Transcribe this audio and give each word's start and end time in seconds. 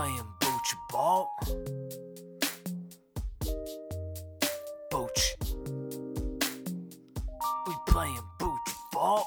playing 0.00 0.26
booch 0.40 0.74
ball. 0.90 1.36
Booch. 4.90 5.36
We 7.66 7.74
playing 7.86 8.22
booch 8.38 8.70
ball. 8.94 9.26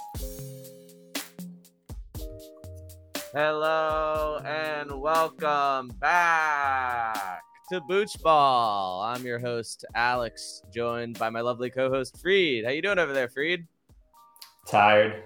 Hello 3.33 4.41
and 4.43 4.99
welcome 4.99 5.89
back 5.99 7.43
to 7.69 7.79
Booch 7.81 8.19
Ball. 8.23 9.03
I'm 9.03 9.23
your 9.23 9.37
host 9.37 9.85
Alex, 9.93 10.63
joined 10.73 11.19
by 11.19 11.29
my 11.29 11.41
lovely 11.41 11.69
co-host 11.69 12.19
Freed. 12.19 12.65
How 12.65 12.71
you 12.71 12.81
doing 12.81 12.97
over 12.97 13.13
there, 13.13 13.29
Freed? 13.29 13.67
Tired, 14.67 15.21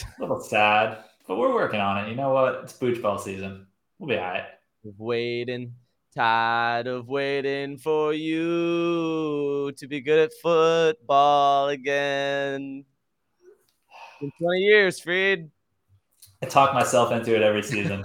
a 0.00 0.20
little 0.20 0.38
sad, 0.38 0.98
but 1.26 1.36
we're 1.36 1.52
working 1.52 1.80
on 1.80 2.04
it. 2.04 2.10
You 2.10 2.14
know 2.14 2.32
what? 2.32 2.60
It's 2.62 2.74
booch 2.74 3.02
ball 3.02 3.18
season. 3.18 3.66
We'll 3.98 4.10
be 4.10 4.18
all 4.18 4.22
right. 4.22 4.44
Waiting, 4.84 5.74
tired 6.14 6.86
of 6.86 7.08
waiting 7.08 7.78
for 7.78 8.12
you 8.12 9.72
to 9.76 9.86
be 9.86 10.00
good 10.00 10.18
at 10.18 10.32
football 10.40 11.68
again. 11.68 12.84
In 14.20 14.32
20 14.40 14.60
years, 14.60 15.00
Freed. 15.00 15.50
I 16.42 16.46
talk 16.46 16.74
myself 16.74 17.12
into 17.12 17.34
it 17.34 17.42
every 17.42 17.62
season, 17.62 18.04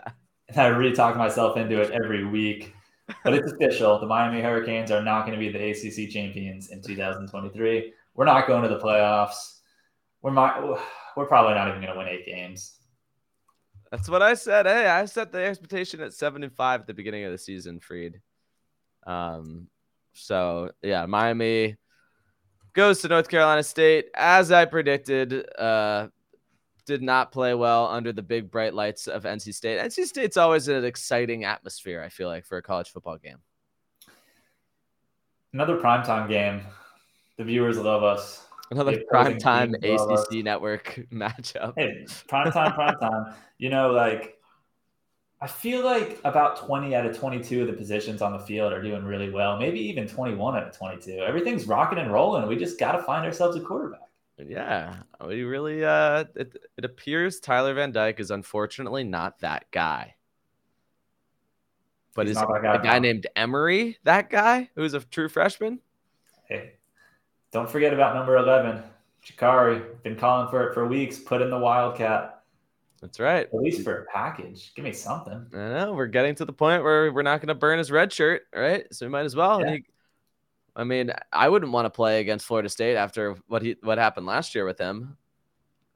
and 0.48 0.58
I 0.58 0.68
re-talk 0.68 1.16
myself 1.16 1.56
into 1.56 1.80
it 1.80 1.90
every 1.90 2.24
week. 2.24 2.74
But 3.22 3.34
it's 3.34 3.52
official. 3.52 3.98
The 3.98 4.06
Miami 4.06 4.40
Hurricanes 4.40 4.90
are 4.90 5.02
not 5.02 5.26
going 5.26 5.38
to 5.38 5.38
be 5.38 5.52
the 5.52 5.70
ACC 5.70 6.10
champions 6.10 6.70
in 6.70 6.80
2023. 6.82 7.92
We're 8.14 8.24
not 8.24 8.46
going 8.46 8.62
to 8.62 8.68
the 8.68 8.78
playoffs. 8.78 9.58
We're 10.22 10.32
not, 10.32 10.80
we're 11.16 11.26
probably 11.26 11.54
not 11.54 11.68
even 11.68 11.82
going 11.82 11.92
to 11.92 11.98
win 11.98 12.08
eight 12.08 12.24
games. 12.24 12.78
That's 13.94 14.08
what 14.08 14.22
I 14.22 14.34
said. 14.34 14.66
Hey, 14.66 14.88
I 14.88 15.04
set 15.04 15.30
the 15.30 15.38
expectation 15.38 16.00
at 16.00 16.12
seven 16.12 16.42
and 16.42 16.52
five 16.52 16.80
at 16.80 16.88
the 16.88 16.94
beginning 16.94 17.26
of 17.26 17.30
the 17.30 17.38
season, 17.38 17.78
Freed. 17.78 18.20
Um, 19.06 19.68
so 20.14 20.72
yeah, 20.82 21.06
Miami 21.06 21.76
goes 22.72 23.02
to 23.02 23.08
North 23.08 23.28
Carolina 23.28 23.62
State 23.62 24.06
as 24.16 24.50
I 24.50 24.64
predicted. 24.64 25.48
Uh, 25.56 26.08
did 26.86 27.02
not 27.02 27.30
play 27.30 27.54
well 27.54 27.86
under 27.86 28.12
the 28.12 28.20
big 28.20 28.50
bright 28.50 28.74
lights 28.74 29.06
of 29.06 29.22
NC 29.22 29.54
State. 29.54 29.78
NC 29.78 30.06
State's 30.06 30.36
always 30.36 30.66
an 30.66 30.84
exciting 30.84 31.44
atmosphere. 31.44 32.02
I 32.02 32.08
feel 32.08 32.26
like 32.26 32.44
for 32.46 32.58
a 32.58 32.62
college 32.62 32.90
football 32.90 33.16
game. 33.16 33.38
Another 35.52 35.76
primetime 35.76 36.28
game. 36.28 36.62
The 37.38 37.44
viewers 37.44 37.78
love 37.78 38.02
us. 38.02 38.44
Another 38.74 38.92
The 38.96 39.04
opposing 39.06 39.38
primetime 39.38 39.80
teams 39.80 40.00
love 40.00 40.10
us. 40.10 40.26
ACC 40.30 40.44
network 40.44 41.06
matchup. 41.12 41.74
Hey, 41.76 42.06
prime 42.28 42.50
time, 42.52 42.72
prime 42.72 42.98
time. 42.98 43.34
You 43.58 43.70
know, 43.70 43.92
like 43.92 44.38
I 45.40 45.46
feel 45.46 45.84
like 45.84 46.20
about 46.24 46.56
20 46.56 46.94
out 46.94 47.06
of 47.06 47.16
22 47.16 47.62
of 47.62 47.66
the 47.66 47.72
positions 47.74 48.22
on 48.22 48.32
the 48.32 48.38
field 48.38 48.72
are 48.72 48.82
doing 48.82 49.04
really 49.04 49.30
well. 49.30 49.58
Maybe 49.58 49.78
even 49.80 50.08
21 50.08 50.56
out 50.56 50.66
of 50.68 50.76
22. 50.76 51.18
Everything's 51.18 51.66
rocking 51.66 51.98
and 51.98 52.12
rolling. 52.12 52.48
We 52.48 52.56
just 52.56 52.78
got 52.78 52.92
to 52.92 53.02
find 53.02 53.24
ourselves 53.24 53.56
a 53.56 53.60
quarterback. 53.60 54.00
Yeah, 54.38 54.96
we 55.24 55.42
really. 55.44 55.84
Uh, 55.84 56.24
it 56.34 56.56
it 56.76 56.84
appears 56.84 57.38
Tyler 57.40 57.74
Van 57.74 57.92
Dyke 57.92 58.18
is 58.18 58.30
unfortunately 58.32 59.04
not 59.04 59.38
that 59.40 59.70
guy. 59.70 60.16
But 62.14 62.26
He's 62.26 62.36
is 62.36 62.42
guy 62.42 62.58
a 62.58 62.82
guy 62.82 62.94
now. 62.94 62.98
named 62.98 63.26
Emory 63.36 63.98
that 64.04 64.30
guy 64.30 64.70
who's 64.74 64.94
a 64.94 65.00
true 65.00 65.28
freshman? 65.28 65.80
Hey, 66.48 66.74
don't 67.54 67.70
forget 67.70 67.94
about 67.94 68.16
number 68.16 68.36
11, 68.36 68.82
Jacurri. 69.24 69.80
Been 70.02 70.16
calling 70.16 70.48
for 70.48 70.68
it 70.68 70.74
for 70.74 70.86
weeks. 70.88 71.18
Put 71.20 71.40
in 71.40 71.50
the 71.50 71.58
Wildcat, 71.58 72.42
That's 73.00 73.20
right. 73.20 73.46
at 73.46 73.54
least 73.54 73.84
for 73.84 74.02
a 74.02 74.04
package. 74.06 74.74
Give 74.74 74.84
me 74.84 74.92
something. 74.92 75.46
I 75.54 75.56
know 75.56 75.94
we're 75.94 76.08
getting 76.08 76.34
to 76.34 76.44
the 76.44 76.52
point 76.52 76.82
where 76.82 77.12
we're 77.12 77.22
not 77.22 77.38
going 77.40 77.48
to 77.48 77.54
burn 77.54 77.78
his 77.78 77.92
red 77.92 78.12
shirt, 78.12 78.42
right? 78.54 78.92
So 78.92 79.06
we 79.06 79.10
might 79.10 79.24
as 79.24 79.36
well. 79.36 79.60
And 79.60 79.68
Yeah. 79.70 79.74
he- 79.76 79.84
I 80.76 80.82
mean, 80.82 81.12
I 81.32 81.48
wouldn't 81.48 81.70
want 81.70 81.86
to 81.86 81.90
play 81.90 82.18
against 82.20 82.44
Florida 82.44 82.68
State 82.68 82.96
after 82.96 83.36
what 83.46 83.62
he 83.62 83.76
what 83.82 83.96
happened 83.98 84.26
last 84.26 84.56
year 84.56 84.64
with 84.64 84.78
him. 84.80 85.16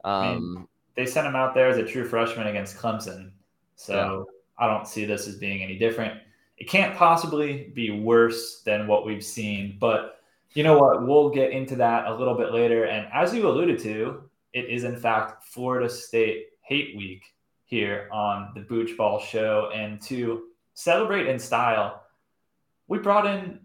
Um, 0.05 0.55
mean, 0.55 0.69
They 0.95 1.07
sent 1.07 1.27
him 1.27 1.35
out 1.35 1.53
there 1.55 1.67
as 1.67 1.77
a 1.79 1.85
true 1.85 2.05
freshman 2.05 2.47
against 2.47 2.77
Clemson. 2.77 3.33
So 3.75 4.29
I 4.57 4.69
don't 4.69 4.87
see 4.87 5.05
this 5.05 5.27
as 5.27 5.35
being 5.35 5.65
any 5.65 5.77
different. 5.77 6.21
It 6.59 6.69
can't 6.69 6.97
possibly 6.97 7.73
be 7.75 7.91
worse 7.91 8.63
than 8.63 8.87
what 8.87 9.05
we've 9.05 9.25
seen. 9.25 9.77
But 9.81 10.18
you 10.55 10.63
know 10.63 10.79
what? 10.79 11.07
We'll 11.07 11.31
get 11.31 11.51
into 11.53 11.77
that 11.77 12.07
a 12.07 12.15
little 12.15 12.35
bit 12.35 12.53
later. 12.53 12.85
And 12.85 13.07
as 13.13 13.35
you 13.35 13.49
alluded 13.49 13.79
to, 13.81 14.23
it 14.53 14.67
is 14.67 14.85
in 14.85 14.97
fact 14.97 15.45
Florida 15.45 15.89
State 15.89 16.47
Hate 16.63 16.97
Week 16.97 17.23
here 17.65 18.09
on 18.11 18.53
the 18.55 18.61
Booch 18.61 18.97
Ball 18.97 19.21
Show. 19.21 19.71
And 19.75 20.01
to 20.03 20.45
celebrate 20.75 21.29
in 21.29 21.39
style, 21.39 22.03
we 22.87 22.99
brought 22.99 23.27
in 23.27 23.61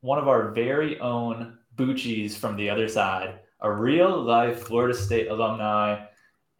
one 0.00 0.18
of 0.18 0.28
our 0.28 0.50
very 0.50 0.98
own 0.98 1.58
Boochies 1.76 2.34
from 2.34 2.56
the 2.56 2.68
other 2.68 2.88
side, 2.88 3.38
a 3.60 3.72
real 3.72 4.20
life 4.20 4.64
Florida 4.64 4.94
State 4.94 5.28
alumni 5.28 6.04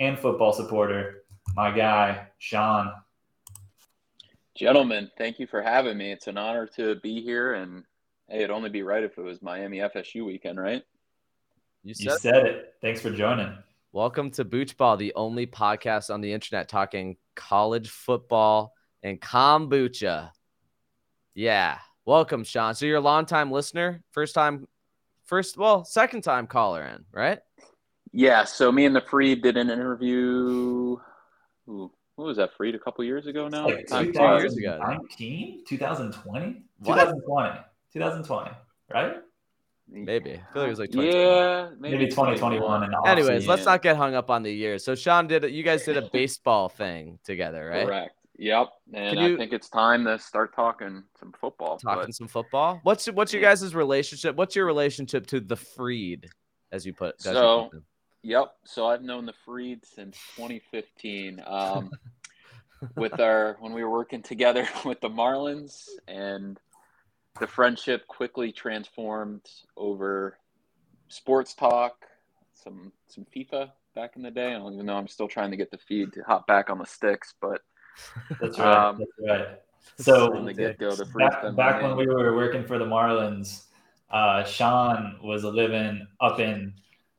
and 0.01 0.19
football 0.19 0.53
supporter, 0.53 1.25
my 1.55 1.71
guy, 1.71 2.29
Sean. 2.39 2.93
Gentlemen, 4.55 5.11
thank 5.19 5.39
you 5.39 5.47
for 5.47 5.61
having 5.61 5.99
me. 5.99 6.13
It's 6.13 6.29
an 6.29 6.39
honor 6.39 6.67
to 6.77 6.95
be 6.97 7.21
here, 7.21 7.55
and 7.55 7.85
hey, 8.33 8.39
it'd 8.39 8.51
only 8.51 8.71
be 8.71 8.83
right 8.83 9.05
if 9.05 9.19
it 9.19 9.23
was 9.23 9.43
Miami 9.43 9.79
FSU 9.79 10.25
weekend, 10.25 10.59
right? 10.59 10.83
you 11.83 11.95
You 11.95 12.11
said 12.13 12.21
said 12.21 12.47
it. 12.47 12.75
Thanks 12.81 13.03
for 13.03 13.11
joining. 13.11 13.53
Welcome 13.93 14.31
to 14.33 14.45
Booch 14.45 14.75
Ball, 14.79 14.97
the 14.97 15.13
only 15.15 15.47
podcast 15.47 16.09
on 16.09 16.23
the 16.23 16.33
internet 16.33 16.67
talking 16.67 17.19
college 17.37 17.91
football 17.91 18.73
and 19.03 19.21
kombucha. 19.21 20.31
Yeah. 21.35 21.77
Welcome, 22.07 22.45
Sean. 22.45 22.75
So 22.75 22.87
you're 22.87 22.97
a 22.97 23.01
longtime 23.03 23.51
listener, 23.51 24.03
first 24.13 24.35
time, 24.35 24.67
first, 25.27 25.59
well, 25.59 25.85
second 25.85 26.23
time 26.23 26.47
caller 26.47 26.83
in, 26.87 27.05
right? 27.13 27.39
Yeah. 28.13 28.45
So 28.45 28.73
me 28.73 28.87
and 28.87 28.97
the 28.97 29.03
Freed 29.03 29.43
did 29.43 29.59
an 29.59 29.69
interview. 29.69 30.97
Ooh, 31.69 31.93
what 32.17 32.25
was 32.25 32.39
that, 32.39 32.55
Freed? 32.57 32.75
A 32.75 32.79
couple 32.79 33.05
years 33.05 33.27
ago 33.27 33.49
now. 33.49 33.67
Like 33.67 33.89
two 33.89 34.05
years 34.05 34.57
ago. 34.57 34.79
2019, 34.79 35.65
2020, 35.69 36.63
What? 36.79 36.95
2020, 36.95 37.61
2020, 37.93 38.51
right? 38.93 39.17
Maybe. 39.89 40.33
I 40.33 40.53
feel 40.53 40.63
like 40.63 40.67
it 40.67 40.71
was 40.71 40.79
like 40.79 40.91
2020. 40.93 41.19
yeah, 41.19 41.69
maybe, 41.79 41.99
Maybe 41.99 42.11
2021 42.11 42.85
and 42.85 42.95
Anyways, 43.07 43.47
let's 43.47 43.65
not 43.65 43.83
get 43.83 43.97
hung 43.97 44.15
up 44.15 44.31
on 44.31 44.43
the 44.43 44.53
years. 44.53 44.85
So 44.85 44.95
Sean 44.95 45.27
did 45.27 45.45
you 45.51 45.63
guys 45.63 45.85
did 45.85 45.97
a 45.97 46.09
baseball 46.13 46.69
thing 46.69 47.19
together, 47.25 47.69
right? 47.69 47.87
Correct. 47.87 48.15
Yep. 48.39 48.69
And 48.95 49.19
you- 49.21 49.35
I 49.35 49.37
think 49.37 49.53
it's 49.53 49.69
time 49.69 50.05
to 50.07 50.19
start 50.19 50.55
talking 50.55 51.05
some 51.21 51.33
football. 51.39 51.77
Talking 51.79 52.05
but- 52.07 52.15
some 52.15 52.29
football. 52.29 52.81
What's 52.85 53.07
what's 53.09 53.33
your 53.33 53.43
guys' 53.43 53.75
relationship? 53.75 54.37
What's 54.37 54.57
your 54.57 54.65
relationship 54.67 55.27
to 55.29 55.41
the 55.41 55.57
freed, 55.57 56.29
as 56.71 56.87
you 56.87 56.95
put? 56.95 57.17
as 57.21 57.27
you 57.27 57.33
So- 57.33 57.69
put? 57.73 57.83
Yep. 58.25 58.53
So 58.65 58.87
I've 58.87 59.03
known 59.03 59.27
the 59.27 59.33
Freed 59.45 59.85
since 59.85 60.17
2015. 60.37 61.43
Um, 61.45 61.91
with 62.97 63.19
our 63.21 63.57
when 63.61 63.73
we 63.73 63.83
were 63.85 63.91
working 63.91 64.23
together 64.23 64.67
with 64.85 65.01
the 65.01 65.09
Marlins, 65.11 65.87
and 66.09 66.59
the 67.41 67.47
friendship 67.47 68.07
quickly 68.07 68.53
transformed 68.53 69.49
over 69.77 70.39
sports 71.09 71.55
talk, 71.55 72.07
some 72.55 72.93
some 73.09 73.27
FIFA 73.35 73.71
back 73.95 74.17
in 74.17 74.23
the 74.23 74.31
day. 74.31 74.55
I 74.55 74.59
don't 74.59 74.75
even 74.75 74.87
know. 74.87 74.97
I'm 74.97 75.09
still 75.09 75.29
trying 75.29 75.51
to 75.51 75.57
get 75.57 75.71
the 75.71 75.79
feed 75.79 76.13
to 76.15 76.23
hop 76.23 76.47
back 76.47 76.71
on 76.71 76.79
the 76.79 76.87
sticks, 76.87 77.35
but 77.41 77.61
That's 78.41 78.59
right. 78.59 78.89
Um, 78.89 78.99
that's 78.99 79.29
right. 79.29 79.59
So 79.99 80.33
from 80.33 80.45
the 80.47 80.55
get 80.55 80.79
go, 80.79 80.97
back, 81.19 81.57
back 81.57 81.83
when 81.83 81.97
we 81.97 82.07
were 82.07 82.35
working 82.37 82.65
for 82.65 82.79
the 82.79 82.85
Marlins, 82.85 83.65
uh, 84.11 84.45
Sean 84.45 85.19
was 85.23 85.45
living 85.45 86.07
up 86.21 86.39
in, 86.41 86.73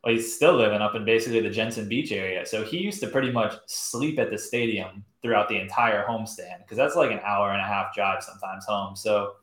well, 0.04 0.14
he's 0.14 0.36
still 0.36 0.56
living 0.56 0.82
up 0.82 0.96
in 0.96 1.06
basically 1.06 1.42
the 1.42 1.50
Jensen 1.50 1.88
Beach 1.88 2.12
area. 2.12 2.46
So 2.46 2.64
he 2.64 2.78
used 2.78 3.00
to 3.02 3.08
pretty 3.08 3.32
much 3.32 3.54
sleep 3.68 4.18
at 4.18 4.32
the 4.32 4.38
stadium 4.38 5.04
throughout 5.22 5.50
the 5.50 5.60
entire 5.60 6.06
homestand 6.06 6.60
because 6.60 6.78
that's 6.78 6.96
like 6.96 7.12
an 7.12 7.20
hour 7.24 7.52
and 7.52 7.62
a 7.62 7.66
half 7.66 7.94
drive 7.94 8.24
sometimes 8.24 8.66
home. 8.66 8.96
So 8.96 9.34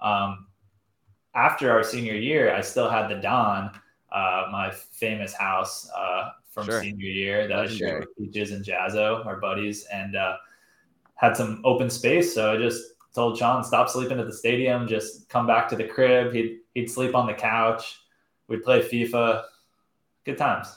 um, 0.00 0.46
after 1.34 1.70
our 1.70 1.82
senior 1.82 2.14
year, 2.14 2.54
I 2.54 2.60
still 2.60 2.88
had 2.90 3.08
the 3.08 3.16
Don, 3.16 3.70
uh, 4.12 4.48
my 4.50 4.70
famous 4.70 5.32
house 5.32 5.88
uh, 5.96 6.30
from 6.50 6.66
Sure. 6.66 6.82
senior 6.82 7.06
year 7.06 7.46
that 7.48 7.56
I 7.56 7.60
Legendary. 7.62 7.90
shared 7.90 8.06
with 8.06 8.16
Peaches 8.32 8.50
and 8.52 8.64
Jazzo, 8.64 9.24
our 9.24 9.36
buddies, 9.36 9.84
and 9.92 10.16
uh, 10.16 10.36
had 11.14 11.36
some 11.36 11.60
open 11.64 11.88
space. 11.88 12.34
So 12.34 12.52
I 12.52 12.56
just 12.56 12.94
told 13.14 13.38
Sean, 13.38 13.62
stop 13.62 13.88
sleeping 13.88 14.18
at 14.18 14.26
the 14.26 14.32
stadium, 14.32 14.88
just 14.88 15.28
come 15.28 15.46
back 15.46 15.68
to 15.68 15.76
the 15.76 15.84
crib. 15.84 16.32
He'd, 16.32 16.58
he'd 16.74 16.90
sleep 16.90 17.14
on 17.14 17.26
the 17.26 17.34
couch. 17.34 18.00
We'd 18.48 18.64
play 18.64 18.80
FIFA. 18.82 19.44
Good 20.24 20.38
times. 20.38 20.76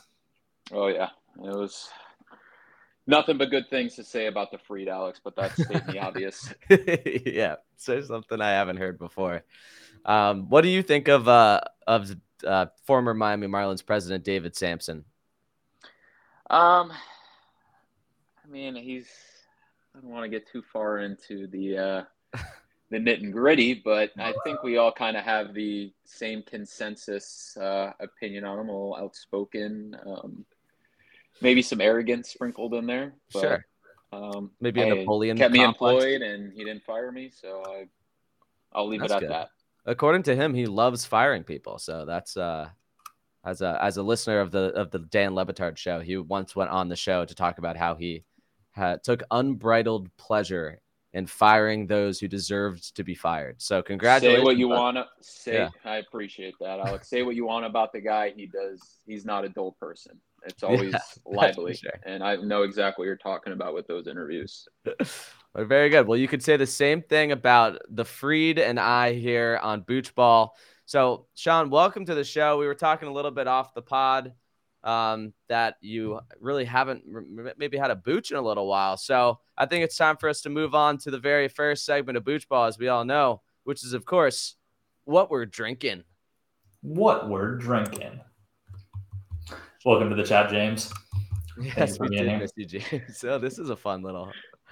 Oh 0.72 0.88
yeah, 0.88 1.10
it 1.38 1.56
was 1.56 1.90
nothing 3.08 3.38
but 3.38 3.50
good 3.50 3.70
things 3.70 3.96
to 3.96 4.04
say 4.04 4.28
about 4.28 4.52
the 4.52 4.58
Freed, 4.58 4.88
Alex. 4.88 5.20
But 5.24 5.36
that's 5.36 5.62
stating 5.64 5.88
the 5.88 6.00
obvious. 6.00 6.54
yeah, 7.26 7.56
say 7.78 8.02
something 8.02 8.42
I 8.42 8.52
haven't 8.52 8.78
heard 8.78 9.00
before. 9.00 9.44
Um, 10.06 10.50
what 10.50 10.62
do 10.62 10.70
you 10.70 10.84
think 10.84 11.08
of 11.08 11.28
uh, 11.28 11.62
of 11.88 12.16
uh, 12.46 12.68
former 12.86 13.14
Miami 13.14 13.48
Marlins 13.48 13.86
president 13.86 14.24
David 14.24 14.56
Samson? 14.56 15.06
Um, 16.50 16.92
I 18.44 18.48
mean, 18.50 18.76
he's 18.76 19.08
I 19.96 20.02
don't 20.02 20.12
want 20.12 20.24
to 20.24 20.30
get 20.30 20.48
too 20.48 20.62
far 20.62 21.00
into 21.00 21.48
the 21.48 21.78
uh, 21.78 22.04
the 22.90 23.00
nit 23.00 23.22
and 23.22 23.32
gritty, 23.32 23.74
but 23.74 24.12
I 24.18 24.34
think 24.44 24.64
we 24.64 24.78
all 24.78 24.92
kind 24.92 25.16
of 25.18 25.24
have 25.24 25.54
the 25.54 25.94
same 26.06 26.44
consensus 26.44 27.56
uh, 27.58 27.92
opinion 28.00 28.44
on 28.44 28.60
him. 28.60 28.70
A 28.70 28.72
little 28.72 28.96
outspoken, 28.96 29.96
um, 30.06 30.46
maybe 31.42 31.62
some 31.62 31.82
arrogance 31.82 32.30
sprinkled 32.30 32.74
in 32.74 32.86
there. 32.86 33.14
But, 33.34 33.40
Sure. 33.42 33.66
Um, 34.12 34.52
Maybe 34.62 34.82
a 34.82 34.94
Napoleon 34.94 35.36
kept 35.38 35.52
me 35.54 35.64
complex. 35.64 36.04
employed, 36.04 36.22
and 36.22 36.54
he 36.54 36.64
didn't 36.64 36.84
fire 36.84 37.12
me, 37.12 37.32
so 37.34 37.64
I 37.66 37.86
I'll 38.72 38.88
leave 38.88 39.00
That's 39.02 39.14
it 39.14 39.16
at 39.16 39.22
good. 39.22 39.30
that. 39.32 39.50
According 39.86 40.24
to 40.24 40.36
him, 40.36 40.54
he 40.54 40.66
loves 40.68 41.04
firing 41.06 41.44
people. 41.44 41.80
So 41.80 42.06
that's 42.06 42.38
uh 42.38 42.70
as 43.44 43.62
a 43.62 43.78
as 43.82 43.98
a 43.98 44.04
listener 44.04 44.40
of 44.40 44.52
the 44.52 44.72
of 44.76 44.92
the 44.92 45.00
Dan 45.00 45.34
Le 45.34 45.46
Batard 45.46 45.78
show, 45.78 46.00
he 46.00 46.18
once 46.18 46.56
went 46.56 46.70
on 46.70 46.90
the 46.90 46.96
show 46.96 47.26
to 47.26 47.34
talk 47.36 47.58
about 47.58 47.76
how 47.76 47.96
he 47.96 48.24
had 48.72 49.04
took 49.04 49.24
unbridled 49.32 50.16
pleasure 50.18 50.80
in 51.14 51.26
firing 51.28 51.86
those 51.88 52.20
who 52.20 52.28
deserved 52.28 52.96
to 52.96 53.04
be 53.04 53.14
fired. 53.16 53.62
So 53.62 53.82
congratulations. 53.82 54.42
Say 54.42 54.46
what 54.46 54.58
you 54.58 54.68
want 54.70 54.98
to 54.98 55.08
say. 55.22 55.54
Yeah. 55.56 55.70
I 55.86 55.98
appreciate 55.98 56.54
that, 56.60 56.80
Alex. 56.80 57.08
say 57.10 57.24
what 57.24 57.36
you 57.36 57.46
want 57.46 57.66
about 57.66 57.94
the 57.94 58.02
guy. 58.02 58.32
He 58.36 58.46
does. 58.48 59.00
He's 59.08 59.26
not 59.26 59.44
a 59.44 59.50
dull 59.50 59.72
person. 59.80 60.20
It's 60.46 60.64
always 60.64 60.92
that's 60.92 61.20
for 61.24 61.36
lively, 61.36 61.76
sure. 61.76 62.00
and 62.06 62.24
I 62.24 62.36
know 62.36 62.64
exactly 62.64 63.04
what 63.04 63.08
you're 63.08 63.18
talking 63.18 63.54
about 63.54 63.74
with 63.74 63.88
those 63.88 64.08
interviews. 64.08 64.68
Well, 65.56 65.66
very 65.66 65.90
good. 65.90 66.08
Well, 66.08 66.18
you 66.18 66.28
could 66.28 66.42
say 66.42 66.58
the 66.58 66.66
same 66.66 67.04
thing 67.04 67.32
about 67.32 67.80
the 67.88 68.06
Freed 68.06 68.58
and 68.58 68.80
I 68.80 69.14
here 69.14 69.60
on 69.62 69.82
Booch 69.82 70.16
Ball. 70.16 70.56
So, 70.88 71.28
Sean, 71.36 71.70
welcome 71.70 72.08
to 72.08 72.16
the 72.16 72.24
show. 72.24 72.58
We 72.58 72.66
were 72.66 72.74
talking 72.74 73.08
a 73.08 73.14
little 73.14 73.30
bit 73.30 73.48
off 73.48 73.76
the 73.76 73.84
pod 73.84 74.34
um, 74.84 75.32
that 75.50 75.76
you 75.80 76.20
really 76.40 76.66
haven't 76.66 77.04
r- 77.14 77.54
maybe 77.56 77.78
had 77.78 77.92
a 77.92 77.96
booch 77.96 78.32
in 78.32 78.38
a 78.38 78.42
little 78.42 78.66
while. 78.68 78.98
So, 78.98 79.42
I 79.56 79.68
think 79.68 79.84
it's 79.84 79.96
time 79.96 80.18
for 80.18 80.28
us 80.28 80.42
to 80.42 80.50
move 80.50 80.74
on 80.74 80.98
to 81.00 81.12
the 81.12 81.20
very 81.20 81.48
first 81.50 81.86
segment 81.86 82.18
of 82.18 82.26
Booch 82.26 82.50
Ball, 82.50 82.66
as 82.66 82.80
we 82.80 82.88
all 82.88 83.06
know, 83.06 83.42
which 83.64 83.84
is, 83.84 83.94
of 83.94 84.06
course, 84.06 84.56
what 85.06 85.30
we're 85.30 85.46
drinking. 85.46 86.04
What 86.82 87.30
we're 87.30 87.58
drinking. 87.58 88.22
Welcome 89.86 90.10
to 90.12 90.16
the 90.16 90.24
chat, 90.24 90.50
James. 90.50 90.94
Yes, 91.60 92.00
we 92.00 92.08
did 92.08 92.40
miss 92.40 92.54
you, 92.56 92.66
Jake. 92.66 93.04
So, 93.14 93.38
this 93.38 93.60
is 93.60 93.70
a 93.70 93.76
fun 93.76 94.02
little 94.02 94.32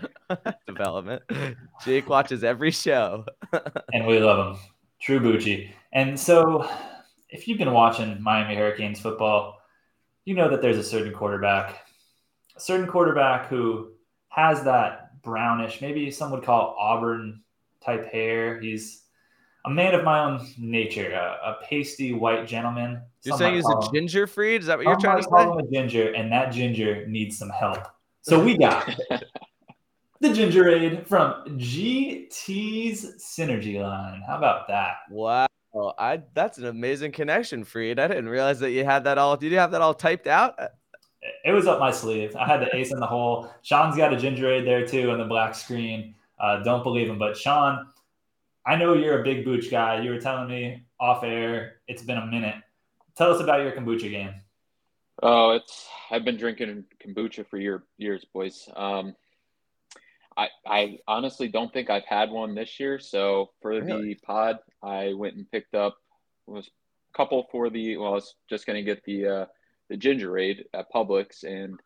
development. 0.68 1.22
Jake 1.84 2.08
watches 2.08 2.46
every 2.46 2.72
show. 2.72 3.26
and 3.94 4.08
we 4.08 4.20
love 4.20 4.56
him. 4.56 4.62
True 5.02 5.20
Bucci. 5.20 5.70
And 5.92 6.18
so, 6.18 6.66
if 7.30 7.46
you've 7.46 7.58
been 7.58 7.74
watching 7.74 8.22
Miami 8.22 8.56
Hurricanes 8.56 9.02
football, 9.02 9.58
you 10.24 10.34
know 10.34 10.50
that 10.50 10.62
there's 10.62 10.78
a 10.78 10.84
certain 10.84 11.12
quarterback, 11.12 11.86
a 12.56 12.60
certain 12.62 12.88
quarterback 12.88 13.50
who 13.50 13.92
has 14.30 14.64
that 14.64 15.22
brownish, 15.24 15.82
maybe 15.82 16.10
some 16.10 16.32
would 16.32 16.44
call 16.44 16.74
Auburn 16.80 17.42
type 17.84 18.10
hair. 18.10 18.62
He's 18.62 19.01
a 19.66 19.70
man 19.70 19.94
of 19.94 20.04
my 20.04 20.24
own 20.24 20.48
nature, 20.58 21.12
a, 21.12 21.52
a 21.52 21.58
pasty 21.64 22.14
white 22.14 22.48
gentleman. 22.48 23.02
You're 23.24 23.38
saying 23.38 23.56
he's 23.56 23.66
a 23.66 23.92
ginger 23.94 24.28
freed? 24.28 24.62
Is 24.62 24.68
that 24.68 24.78
what 24.78 24.88
you're 24.88 25.00
trying 25.00 25.22
to 25.22 25.28
call 25.28 25.40
say? 25.40 25.52
him 25.52 25.58
a 25.60 25.72
ginger, 25.72 26.14
and 26.14 26.32
that 26.32 26.52
ginger 26.52 27.06
needs 27.08 27.38
some 27.38 27.50
help. 27.50 27.88
So 28.22 28.44
we 28.44 28.58
got 28.58 28.88
the 30.20 30.30
Gingerade 30.30 31.08
from 31.08 31.58
GT's 31.58 33.16
Synergy 33.18 33.82
line. 33.82 34.22
How 34.26 34.38
about 34.38 34.68
that? 34.68 34.98
Wow. 35.10 35.48
I 35.98 36.22
that's 36.34 36.58
an 36.58 36.66
amazing 36.66 37.12
connection, 37.14 37.64
Freed. 37.64 38.00
I 38.00 38.08
didn't 38.08 38.30
realize 38.30 38.60
that 38.60 38.72
you 38.72 38.84
had 38.84 39.06
that 39.06 39.18
all. 39.18 39.38
Did 39.38 39.52
you 39.52 39.58
have 39.58 39.72
that 39.72 39.82
all 39.82 39.94
typed 39.94 40.28
out? 40.28 40.60
It 41.46 41.52
was 41.52 41.66
up 41.66 41.80
my 41.80 41.92
sleeve. 41.92 42.36
I 42.36 42.46
had 42.46 42.62
the 42.62 42.76
ace 42.76 42.92
in 42.92 43.00
the 43.00 43.08
hole. 43.08 43.50
Sean's 43.62 43.96
got 43.96 44.14
a 44.14 44.18
Gingerade 44.18 44.66
there 44.66 44.86
too 44.86 45.12
on 45.12 45.18
the 45.18 45.26
black 45.26 45.56
screen. 45.56 46.14
Uh, 46.40 46.62
don't 46.64 46.84
believe 46.84 47.08
him, 47.08 47.18
but 47.18 47.38
Sean, 47.38 47.88
I 48.66 48.76
know 48.76 48.94
you're 48.94 49.22
a 49.22 49.24
big 49.24 49.44
booch 49.44 49.72
guy. 49.72 50.02
You 50.02 50.12
were 50.12 50.20
telling 50.22 50.48
me 50.48 50.86
off 51.00 51.24
air. 51.24 51.82
It's 51.88 52.04
been 52.04 52.18
a 52.18 52.26
minute. 52.26 52.56
Tell 53.18 53.34
us 53.34 53.42
about 53.42 53.62
your 53.62 53.72
kombucha 53.72 54.10
game. 54.10 54.34
Oh, 55.24 55.52
it's 55.52 55.88
I've 56.10 56.26
been 56.26 56.38
drinking 56.38 56.86
kombucha 57.04 57.48
for 57.48 57.58
year, 57.58 57.84
years, 57.98 58.26
boys. 58.34 58.68
Um, 58.76 59.16
I 60.38 60.48
I 60.66 61.00
honestly 61.08 61.48
don't 61.48 61.72
think 61.74 61.90
I've 61.90 62.06
had 62.06 62.30
one 62.32 62.56
this 62.56 62.80
year. 62.80 63.00
So 63.00 63.52
for 63.62 63.72
Really? 63.72 64.14
the 64.14 64.16
pod, 64.16 64.60
I 64.82 65.14
went 65.14 65.36
and 65.36 65.50
picked 65.52 65.76
up 65.76 65.98
was 66.48 66.68
a 66.68 67.18
couple 67.18 67.48
for 67.52 67.70
the. 67.70 67.98
Well, 67.98 68.12
I 68.12 68.16
was 68.16 68.36
just 68.50 68.66
gonna 68.66 68.82
get 68.84 69.04
the 69.04 69.28
uh, 69.28 69.46
the 69.90 69.98
Gingerade 69.98 70.64
at 70.74 70.92
Publix, 70.92 71.44
and 71.44 71.80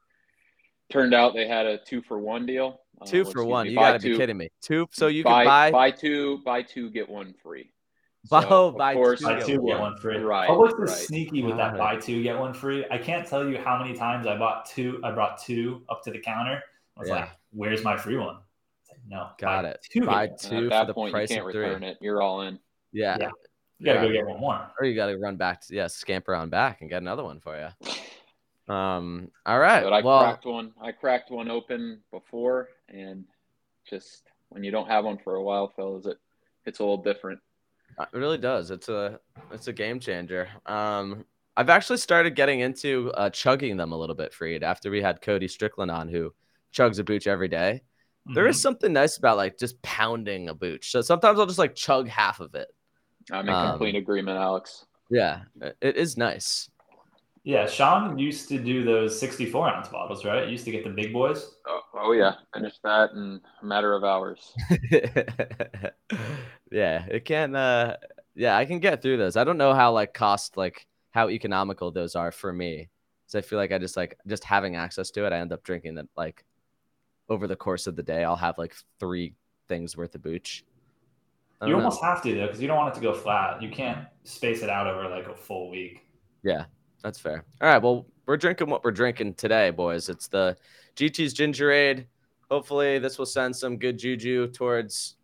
turned 0.89 1.13
out 1.13 1.33
they 1.33 1.47
had 1.47 1.65
a 1.65 1.77
two 1.77 2.01
for 2.01 2.17
one 2.19 2.45
deal. 2.45 2.81
Uh, 3.01 3.05
Two 3.05 3.23
well, 3.23 3.31
for 3.33 3.43
one. 3.45 3.65
me, 3.65 3.71
You 3.71 3.77
buy 3.77 3.91
got 3.91 4.01
to 4.01 4.09
be 4.11 4.17
kidding 4.17 4.37
me. 4.37 4.49
Two. 4.61 4.87
So 4.91 5.07
you 5.07 5.23
buy, 5.23 5.43
could 5.43 5.49
buy. 5.49 5.71
buy 5.71 5.91
two, 5.91 6.39
buy 6.45 6.61
two, 6.61 6.89
get 6.89 7.09
one 7.09 7.33
free. 7.43 7.71
Buy- 8.29 8.41
So, 8.41 8.47
oh, 8.49 8.67
of 8.69 8.77
buy 8.77 8.93
course, 8.93 9.19
two, 9.19 9.25
Buy 9.25 9.35
get 9.37 9.45
two, 9.45 9.61
one. 9.61 9.73
get 9.73 9.79
one 9.81 9.97
free. 9.97 10.17
Right, 10.17 10.49
Publix 10.49 10.83
is 10.83 10.89
right. 10.89 10.89
sneaky 10.89 11.43
with 11.43 11.57
that 11.57 11.77
buy 11.77 11.97
two, 11.97 12.23
get 12.23 12.39
one 12.39 12.53
free. 12.53 12.85
I 12.89 12.97
can't 12.97 13.27
tell 13.27 13.47
you 13.47 13.57
how 13.59 13.77
many 13.77 13.93
times 13.95 14.25
I 14.27 14.37
bought 14.37 14.65
two. 14.65 14.99
I 15.03 15.11
brought 15.11 15.37
two 15.43 15.83
up 15.89 16.03
to 16.05 16.11
the 16.11 16.19
counter. 16.19 16.63
I 16.95 16.99
was 17.01 17.09
Yeah. 17.09 17.15
like, 17.15 17.29
"Where's 17.51 17.83
my 17.83 17.97
free 17.97 18.17
one?" 18.17 18.35
I 18.37 18.39
said, 18.83 18.97
no, 19.07 19.27
Got 19.37 19.65
it. 19.65 19.85
Two, 19.91 19.99
get 20.01 20.09
Buy 20.09 20.25
one. 20.27 20.37
two. 20.39 20.55
And 20.55 20.69
for 20.69 20.73
at 20.73 20.79
that 20.79 20.87
the 20.87 20.93
point, 20.93 21.09
you 21.09 21.13
price 21.13 21.29
can't 21.29 21.45
of 21.45 21.51
three. 21.51 21.61
return 21.65 21.83
it. 21.83 21.97
You're 22.01 22.21
all 22.21 22.41
in. 22.41 22.57
Yeah. 22.93 23.17
Yeah. 23.19 23.29
You 23.77 23.85
gotta 23.87 23.99
Yeah. 23.99 24.07
go 24.07 24.13
get 24.13 24.25
one 24.25 24.39
more. 24.39 24.71
Or 24.79 24.85
you 24.87 24.95
got 24.95 25.07
to 25.07 25.17
run 25.17 25.35
back 25.35 25.59
to 25.67 25.75
yeah, 25.75 25.87
scamper 25.87 26.33
on 26.33 26.49
back 26.49 26.79
and 26.81 26.89
get 26.89 27.01
another 27.01 27.23
one 27.25 27.41
for 27.41 27.57
you. 27.57 27.67
Um. 28.67 29.29
All 29.45 29.59
right. 29.59 29.83
But 29.83 29.93
I 29.93 30.01
well, 30.01 30.19
cracked 30.19 30.45
one. 30.45 30.71
I 30.81 30.91
cracked 30.91 31.31
one 31.31 31.49
open 31.49 32.01
before, 32.11 32.69
and 32.89 33.25
just 33.89 34.23
when 34.49 34.63
you 34.63 34.71
don't 34.71 34.87
have 34.87 35.05
one 35.05 35.17
for 35.23 35.35
a 35.35 35.43
while, 35.43 35.67
fellas, 35.75 36.05
it 36.05 36.17
it's 36.65 36.79
a 36.79 36.83
little 36.83 37.03
different. 37.03 37.39
It 37.99 38.07
really 38.17 38.37
does. 38.39 38.71
It's 38.71 38.89
a 38.89 39.19
it's 39.51 39.67
a 39.67 39.73
game 39.73 39.99
changer. 39.99 40.49
Um, 40.65 41.25
I've 41.55 41.69
actually 41.69 41.97
started 41.97 42.35
getting 42.35 42.59
into 42.61 43.11
uh, 43.15 43.29
chugging 43.29 43.77
them 43.77 43.91
a 43.91 43.97
little 43.97 44.15
bit, 44.15 44.33
Freed. 44.33 44.63
After 44.63 44.89
we 44.91 45.01
had 45.01 45.21
Cody 45.21 45.47
Strickland 45.47 45.91
on, 45.91 46.09
who 46.09 46.33
chugs 46.73 46.99
a 46.99 47.03
booch 47.03 47.27
every 47.27 47.47
day. 47.47 47.81
There 48.33 48.45
Mhm. 48.45 48.49
is 48.49 48.61
something 48.61 48.91
nice 48.91 49.17
about 49.17 49.37
like 49.37 49.57
just 49.59 49.79
pounding 49.83 50.49
a 50.49 50.53
booch. 50.55 50.89
So 50.91 51.01
sometimes 51.01 51.39
I'll 51.39 51.45
just 51.45 51.59
like 51.59 51.75
chug 51.75 52.07
half 52.09 52.39
of 52.39 52.55
it. 52.55 52.67
I'm 53.31 53.47
in 53.47 53.53
Um, 53.53 53.69
complete 53.69 53.95
agreement, 53.95 54.37
Alex. 54.39 54.85
Yeah, 55.11 55.43
it- 55.61 55.77
it 55.79 55.95
is 55.95 56.17
nice. 56.17 56.69
Yeah, 57.45 57.67
Sean 57.67 58.17
used 58.17 58.49
to 58.49 58.57
do 58.57 58.83
those 58.83 59.19
64 59.19 59.69
ounce 59.69 59.87
bottles, 59.87 60.25
right? 60.25 60.49
Used 60.49 60.65
to 60.65 60.71
get 60.71 60.83
the 60.83 60.89
big 60.89 61.13
boys. 61.13 61.51
Oh, 61.67 61.79
oh 61.93 62.11
yeah, 62.11 62.33
finished 62.55 62.81
that 62.83 63.11
in 63.11 63.39
a 63.61 63.65
matter 63.65 63.93
of 63.93 64.03
hours. 64.03 64.51
yeah, 66.71 67.05
it 67.07 67.23
can. 67.23 67.55
Uh, 67.55 67.97
yeah, 68.33 68.57
I 68.57 68.65
can 68.65 68.79
get 68.79 69.03
through 69.03 69.17
those. 69.17 69.37
I 69.37 69.43
don't 69.43 69.59
know 69.59 69.75
how 69.75 69.91
like 69.91 70.11
cost 70.15 70.57
like 70.57 70.87
how 71.11 71.29
economical 71.29 71.91
those 71.91 72.15
are 72.15 72.31
for 72.31 72.51
me. 72.51 72.89
So 73.27 73.37
I 73.37 73.43
feel 73.43 73.59
like 73.59 73.71
I 73.71 73.77
just 73.77 73.95
like 73.95 74.17
just 74.25 74.43
having 74.43 74.75
access 74.75 75.11
to 75.11 75.27
it. 75.27 75.31
I 75.31 75.37
end 75.37 75.53
up 75.53 75.63
drinking 75.63 75.99
it 75.99 76.09
like 76.17 76.43
over 77.29 77.45
the 77.45 77.55
course 77.55 77.85
of 77.85 77.95
the 77.95 78.03
day. 78.03 78.23
I'll 78.23 78.35
have 78.35 78.57
like 78.57 78.75
three 78.99 79.35
things 79.67 79.95
worth 79.95 80.15
of 80.15 80.23
booch. 80.23 80.65
You 81.61 81.69
know. 81.69 81.75
almost 81.75 82.01
have 82.01 82.23
to 82.23 82.33
though, 82.33 82.47
because 82.47 82.59
you 82.59 82.67
don't 82.67 82.77
want 82.77 82.95
it 82.95 82.99
to 82.99 83.03
go 83.03 83.13
flat. 83.13 83.61
You 83.61 83.69
can't 83.69 84.07
space 84.23 84.63
it 84.63 84.69
out 84.71 84.87
over 84.87 85.07
like 85.09 85.27
a 85.27 85.35
full 85.35 85.69
week. 85.69 86.07
Yeah, 86.43 86.65
that's 87.05 87.19
fair. 87.19 87.45
All 87.61 87.69
right, 87.69 87.81
well, 87.81 88.07
we're 88.25 88.35
drinking 88.35 88.67
what 88.67 88.83
we're 88.83 88.89
drinking 88.89 89.35
today, 89.35 89.69
boys. 89.69 90.09
It's 90.09 90.27
the 90.27 90.57
GT's 90.95 91.35
Gingerade. 91.35 92.07
Hopefully, 92.49 92.97
this 92.97 93.19
will 93.19 93.27
send 93.27 93.55
some 93.55 93.77
good 93.77 93.99
juju 93.99 94.47
towards 94.47 95.17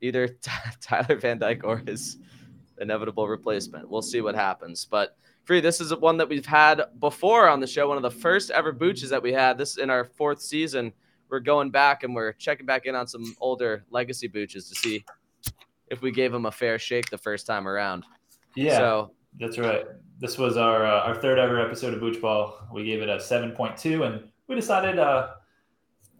either 0.00 0.28
Tyler 0.80 1.16
Van 1.16 1.40
Dyke 1.40 1.64
or 1.64 1.82
his 1.84 2.18
inevitable 2.80 3.26
replacement. 3.26 3.90
We'll 3.90 4.00
see 4.00 4.20
what 4.20 4.36
happens. 4.36 4.84
But 4.84 5.16
Free, 5.42 5.60
this 5.60 5.80
is 5.80 5.92
one 5.96 6.18
that 6.18 6.28
we've 6.28 6.46
had 6.46 6.82
before 7.00 7.48
on 7.48 7.58
the 7.58 7.66
show. 7.66 7.88
One 7.88 7.96
of 7.96 8.04
the 8.04 8.10
first 8.12 8.52
ever 8.52 8.70
booches 8.70 9.10
that 9.10 9.20
we 9.20 9.32
had. 9.32 9.58
This 9.58 9.72
is 9.72 9.78
in 9.78 9.90
our 9.90 10.04
fourth 10.04 10.40
season. 10.40 10.92
We're 11.30 11.40
going 11.40 11.70
back 11.70 12.04
and 12.04 12.14
we're 12.14 12.32
checking 12.34 12.64
back 12.64 12.86
in 12.86 12.94
on 12.94 13.08
some 13.08 13.34
older 13.40 13.84
legacy 13.90 14.28
booches 14.28 14.68
to 14.68 14.76
see 14.76 15.04
if 15.88 16.00
we 16.00 16.12
gave 16.12 16.30
them 16.30 16.46
a 16.46 16.52
fair 16.52 16.78
shake 16.78 17.10
the 17.10 17.18
first 17.18 17.44
time 17.44 17.66
around. 17.66 18.04
Yeah, 18.54 18.76
So 18.76 19.10
that's 19.40 19.58
right. 19.58 19.84
This 20.20 20.36
was 20.36 20.56
our 20.56 20.84
uh, 20.84 21.00
our 21.02 21.14
third 21.14 21.38
ever 21.38 21.60
episode 21.60 21.94
of 21.94 22.00
Booch 22.00 22.20
Ball. 22.20 22.58
We 22.72 22.84
gave 22.84 23.02
it 23.02 23.08
a 23.08 23.16
7.2, 23.16 24.04
and 24.04 24.28
we 24.48 24.56
decided, 24.56 24.98
uh, 24.98 25.34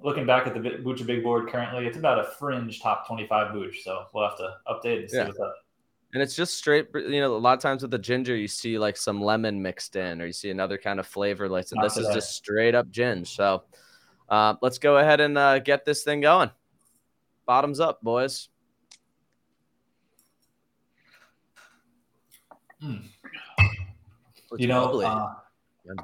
looking 0.00 0.24
back 0.24 0.46
at 0.46 0.54
the 0.54 0.60
Booch 0.60 1.04
Big 1.04 1.24
Board 1.24 1.48
currently, 1.48 1.86
it's 1.86 1.96
about 1.98 2.20
a 2.20 2.24
fringe 2.38 2.80
top 2.80 3.08
25 3.08 3.52
Booch. 3.52 3.82
So 3.82 4.04
we'll 4.14 4.28
have 4.28 4.38
to 4.38 4.54
update 4.68 5.00
and 5.00 5.10
see 5.10 5.16
Yeah. 5.16 5.26
what's 5.26 5.40
up. 5.40 5.54
And 6.14 6.22
it's 6.22 6.34
just 6.34 6.56
straight, 6.56 6.88
you 6.94 7.20
know, 7.20 7.36
a 7.36 7.38
lot 7.38 7.52
of 7.54 7.60
times 7.60 7.82
with 7.82 7.90
the 7.90 7.98
ginger, 7.98 8.34
you 8.34 8.48
see 8.48 8.78
like 8.78 8.96
some 8.96 9.20
lemon 9.20 9.60
mixed 9.60 9.94
in, 9.94 10.22
or 10.22 10.26
you 10.26 10.32
see 10.32 10.50
another 10.50 10.78
kind 10.78 11.00
of 11.00 11.06
flavor. 11.06 11.48
Like, 11.48 11.66
and 11.72 11.82
this 11.82 11.98
is 11.98 12.08
just 12.14 12.30
straight 12.30 12.74
up 12.74 12.88
gin. 12.88 13.24
So 13.26 13.64
uh, 14.28 14.54
let's 14.62 14.78
go 14.78 14.98
ahead 14.98 15.20
and 15.20 15.36
uh, 15.36 15.58
get 15.58 15.84
this 15.84 16.04
thing 16.04 16.22
going. 16.22 16.50
Bottoms 17.46 17.78
up, 17.78 18.00
boys. 18.00 18.48
It's 24.52 24.60
You 24.60 24.68
know, 24.68 24.86
bubbly. 24.86 25.06
uh, 25.06 25.26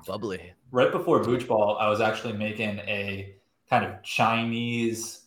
bubbly. 0.07 0.53
right 0.71 0.91
before 0.93 1.23
Booch 1.23 1.47
Ball, 1.47 1.77
I 1.79 1.89
was 1.89 2.01
actually 2.01 2.33
making 2.35 2.79
a 2.81 3.35
kind 3.69 3.85
of 3.85 4.03
Chinese 4.03 5.23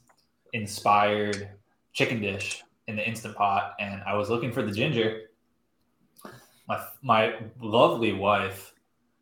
inspired 0.53 1.49
chicken 1.93 2.21
dish 2.21 2.63
in 2.87 2.95
the 2.95 3.07
instant 3.07 3.35
pot, 3.35 3.73
and 3.79 4.01
I 4.07 4.15
was 4.15 4.29
looking 4.29 4.51
for 4.51 4.61
the 4.61 4.71
ginger. 4.71 5.23
My 6.67 6.85
my 7.01 7.35
lovely 7.61 8.13
wife 8.13 8.73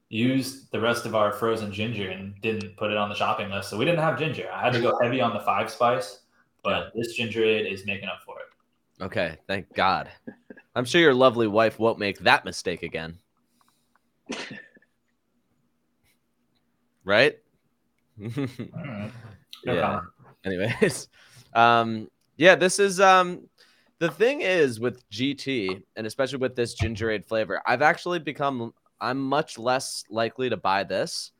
used 0.09 0.71
the 0.71 0.79
rest 0.79 1.05
of 1.05 1.15
our 1.15 1.31
frozen 1.31 1.71
ginger 1.71 2.09
and 2.09 2.39
didn't 2.41 2.77
put 2.77 2.91
it 2.91 2.97
on 2.97 3.09
the 3.09 3.15
shopping 3.15 3.49
list, 3.49 3.69
so 3.69 3.77
we 3.77 3.85
didn't 3.85 3.99
have 3.99 4.17
ginger. 4.19 4.49
I 4.51 4.61
had 4.63 4.73
to 4.73 4.81
go 4.81 4.97
heavy 5.01 5.19
on 5.21 5.33
the 5.33 5.39
five 5.39 5.69
spice, 5.69 6.21
but 6.63 6.91
this 6.95 7.17
Gingerade 7.19 7.71
is 7.71 7.85
making 7.85 8.07
up 8.07 8.19
for 8.25 8.35
it. 8.39 9.03
Okay, 9.03 9.37
thank 9.47 9.73
God. 9.73 10.09
I'm 10.75 10.85
sure 10.85 11.01
your 11.01 11.13
lovely 11.13 11.47
wife 11.47 11.79
won't 11.79 11.99
make 11.99 12.19
that 12.19 12.45
mistake 12.45 12.83
again. 12.83 13.17
right? 17.05 17.37
Yeah. 19.65 20.01
Anyways, 20.45 21.07
um, 21.53 22.07
yeah, 22.37 22.55
this 22.55 22.77
is 22.77 22.99
um, 22.99 23.47
the 23.99 24.11
thing 24.11 24.41
is 24.41 24.79
with 24.79 25.09
GT 25.09 25.81
and 25.95 26.05
especially 26.05 26.37
with 26.37 26.55
this 26.55 26.75
gingerade 26.79 27.25
flavor, 27.25 27.61
I've 27.65 27.81
actually 27.81 28.19
become 28.19 28.73
I'm 29.01 29.19
much 29.19 29.57
less 29.57 30.03
likely 30.09 30.49
to 30.49 30.57
buy 30.57 30.83
this 30.83 31.31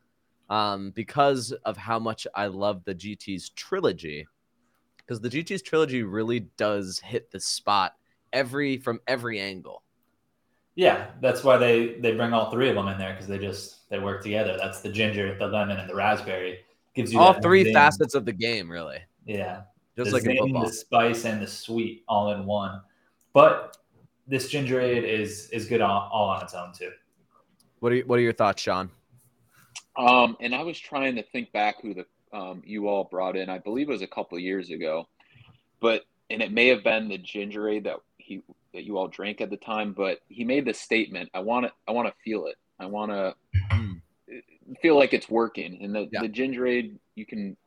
um, 0.50 0.92
because 0.92 1.52
of 1.66 1.78
how 1.78 2.00
much 2.00 2.28
I 2.36 2.48
love 2.48 2.84
the 2.84 2.96
GT's 2.96 3.50
trilogy. 3.50 4.28
Because 4.98 5.22
the 5.22 5.30
GT's 5.30 5.62
trilogy 5.62 6.04
really 6.04 6.42
does 6.58 7.00
hit 7.00 7.32
the 7.32 7.40
spot 7.40 7.94
every 8.34 8.78
from 8.78 9.00
every 9.08 9.40
angle. 9.40 9.84
Yeah, 10.76 11.08
that's 11.22 11.44
why 11.44 11.58
they 11.58 11.96
they 12.00 12.14
bring 12.16 12.34
all 12.34 12.52
three 12.52 12.70
of 12.70 12.76
them 12.76 12.88
in 12.90 12.98
there 12.98 13.14
because 13.14 13.28
they 13.28 13.38
just 13.40 13.90
they 13.90 14.00
work 14.00 14.22
together. 14.22 14.58
That's 14.60 14.82
the 14.82 14.90
ginger, 14.90 15.38
the 15.38 15.48
lemon, 15.48 15.78
and 15.78 15.90
the 15.90 15.96
raspberry. 15.96 16.60
Gives 16.96 17.12
you 17.14 17.20
All 17.20 17.34
three 17.34 17.64
zing. 17.66 17.74
facets 17.74 18.16
of 18.16 18.26
the 18.26 18.32
game, 18.34 18.70
really. 18.72 19.00
Yeah, 19.26 19.62
Just 19.98 20.12
the 20.12 20.16
like 20.18 20.24
in 20.24 20.32
zing, 20.32 20.38
football. 20.40 20.66
the 20.66 20.72
spice, 20.72 21.26
and 21.26 21.42
the 21.42 21.48
sweet 21.48 22.04
all 22.08 22.32
in 22.34 22.46
one. 22.46 22.82
But 23.34 23.78
this 24.28 24.52
Gingerade 24.52 25.04
is 25.04 25.50
is 25.52 25.66
good 25.66 25.82
all, 25.82 26.10
all 26.12 26.30
on 26.30 26.42
its 26.44 26.54
own 26.54 26.72
too. 26.74 26.92
What 27.80 27.92
are 27.92 27.96
you, 27.96 28.04
what 28.06 28.18
are 28.20 28.22
your 28.22 28.34
thoughts, 28.34 28.62
Sean? 28.62 28.90
Um, 29.98 30.36
and 30.42 30.54
I 30.54 30.64
was 30.64 30.78
trying 30.80 31.16
to 31.16 31.24
think 31.24 31.52
back 31.54 31.82
who 31.82 31.94
the 31.94 32.06
um, 32.34 32.62
you 32.66 32.88
all 32.90 33.06
brought 33.06 33.38
in. 33.38 33.50
I 33.50 33.60
believe 33.60 33.88
it 33.90 33.94
was 33.94 34.02
a 34.02 34.08
couple 34.08 34.38
of 34.38 34.44
years 34.44 34.70
ago, 34.70 35.08
but 35.80 36.04
and 36.30 36.42
it 36.42 36.52
may 36.52 36.68
have 36.68 36.84
been 36.84 37.08
the 37.08 37.18
Gingerade 37.18 37.84
that 37.86 37.98
he 38.18 38.42
that 38.76 38.84
you 38.84 38.98
all 38.98 39.08
drank 39.08 39.42
at 39.42 39.50
the 39.50 39.58
time. 39.58 39.94
But 39.94 40.20
he 40.28 40.44
made 40.44 40.66
the 40.66 40.74
statement, 40.74 41.30
"I 41.34 41.40
want 41.40 41.66
to, 41.66 41.72
I 41.88 41.92
want 41.92 42.08
to 42.08 42.14
feel 42.24 42.46
it. 42.46 42.58
I 42.80 42.86
want 42.86 43.12
to 43.72 44.42
feel 44.82 44.96
like 44.98 45.14
it's 45.14 45.30
working." 45.30 45.82
And 45.82 45.96
the 45.96 46.08
Yeah. 46.12 46.22
the 46.22 46.30
Gingerade, 46.30 46.98
you 47.16 47.26
can 47.26 47.58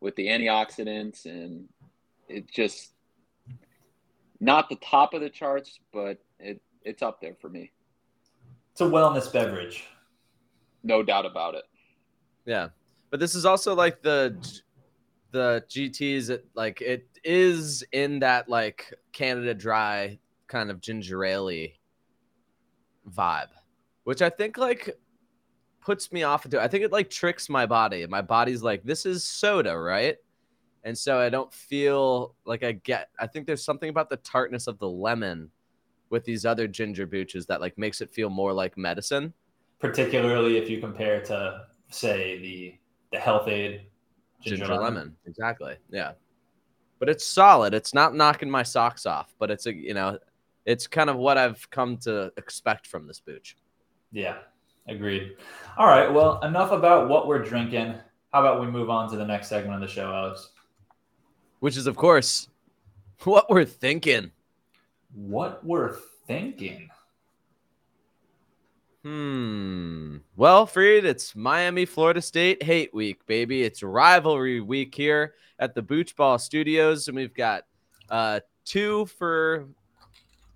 with 0.00 0.14
the 0.16 0.26
antioxidants, 0.28 1.24
and 1.24 1.68
it's 2.28 2.52
just 2.52 2.92
not 4.40 4.68
the 4.68 4.76
top 4.76 5.14
of 5.14 5.20
the 5.20 5.30
charts, 5.30 5.80
but 5.92 6.18
it 6.38 6.60
it's 6.84 7.02
up 7.02 7.20
there 7.20 7.34
for 7.40 7.48
me, 7.48 7.72
It's 8.72 8.80
a 8.80 8.84
wellness 8.84 9.32
beverage. 9.32 9.84
no 10.84 11.02
doubt 11.02 11.26
about 11.26 11.54
it. 11.54 11.64
Yeah, 12.46 12.68
but 13.10 13.18
this 13.20 13.34
is 13.34 13.44
also 13.44 13.74
like 13.74 14.00
the 14.02 14.36
the 15.32 15.64
GTS. 15.68 16.30
It, 16.30 16.46
like 16.54 16.80
it 16.80 17.06
is 17.24 17.84
in 17.92 18.20
that 18.20 18.48
like 18.48 18.94
Canada 19.12 19.52
Dry 19.54 20.18
kind 20.48 20.70
of 20.70 20.80
ginger 20.80 21.24
ale 21.24 21.68
vibe, 23.10 23.48
which 24.04 24.22
I 24.22 24.30
think 24.30 24.58
like 24.58 24.98
puts 25.80 26.10
me 26.10 26.24
off 26.24 26.44
into. 26.44 26.60
I 26.60 26.68
think 26.68 26.84
it 26.84 26.92
like 26.92 27.10
tricks 27.10 27.48
my 27.48 27.66
body. 27.66 28.06
My 28.06 28.22
body's 28.22 28.62
like, 28.62 28.82
this 28.82 29.06
is 29.06 29.24
soda, 29.24 29.78
right? 29.78 30.16
And 30.84 30.96
so 30.96 31.18
I 31.18 31.28
don't 31.28 31.52
feel 31.52 32.34
like 32.44 32.62
I 32.62 32.72
get. 32.72 33.10
I 33.18 33.26
think 33.26 33.46
there's 33.46 33.64
something 33.64 33.90
about 33.90 34.10
the 34.10 34.16
tartness 34.18 34.66
of 34.66 34.78
the 34.78 34.88
lemon 34.88 35.50
with 36.10 36.24
these 36.24 36.44
other 36.44 36.66
ginger 36.66 37.06
booches 37.06 37.46
that 37.46 37.60
like 37.60 37.76
makes 37.78 38.00
it 38.00 38.10
feel 38.10 38.30
more 38.30 38.52
like 38.52 38.76
medicine. 38.78 39.32
particularly 39.78 40.56
if 40.56 40.68
you 40.68 40.80
compare 40.80 41.20
to 41.22 41.66
say 41.90 42.38
the 42.40 42.74
the 43.10 43.18
Health-Ade 43.18 43.86
ginger, 44.40 44.66
lemon. 44.66 45.16
Exactly. 45.26 45.76
Yeah. 45.90 46.12
But 46.98 47.08
it's 47.08 47.24
solid. 47.24 47.72
It's 47.72 47.94
not 47.94 48.14
knocking 48.14 48.50
my 48.50 48.62
socks 48.62 49.06
off, 49.06 49.34
but 49.38 49.50
it's 49.50 49.66
a 49.66 49.74
you 49.74 49.94
know, 49.94 50.18
it's 50.68 50.86
kind 50.86 51.08
of 51.08 51.16
what 51.16 51.38
I've 51.38 51.68
come 51.70 51.96
to 51.98 52.30
expect 52.36 52.86
from 52.86 53.06
this 53.06 53.20
booch. 53.20 53.56
Yeah, 54.12 54.36
agreed. 54.86 55.36
All 55.78 55.86
right, 55.86 56.12
well, 56.12 56.40
enough 56.42 56.72
about 56.72 57.08
what 57.08 57.26
we're 57.26 57.42
drinking. 57.42 57.94
How 58.34 58.40
about 58.40 58.60
we 58.60 58.66
move 58.66 58.90
on 58.90 59.10
to 59.10 59.16
the 59.16 59.24
next 59.24 59.48
segment 59.48 59.76
of 59.76 59.80
the 59.80 59.88
show, 59.88 60.12
Alex? 60.12 60.50
Which 61.60 61.78
is 61.78 61.86
of 61.86 61.96
course 61.96 62.50
what 63.24 63.48
we're 63.48 63.64
thinking. 63.64 64.30
What 65.14 65.64
we're 65.64 65.96
thinking. 66.26 66.90
Hmm. 69.04 70.18
Well, 70.36 70.66
Freed, 70.66 71.06
it's 71.06 71.34
Miami, 71.34 71.86
Florida 71.86 72.20
State 72.20 72.62
hate 72.62 72.92
week, 72.92 73.24
baby. 73.24 73.62
It's 73.62 73.82
rivalry 73.82 74.60
week 74.60 74.94
here 74.94 75.32
at 75.58 75.74
the 75.74 75.80
Booch 75.80 76.14
Ball 76.14 76.38
Studios, 76.38 77.08
and 77.08 77.16
we've 77.16 77.34
got 77.34 77.64
uh 78.10 78.40
two 78.66 79.06
for 79.06 79.66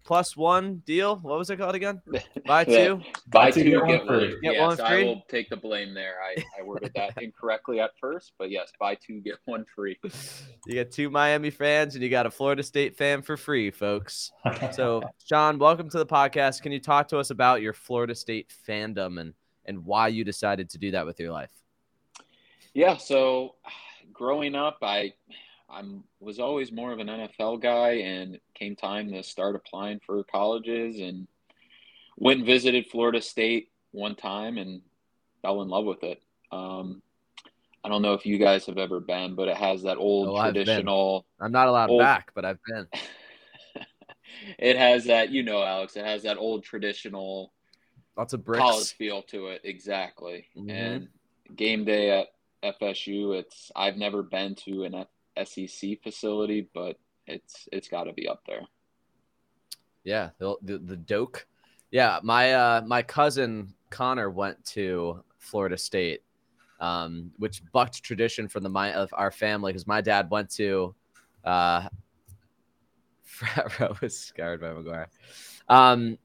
plus 0.04 0.36
one 0.36 0.82
deal. 0.86 1.16
What 1.16 1.38
was 1.38 1.50
it 1.50 1.56
called 1.56 1.74
again? 1.74 2.02
Buy 2.46 2.64
two. 2.64 3.00
Buy 3.28 3.50
two, 3.50 3.64
two, 3.64 3.70
get 3.70 3.80
one 3.80 3.88
get 3.88 4.06
one. 4.06 4.08
free. 4.08 4.40
Get 4.42 4.54
yes, 4.54 4.78
one 4.78 4.80
I 4.80 5.04
will 5.04 5.22
take 5.28 5.48
the 5.48 5.56
blame 5.56 5.94
there. 5.94 6.16
I, 6.22 6.42
I 6.58 6.62
worded 6.62 6.92
that 6.94 7.20
incorrectly 7.22 7.80
at 7.80 7.90
first, 8.00 8.32
but 8.38 8.50
yes, 8.50 8.72
buy 8.78 8.96
two, 8.96 9.20
get 9.20 9.36
one 9.44 9.64
free. 9.74 9.98
You 10.66 10.74
got 10.74 10.90
two 10.90 11.10
Miami 11.10 11.50
fans 11.50 11.94
and 11.94 12.02
you 12.02 12.10
got 12.10 12.26
a 12.26 12.30
Florida 12.30 12.62
State 12.62 12.96
fan 12.96 13.22
for 13.22 13.36
free, 13.36 13.70
folks. 13.70 14.32
So, 14.72 15.02
Sean, 15.26 15.58
welcome 15.58 15.90
to 15.90 15.98
the 15.98 16.06
podcast. 16.06 16.62
Can 16.62 16.72
you 16.72 16.80
talk 16.80 17.08
to 17.08 17.18
us 17.18 17.30
about 17.30 17.62
your 17.62 17.72
Florida 17.72 18.14
State 18.14 18.52
fandom 18.66 19.20
and 19.20 19.34
and 19.64 19.84
why 19.84 20.08
you 20.08 20.24
decided 20.24 20.70
to 20.70 20.78
do 20.78 20.90
that 20.92 21.04
with 21.04 21.20
your 21.20 21.32
life? 21.32 21.50
Yeah, 22.74 22.96
so 22.96 23.56
growing 24.12 24.54
up, 24.54 24.78
I 24.82 25.12
I'm 25.72 26.04
was 26.20 26.38
always 26.38 26.70
more 26.70 26.92
of 26.92 26.98
an 26.98 27.08
NFL 27.08 27.60
guy, 27.60 27.92
and 28.02 28.38
came 28.54 28.76
time 28.76 29.10
to 29.12 29.22
start 29.22 29.56
applying 29.56 30.00
for 30.00 30.22
colleges, 30.24 31.00
and 31.00 31.26
went 32.16 32.38
and 32.40 32.46
visited 32.46 32.86
Florida 32.88 33.22
State 33.22 33.70
one 33.92 34.14
time, 34.14 34.58
and 34.58 34.82
fell 35.40 35.62
in 35.62 35.68
love 35.68 35.84
with 35.86 36.02
it. 36.04 36.22
Um, 36.50 37.02
I 37.84 37.88
don't 37.88 38.02
know 38.02 38.12
if 38.14 38.26
you 38.26 38.38
guys 38.38 38.66
have 38.66 38.78
ever 38.78 39.00
been, 39.00 39.34
but 39.34 39.48
it 39.48 39.56
has 39.56 39.82
that 39.82 39.96
old 39.96 40.28
Oh, 40.28 40.42
traditional. 40.42 41.24
I'm 41.40 41.50
not 41.52 41.68
allowed 41.68 41.90
Old- 41.90 42.00
back, 42.00 42.30
but 42.34 42.44
I've 42.44 42.62
been. 42.66 42.86
it 44.58 44.76
has 44.76 45.06
that, 45.06 45.30
you 45.30 45.42
know, 45.42 45.62
Alex. 45.64 45.96
It 45.96 46.04
has 46.04 46.22
that 46.24 46.36
old 46.36 46.62
traditional 46.64 47.52
Lots 48.16 48.34
of 48.34 48.44
college 48.44 48.74
bricks. 48.76 48.92
feel 48.92 49.22
to 49.22 49.46
it 49.48 49.62
exactly 49.64 50.46
Mhm. 50.56 50.70
and 50.70 51.08
game 51.56 51.84
day 51.84 52.10
at 52.10 52.28
fsu 52.80 53.34
it's 53.38 53.72
i've 53.74 53.96
never 53.96 54.22
been 54.22 54.54
to 54.54 54.84
an 54.84 54.94
sec 55.36 56.02
facility 56.02 56.68
but 56.74 56.98
it's 57.26 57.68
it's 57.72 57.88
got 57.88 58.04
to 58.04 58.12
be 58.12 58.28
up 58.28 58.42
there 58.46 58.62
Yeah, 60.04 60.30
the, 60.38 60.56
the 60.62 60.78
the 60.78 60.96
Doak. 60.96 61.46
Yeah, 61.90 62.18
my 62.22 62.52
uh 62.54 62.82
my 62.86 63.02
cousin 63.02 63.74
Connor 63.90 64.30
went 64.30 64.64
to 64.66 65.22
Florida 65.38 65.76
State, 65.76 66.22
um, 66.80 67.30
which 67.38 67.62
bucked 67.72 68.02
tradition 68.02 68.48
from 68.48 68.62
the 68.62 68.68
my 68.68 68.92
of 68.92 69.10
our 69.12 69.30
family 69.30 69.72
because 69.72 69.86
my 69.86 70.00
dad 70.00 70.30
went 70.30 70.50
to 70.50 70.94
uh 71.44 71.88
frat 73.22 73.78
row 73.78 73.94
was 74.00 74.18
scarred 74.18 74.60
by 74.60 74.68
McGuire. 74.68 75.06
Um 75.68 76.18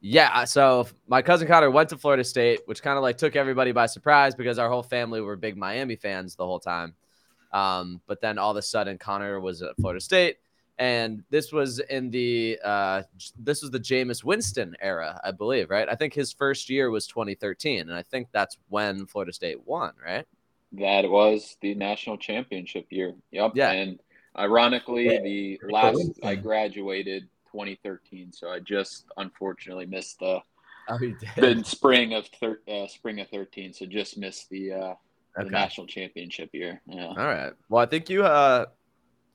yeah, 0.00 0.44
so 0.44 0.86
my 1.08 1.22
cousin 1.22 1.48
Connor 1.48 1.72
went 1.72 1.88
to 1.88 1.98
Florida 1.98 2.22
State, 2.22 2.60
which 2.66 2.82
kind 2.82 2.96
of 2.96 3.02
like 3.02 3.18
took 3.18 3.34
everybody 3.34 3.72
by 3.72 3.86
surprise 3.86 4.34
because 4.36 4.56
our 4.58 4.70
whole 4.70 4.84
family 4.84 5.20
were 5.20 5.34
big 5.36 5.56
Miami 5.56 5.96
fans 5.96 6.36
the 6.36 6.46
whole 6.46 6.60
time. 6.60 6.94
Um, 7.52 8.00
but 8.06 8.20
then 8.20 8.38
all 8.38 8.50
of 8.50 8.56
a 8.56 8.62
sudden 8.62 8.98
Connor 8.98 9.40
was 9.40 9.62
at 9.62 9.76
Florida 9.76 10.00
State 10.00 10.36
and 10.78 11.24
this 11.30 11.50
was 11.50 11.80
in 11.80 12.08
the 12.10 12.56
uh 12.64 13.02
this 13.38 13.62
was 13.62 13.70
the 13.72 13.80
Jameis 13.80 14.22
Winston 14.22 14.76
era, 14.80 15.20
I 15.24 15.32
believe, 15.32 15.70
right? 15.70 15.88
I 15.88 15.94
think 15.96 16.14
his 16.14 16.32
first 16.32 16.70
year 16.70 16.90
was 16.90 17.06
2013, 17.08 17.80
and 17.80 17.94
I 17.94 18.02
think 18.02 18.28
that's 18.32 18.58
when 18.68 19.04
Florida 19.06 19.32
State 19.32 19.66
won, 19.66 19.92
right? 20.04 20.24
that 20.72 21.08
was 21.08 21.56
the 21.62 21.74
national 21.74 22.18
championship 22.18 22.84
year 22.90 23.14
yep 23.30 23.52
Yeah. 23.54 23.70
and 23.70 23.98
ironically 24.38 25.06
Yeah. 25.06 25.22
the 25.22 25.58
last 25.70 26.20
i 26.22 26.34
graduated 26.34 27.22
2013 27.50 28.30
so 28.34 28.50
i 28.50 28.58
just 28.60 29.06
unfortunately 29.16 29.86
missed 29.86 30.18
the 30.18 30.40
Oh, 30.90 30.98
the 31.36 31.62
spring 31.64 32.12
of 32.12 32.26
thir- 32.38 32.60
uh, 32.68 32.86
spring 32.86 33.18
of 33.20 33.28
13 33.30 33.72
so 33.72 33.86
just 33.86 34.18
missed 34.18 34.50
the 34.50 34.72
uh 34.74 34.94
the 35.44 35.50
national 35.50 35.86
championship 35.86 36.50
year 36.52 36.80
yeah 36.86 37.06
All 37.06 37.14
right. 37.16 37.52
Well, 37.68 37.82
I 37.82 37.86
think 37.86 38.08
you 38.10 38.24
uh 38.24 38.66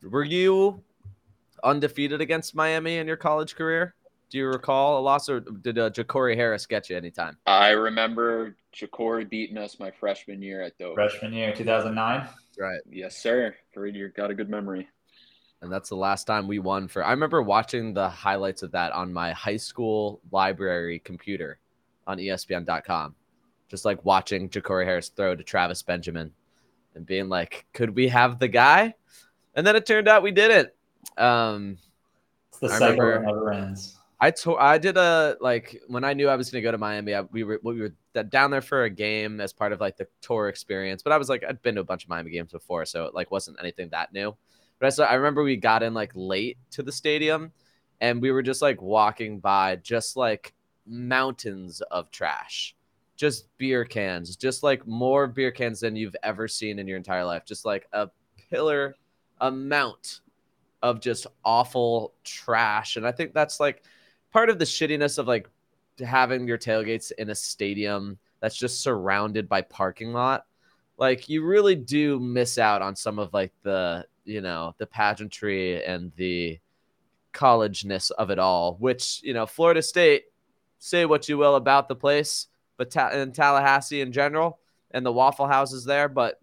were 0.04 0.24
you 0.24 0.84
undefeated 1.64 2.20
against 2.22 2.56
Miami 2.56 2.98
in 2.98 3.08
your 3.08 3.16
college 3.18 3.56
career? 3.56 3.96
Do 4.30 4.38
you 4.38 4.48
recall 4.48 5.00
a 5.00 5.02
loss, 5.02 5.30
or 5.30 5.40
did 5.40 5.78
uh, 5.78 5.92
Jacory 5.92 6.36
Harris 6.36 6.66
get 6.66 6.90
you 6.90 6.98
anytime? 6.98 7.38
I 7.46 7.70
remember 7.70 8.56
Ja'Cory 8.76 9.30
beating 9.30 9.58
us 9.58 9.80
my 9.80 9.92
freshman 9.92 10.42
year 10.42 10.62
at 10.64 10.76
Dover. 10.80 10.96
Freshman 10.96 11.32
year, 11.34 11.54
2009. 11.54 12.28
Right. 12.60 12.80
Yes, 12.90 13.16
sir. 13.16 13.56
Fareed, 13.76 13.94
you 13.94 14.10
got 14.10 14.32
a 14.32 14.34
good 14.34 14.50
memory. 14.50 14.90
and 15.62 15.72
that's 15.72 15.88
the 15.90 15.96
last 15.96 16.26
time 16.26 16.48
we 16.48 16.60
won 16.60 16.88
for 16.90 17.06
i 17.06 17.12
remember 17.12 17.42
watching 17.42 17.94
the 17.94 18.10
highlights 18.10 18.64
of 18.64 18.72
that 18.72 18.92
on 18.92 19.14
my 19.14 19.32
high 19.32 19.56
school 19.56 20.20
library 20.32 21.00
computer 21.00 21.58
on 22.06 22.18
espn.com 22.18 23.16
just 23.70 23.86
like 23.86 24.04
watching 24.06 24.50
Jacory 24.50 24.86
harris 24.86 25.10
throw 25.10 25.36
to 25.36 25.44
travis 25.44 25.82
benjamin 25.82 26.32
and 26.96 27.06
being 27.06 27.30
like 27.30 27.66
could 27.74 27.96
we 27.96 28.08
have 28.08 28.40
the 28.40 28.48
guy 28.48 28.94
and 29.56 29.66
then 29.66 29.76
it 29.76 29.86
turned 29.86 30.08
out 30.08 30.24
we 30.24 30.32
didn't 30.32 30.70
um 31.18 31.78
It's 32.50 32.60
the 32.60 32.68
I 32.68 32.80
cycle 32.80 33.20
never 33.20 33.52
ends. 33.52 33.98
I 34.20 34.32
to- 34.32 34.56
I 34.56 34.78
did 34.78 34.96
a 34.96 35.36
like 35.42 35.82
when 35.88 36.06
I 36.06 36.14
knew 36.14 36.30
I 36.30 36.38
was 36.38 36.50
going 36.50 36.62
to 36.62 36.66
go 36.66 36.72
to 36.72 36.78
Miami. 36.78 37.14
I, 37.14 37.22
we 37.24 37.44
were 37.44 37.60
we 37.62 37.82
were 37.82 38.24
down 38.24 38.52
there 38.52 38.62
for 38.62 38.84
a 38.84 38.90
game 38.90 39.42
as 39.42 39.52
part 39.52 39.74
of 39.74 39.82
like 39.82 39.98
the 39.98 40.08
tour 40.22 40.48
experience. 40.48 41.04
But 41.04 41.12
I 41.12 41.18
was 41.18 41.28
like 41.28 41.44
I'd 41.44 41.62
been 41.62 41.76
to 41.76 41.82
a 41.82 41.84
bunch 41.84 42.06
of 42.06 42.10
Miami 42.10 42.32
games 42.32 42.54
before, 42.54 42.86
so 42.86 43.06
it 43.06 43.14
like 43.14 43.32
wasn't 43.32 43.58
anything 43.60 43.90
that 43.90 44.14
new. 44.14 44.34
But 44.80 44.86
I 44.86 44.90
saw 44.92 45.04
I 45.04 45.16
remember 45.16 45.44
we 45.44 45.58
got 45.58 45.84
in 45.84 45.94
like 45.94 46.12
late 46.16 46.58
to 46.72 46.84
the 46.84 46.92
stadium, 46.92 47.52
and 48.00 48.22
we 48.22 48.32
were 48.32 48.44
just 48.44 48.62
like 48.62 48.82
walking 48.82 49.40
by, 49.40 49.76
just 49.76 50.16
like 50.16 50.54
mountains 50.88 51.82
of 51.92 52.10
trash, 52.10 52.76
just 53.16 53.56
beer 53.58 53.86
cans, 53.86 54.36
just 54.36 54.64
like 54.64 54.86
more 54.88 55.28
beer 55.28 55.52
cans 55.52 55.80
than 55.80 55.96
you've 55.96 56.16
ever 56.24 56.48
seen 56.48 56.80
in 56.80 56.88
your 56.88 56.98
entire 56.98 57.26
life, 57.26 57.46
just 57.46 57.66
like 57.66 57.88
a 57.94 58.10
pillar 58.50 58.96
amount 59.42 60.22
of 60.82 61.00
just 61.00 61.28
awful 61.46 62.14
trash. 62.24 62.98
And 62.98 63.08
I 63.08 63.12
think 63.12 63.34
that's 63.34 63.60
like 63.60 63.84
part 64.32 64.50
of 64.50 64.60
the 64.60 64.66
shittiness 64.66 65.18
of 65.18 65.28
like 65.28 65.50
having 66.04 66.48
your 66.48 66.58
tailgates 66.58 67.12
in 67.12 67.30
a 67.30 67.36
stadium 67.36 68.18
that's 68.42 68.58
just 68.58 68.82
surrounded 68.82 69.48
by 69.48 69.62
parking 69.62 70.12
lot. 70.12 70.46
Like 70.98 71.30
you 71.30 71.46
really 71.46 71.76
do 71.76 72.20
miss 72.20 72.58
out 72.58 72.82
on 72.82 72.96
some 72.96 73.20
of 73.20 73.34
like 73.34 73.54
the, 73.64 74.06
you 74.26 74.42
know, 74.42 74.76
the 74.78 74.86
pageantry 74.86 75.84
and 75.84 76.12
the 76.16 76.60
collegeness 77.32 78.12
of 78.12 78.30
it 78.30 78.40
all, 78.40 78.76
which, 78.76 79.22
you 79.24 79.34
know, 79.34 79.46
Florida 79.46 79.82
State, 79.82 80.26
say 80.80 81.06
what 81.06 81.30
you 81.30 81.38
will 81.38 81.56
about 81.56 81.88
the 81.88 81.96
place, 81.96 82.48
but 82.78 82.92
ta- 82.92 83.10
in 83.10 83.32
Tallahassee 83.32 84.02
in 84.02 84.12
general 84.12 84.60
and 84.92 85.06
the 85.06 85.12
Waffle 85.12 85.48
Houses 85.48 85.86
there, 85.86 86.08
but 86.08 86.40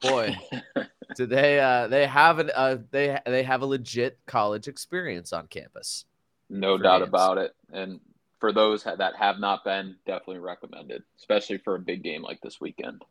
boy, 0.00 0.36
do 1.16 1.26
they 1.26 1.60
uh 1.60 1.86
they 1.88 2.06
have 2.06 2.38
an 2.38 2.50
uh 2.54 2.78
they 2.90 3.18
they 3.26 3.42
have 3.42 3.62
a 3.62 3.66
legit 3.66 4.18
college 4.26 4.68
experience 4.68 5.32
on 5.32 5.46
campus. 5.46 6.04
No 6.48 6.78
doubt 6.78 6.98
games. 7.00 7.08
about 7.08 7.38
it. 7.38 7.54
And 7.72 8.00
for 8.38 8.52
those 8.52 8.84
that 8.84 9.14
have 9.18 9.38
not 9.38 9.64
been, 9.64 9.96
definitely 10.06 10.38
recommended, 10.38 11.02
especially 11.18 11.58
for 11.58 11.74
a 11.74 11.80
big 11.80 12.02
game 12.02 12.22
like 12.22 12.40
this 12.40 12.60
weekend. 12.60 13.02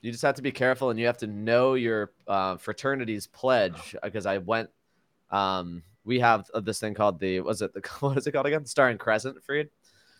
You 0.00 0.10
just 0.10 0.22
have 0.22 0.36
to 0.36 0.42
be 0.42 0.52
careful 0.52 0.88
and 0.90 0.98
you 0.98 1.06
have 1.06 1.18
to 1.18 1.26
know 1.26 1.74
your 1.74 2.12
uh, 2.26 2.56
fraternity's 2.56 3.26
pledge 3.26 3.94
because 4.02 4.26
I 4.26 4.38
went 4.38 4.70
um 5.30 5.82
we 6.04 6.18
have 6.18 6.50
this 6.62 6.80
thing 6.80 6.94
called 6.94 7.20
the 7.20 7.40
was 7.40 7.62
it 7.62 7.72
the 7.74 7.80
what 8.00 8.16
is 8.16 8.26
it 8.26 8.32
called 8.32 8.46
again? 8.46 8.66
Star 8.66 8.88
and 8.88 8.98
Crescent, 8.98 9.42
Freed. 9.44 9.68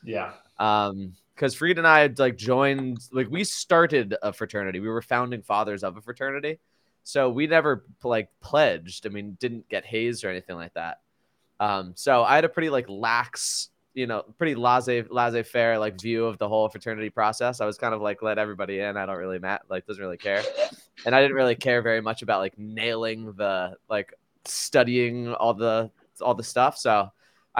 Yeah. 0.04 0.32
Um 0.60 1.14
because 1.40 1.54
Freed 1.54 1.78
and 1.78 1.86
I 1.88 2.00
had 2.00 2.18
like 2.18 2.36
joined 2.36 2.98
like 3.12 3.30
we 3.30 3.44
started 3.44 4.14
a 4.22 4.30
fraternity. 4.30 4.78
We 4.78 4.88
were 4.88 5.00
founding 5.00 5.40
fathers 5.40 5.82
of 5.82 5.96
a 5.96 6.02
fraternity. 6.02 6.58
So 7.02 7.30
we 7.30 7.46
never 7.46 7.86
like 8.04 8.28
pledged. 8.42 9.06
I 9.06 9.08
mean, 9.08 9.38
didn't 9.40 9.66
get 9.70 9.86
hazed 9.86 10.22
or 10.22 10.28
anything 10.28 10.56
like 10.56 10.74
that. 10.74 11.00
Um, 11.58 11.92
so 11.94 12.22
I 12.24 12.34
had 12.34 12.44
a 12.44 12.48
pretty 12.50 12.68
like 12.68 12.90
lax, 12.90 13.70
you 13.94 14.06
know, 14.06 14.22
pretty 14.36 14.54
laissez 14.54 15.04
laissez 15.08 15.42
faire 15.44 15.78
like 15.78 15.98
view 15.98 16.26
of 16.26 16.36
the 16.36 16.46
whole 16.46 16.68
fraternity 16.68 17.08
process. 17.08 17.62
I 17.62 17.64
was 17.64 17.78
kind 17.78 17.94
of 17.94 18.02
like 18.02 18.20
let 18.20 18.38
everybody 18.38 18.80
in. 18.80 18.98
I 18.98 19.06
don't 19.06 19.16
really 19.16 19.38
mat 19.38 19.62
like 19.70 19.86
doesn't 19.86 20.02
really 20.02 20.18
care, 20.18 20.42
and 21.06 21.14
I 21.14 21.22
didn't 21.22 21.36
really 21.36 21.56
care 21.56 21.80
very 21.80 22.02
much 22.02 22.20
about 22.20 22.40
like 22.40 22.58
nailing 22.58 23.32
the 23.32 23.76
like 23.88 24.12
studying 24.44 25.32
all 25.32 25.54
the 25.54 25.90
all 26.20 26.34
the 26.34 26.44
stuff. 26.44 26.76
So 26.76 27.10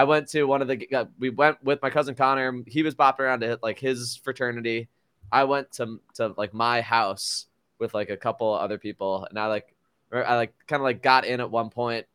I 0.01 0.05
went 0.05 0.29
to 0.29 0.45
one 0.45 0.63
of 0.63 0.69
the 0.69 0.89
uh, 0.95 1.05
we 1.19 1.29
went 1.29 1.63
with 1.63 1.83
my 1.83 1.91
cousin 1.91 2.15
Connor. 2.15 2.63
He 2.67 2.83
was 2.83 2.95
bopping 2.95 3.21
around 3.21 3.41
to 3.41 3.59
like 3.63 3.79
his 3.79 4.17
fraternity. 4.25 4.89
I 5.31 5.45
went 5.45 5.73
to 5.73 6.01
to 6.15 6.33
like 6.39 6.55
my 6.55 6.81
house 6.81 7.45
with 7.79 7.93
like 7.93 8.09
a 8.09 8.17
couple 8.17 8.55
other 8.55 8.79
people, 8.79 9.27
and 9.29 9.39
I 9.39 9.49
like 9.49 9.75
I 10.11 10.37
like 10.37 10.55
kind 10.67 10.81
of 10.81 10.85
like 10.85 11.03
got 11.03 11.27
in 11.27 11.39
at 11.41 11.51
one 11.51 11.69
point, 11.69 12.07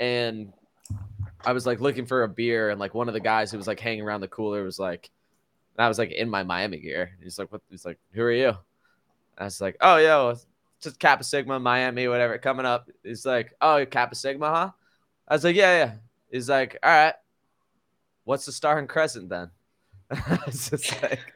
and 0.00 0.54
I 1.44 1.52
was 1.52 1.66
like 1.66 1.82
looking 1.82 2.06
for 2.06 2.22
a 2.22 2.28
beer, 2.28 2.70
and 2.70 2.80
like 2.80 2.94
one 2.94 3.06
of 3.06 3.12
the 3.12 3.20
guys 3.20 3.50
who 3.50 3.58
was 3.58 3.66
like 3.66 3.80
hanging 3.80 4.02
around 4.02 4.22
the 4.22 4.28
cooler 4.28 4.64
was 4.64 4.78
like, 4.78 5.10
and 5.76 5.84
I 5.84 5.88
was 5.88 5.98
like 5.98 6.12
in 6.12 6.30
my 6.30 6.42
Miami 6.42 6.78
gear. 6.78 7.18
He's 7.22 7.38
like, 7.38 7.52
"What?" 7.52 7.60
He's 7.68 7.84
like, 7.84 7.98
"Who 8.14 8.22
are 8.22 8.32
you?" 8.32 8.48
And 8.48 8.56
I 9.36 9.44
was 9.44 9.60
like, 9.60 9.76
"Oh, 9.82 9.98
yo, 9.98 10.36
just 10.80 10.98
Kappa 10.98 11.24
Sigma, 11.24 11.60
Miami, 11.60 12.08
whatever, 12.08 12.38
coming 12.38 12.64
up." 12.64 12.88
He's 13.04 13.26
like, 13.26 13.52
"Oh, 13.60 13.84
Kappa 13.84 14.14
Sigma, 14.14 14.48
huh?" 14.48 14.70
I 15.28 15.34
was 15.34 15.44
like, 15.44 15.54
"Yeah, 15.54 15.76
yeah." 15.84 15.94
He's 16.30 16.48
like, 16.48 16.78
"All 16.82 16.90
right, 16.90 17.14
what's 18.24 18.46
the 18.46 18.52
star 18.52 18.78
and 18.78 18.88
crescent 18.88 19.28
then?" 19.28 19.50
it's 20.46 20.70
just 20.70 21.02
like, 21.02 21.34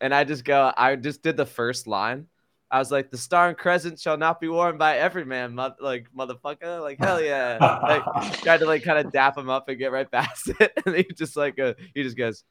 and 0.00 0.14
I 0.14 0.24
just 0.24 0.44
go, 0.44 0.72
I 0.76 0.96
just 0.96 1.22
did 1.22 1.36
the 1.36 1.46
first 1.46 1.86
line. 1.86 2.26
I 2.72 2.78
was 2.78 2.90
like, 2.90 3.10
"The 3.10 3.18
star 3.18 3.48
and 3.48 3.56
crescent 3.56 4.00
shall 4.00 4.16
not 4.16 4.40
be 4.40 4.48
worn 4.48 4.78
by 4.78 4.96
every 4.96 5.26
man, 5.26 5.54
mo- 5.54 5.74
like 5.78 6.06
motherfucker, 6.16 6.80
like 6.80 6.98
hell 6.98 7.20
yeah!" 7.22 7.58
like 7.82 8.32
tried 8.42 8.60
to 8.60 8.66
like 8.66 8.82
kind 8.82 9.04
of 9.04 9.12
dap 9.12 9.36
him 9.36 9.50
up 9.50 9.68
and 9.68 9.78
get 9.78 9.92
right 9.92 10.10
past 10.10 10.50
it, 10.58 10.72
and 10.86 10.96
he 10.96 11.04
just 11.14 11.36
like 11.36 11.58
uh, 11.58 11.74
he 11.94 12.02
just 12.02 12.16
goes, 12.16 12.44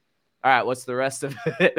"All 0.44 0.52
right, 0.52 0.64
what's 0.64 0.84
the 0.84 0.94
rest 0.94 1.24
of 1.24 1.36
it?" 1.58 1.76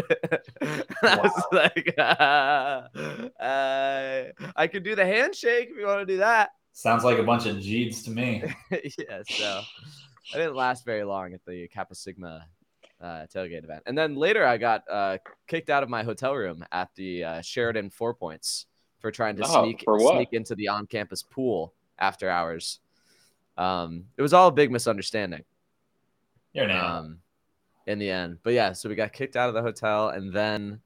I 1.02 1.18
was 1.24 1.44
like, 1.54 1.96
uh, 1.98 3.42
uh, 3.42 4.24
"I 4.58 4.68
could 4.68 4.84
do 4.84 4.96
the 4.96 5.06
handshake 5.06 5.70
if 5.72 5.78
you 5.78 5.86
want 5.86 6.02
to 6.02 6.06
do 6.06 6.18
that." 6.18 6.50
Sounds 6.74 7.04
like 7.04 7.20
a 7.20 7.24
bunch 7.24 7.46
of 7.46 7.60
Jeeds 7.60 8.02
to 8.04 8.12
me. 8.12 8.44
yeah, 8.72 9.22
so 9.30 9.62
I 10.34 10.38
didn't 10.38 10.56
last 10.56 10.86
very 10.86 11.04
long 11.04 11.34
at 11.34 11.46
the 11.46 11.68
Kappa 11.68 11.94
Sigma 11.94 12.48
uh, 13.00 13.28
tailgate 13.34 13.64
event, 13.64 13.84
and 13.86 13.96
then 13.96 14.16
later 14.16 14.46
I 14.46 14.58
got 14.58 14.84
uh, 14.90 15.20
kicked 15.48 15.70
out 15.70 15.84
of 15.84 15.90
my 15.90 16.04
hotel 16.04 16.34
room 16.34 16.66
at 16.72 16.90
the 16.96 17.24
uh, 17.24 17.42
Sheraton 17.42 17.92
Four 17.92 18.16
Points 18.16 18.66
for 19.00 19.12
trying 19.12 19.36
to 19.36 19.44
Oh, 19.46 19.64
sneak 19.64 19.84
sneak 20.00 20.30
into 20.32 20.56
the 20.56 20.70
on-campus 20.70 21.22
pool 21.22 21.74
after 22.00 22.28
hours. 22.28 22.80
Um, 23.56 24.06
it 24.18 24.24
was 24.24 24.34
all 24.34 24.48
a 24.48 24.52
big 24.52 24.72
misunderstanding 24.72 25.44
You're 26.54 26.66
an 26.66 26.72
um, 26.72 27.20
in 27.86 28.00
the 28.00 28.10
end. 28.10 28.40
But 28.42 28.54
yeah, 28.54 28.74
so 28.74 28.90
we 28.90 28.96
got 28.96 29.14
kicked 29.14 29.36
out 29.36 29.48
of 29.48 29.54
the 29.54 29.62
hotel, 29.62 30.10
and 30.10 30.34
then 30.34 30.80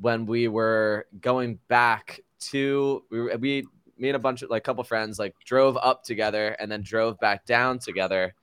when 0.00 0.26
we 0.26 0.48
were 0.48 1.06
going 1.20 1.60
back 1.68 2.20
to 2.40 3.04
we, 3.08 3.36
we 3.36 3.66
me 3.98 4.08
and 4.08 4.16
a 4.16 4.20
bunch 4.20 4.42
of 4.42 4.50
like 4.50 4.62
a 4.62 4.64
couple 4.64 4.84
friends 4.84 5.18
like 5.18 5.34
drove 5.44 5.76
up 5.76 6.04
together 6.04 6.56
and 6.58 6.70
then 6.70 6.82
drove 6.82 7.18
back 7.20 7.44
down 7.44 7.78
together, 7.78 8.34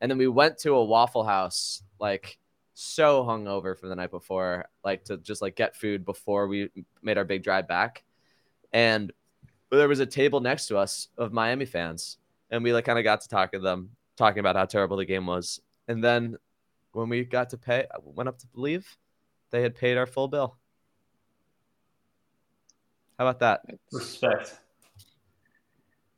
and 0.00 0.10
then 0.10 0.18
we 0.18 0.28
went 0.28 0.58
to 0.58 0.74
a 0.74 0.84
Waffle 0.84 1.24
House 1.24 1.82
like 1.98 2.38
so 2.74 3.24
hungover 3.24 3.78
from 3.78 3.90
the 3.90 3.96
night 3.96 4.10
before, 4.10 4.66
like 4.84 5.04
to 5.04 5.18
just 5.18 5.42
like 5.42 5.56
get 5.56 5.76
food 5.76 6.04
before 6.04 6.48
we 6.48 6.70
made 7.02 7.18
our 7.18 7.24
big 7.24 7.42
drive 7.42 7.68
back, 7.68 8.04
and 8.72 9.12
there 9.70 9.88
was 9.88 10.00
a 10.00 10.06
table 10.06 10.40
next 10.40 10.66
to 10.66 10.76
us 10.76 11.08
of 11.16 11.32
Miami 11.32 11.64
fans, 11.64 12.18
and 12.50 12.62
we 12.62 12.72
like 12.72 12.84
kind 12.84 12.98
of 12.98 13.04
got 13.04 13.20
to 13.20 13.28
talk 13.28 13.52
to 13.52 13.58
them, 13.58 13.90
talking 14.16 14.40
about 14.40 14.56
how 14.56 14.64
terrible 14.64 14.96
the 14.96 15.04
game 15.04 15.26
was, 15.26 15.60
and 15.88 16.02
then 16.02 16.36
when 16.92 17.08
we 17.08 17.24
got 17.24 17.50
to 17.50 17.56
pay, 17.56 17.86
uh, 17.90 17.98
went 18.04 18.28
up 18.28 18.38
to 18.38 18.46
leave, 18.54 18.98
they 19.50 19.62
had 19.62 19.74
paid 19.74 19.96
our 19.96 20.06
full 20.06 20.28
bill. 20.28 20.56
How 23.18 23.26
about 23.26 23.40
that? 23.40 23.62
Respect. 23.92 24.58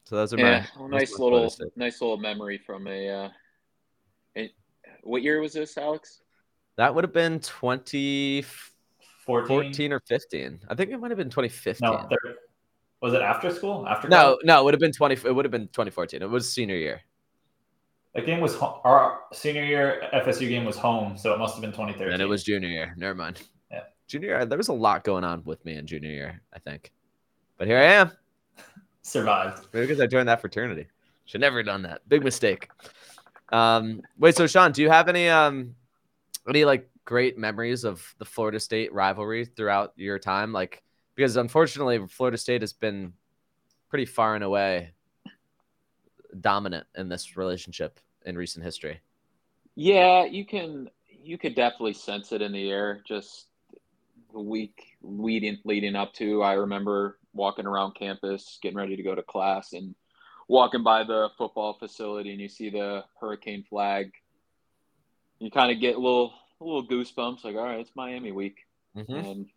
So 0.05 0.17
those 0.17 0.35
are 0.35 0.38
Yeah, 0.38 0.67
my 0.75 0.81
well, 0.81 0.88
nice 0.88 1.14
are 1.14 1.23
little, 1.23 1.51
Florida 1.51 1.73
nice 1.77 2.01
little 2.01 2.17
memory 2.19 2.59
from 2.59 2.87
a. 2.87 3.09
Uh, 3.09 3.29
a 4.37 4.51
what 5.03 5.23
year 5.23 5.40
was 5.40 5.55
this, 5.55 5.77
Alex? 5.79 6.21
That 6.77 6.95
would 6.95 7.05
have 7.05 7.12
been 7.12 7.40
2014 7.40 8.45
14? 9.47 9.93
or 9.93 10.01
15. 10.01 10.61
I 10.69 10.75
think 10.75 10.90
it 10.90 10.99
might 10.99 11.11
have 11.11 11.19
been 11.19 11.31
2015. 11.31 11.88
No, 11.88 12.07
thir- 12.09 12.37
was 13.01 13.14
it 13.14 13.23
after 13.23 13.51
school? 13.51 13.87
After 13.88 14.09
no, 14.09 14.17
college? 14.17 14.38
no, 14.45 14.61
it 14.61 14.64
would 14.64 14.75
have 14.75 14.81
been 14.81 14.93
20. 14.93 15.14
It 15.14 15.35
would 15.35 15.45
have 15.45 15.53
been 15.53 15.69
2014. 15.69 16.23
It 16.23 16.29
was 16.29 16.53
senior 16.53 16.77
year. 16.77 17.01
That 18.14 18.27
game 18.27 18.40
was 18.40 18.57
our 18.57 19.21
senior 19.33 19.64
year 19.64 20.09
FSU 20.12 20.49
game 20.49 20.64
was 20.64 20.77
home, 20.77 21.17
so 21.17 21.33
it 21.35 21.38
must 21.38 21.55
have 21.55 21.62
been 21.62 21.73
2013. 21.73 22.12
And 22.12 22.23
it 22.23 22.27
was 22.27 22.45
junior 22.45 22.69
year. 22.69 22.95
Never 22.97 23.14
mind. 23.14 23.43
Yeah. 23.71 23.81
Junior 24.07 24.29
year, 24.29 24.47
there 24.47 24.59
was 24.59 24.69
a 24.69 24.73
lot 24.73 25.03
going 25.03 25.25
on 25.25 25.43
with 25.45 25.64
me 25.64 25.77
in 25.77 25.87
junior 25.87 26.11
year, 26.11 26.43
I 26.53 26.61
think. 26.61 26.93
But 27.59 27.67
here 27.67 27.79
I 27.79 27.85
am. 27.85 28.12
Survived. 29.05 29.69
Maybe 29.73 29.87
because 29.87 30.01
I 30.01 30.07
joined 30.07 30.29
that 30.29 30.40
fraternity. 30.40 30.87
Should 31.27 31.40
never 31.40 31.59
have 31.59 31.67
done 31.67 31.83
that. 31.83 32.07
Big 32.09 32.25
mistake. 32.25 32.69
Um, 33.53 34.03
wait, 34.19 34.35
so 34.35 34.47
Sean, 34.47 34.73
do 34.73 34.83
you 34.83 34.90
have 34.90 35.09
any 35.09 35.29
um 35.29 35.75
any 36.49 36.64
like 36.64 36.90
great 37.05 37.38
memories 37.38 37.85
of 37.85 38.14
the 38.19 38.25
Florida 38.25 38.59
State 38.59 38.93
rivalry 38.93 39.45
throughout 39.45 39.93
your 39.97 40.19
time? 40.19 40.53
Like 40.53 40.83
because 41.14 41.37
unfortunately 41.37 42.05
Florida 42.09 42.37
State 42.37 42.62
has 42.62 42.73
been 42.73 43.12
pretty 43.88 44.07
far 44.07 44.35
and 44.35 44.43
away 44.43 44.93
dominant 46.40 46.87
in 46.97 47.09
this 47.09 47.37
relationship 47.37 48.01
in 48.27 48.37
recent 48.37 48.64
history. 48.64 49.01
Yeah, 49.77 50.25
you 50.25 50.45
can 50.45 50.90
you 51.09 51.38
could 51.38 51.55
definitely 51.55 51.95
sense 51.95 52.33
it 52.33 52.43
in 52.43 52.53
the 52.53 52.71
air. 52.71 53.03
Just 53.07 53.47
the 54.33 54.40
week 54.40 54.97
leading 55.03 55.59
leading 55.64 55.95
up 55.95 56.12
to, 56.14 56.43
I 56.43 56.55
remember 56.55 57.19
walking 57.35 57.66
around 57.66 57.94
campus, 57.94 58.59
getting 58.62 58.79
ready 58.79 58.97
to 58.97 59.03
go 59.03 59.14
to 59.14 59.23
class, 59.23 59.73
and 59.73 59.94
walking 60.49 60.83
by 60.83 61.05
the 61.05 61.29
football 61.37 61.75
facility, 61.79 62.31
and 62.31 62.40
you 62.40 62.49
see 62.49 62.70
the 62.70 63.05
hurricane 63.20 63.64
flag. 63.68 64.12
You 65.38 65.51
kind 65.51 65.73
of 65.73 65.81
get 65.81 65.97
a 65.97 65.99
little 65.99 66.33
a 66.61 66.64
little 66.64 66.87
goosebumps, 66.87 67.44
like, 67.44 67.57
all 67.57 67.64
right, 67.64 67.81
it's 67.81 67.90
Miami 67.97 68.31
week, 68.33 68.59
Mhm. 68.97 69.09
and 69.09 69.51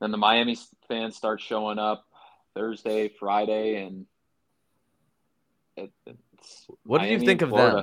then 0.00 0.10
the 0.12 0.16
Miami 0.16 0.56
fans 0.86 1.16
start 1.16 1.40
showing 1.40 1.78
up 1.78 2.06
Thursday, 2.54 3.08
Friday, 3.08 3.82
and 3.84 4.06
it, 5.76 5.92
it's 6.06 6.66
What 6.84 7.00
do 7.00 7.08
you 7.08 7.18
think 7.18 7.42
of 7.42 7.50
them? 7.50 7.74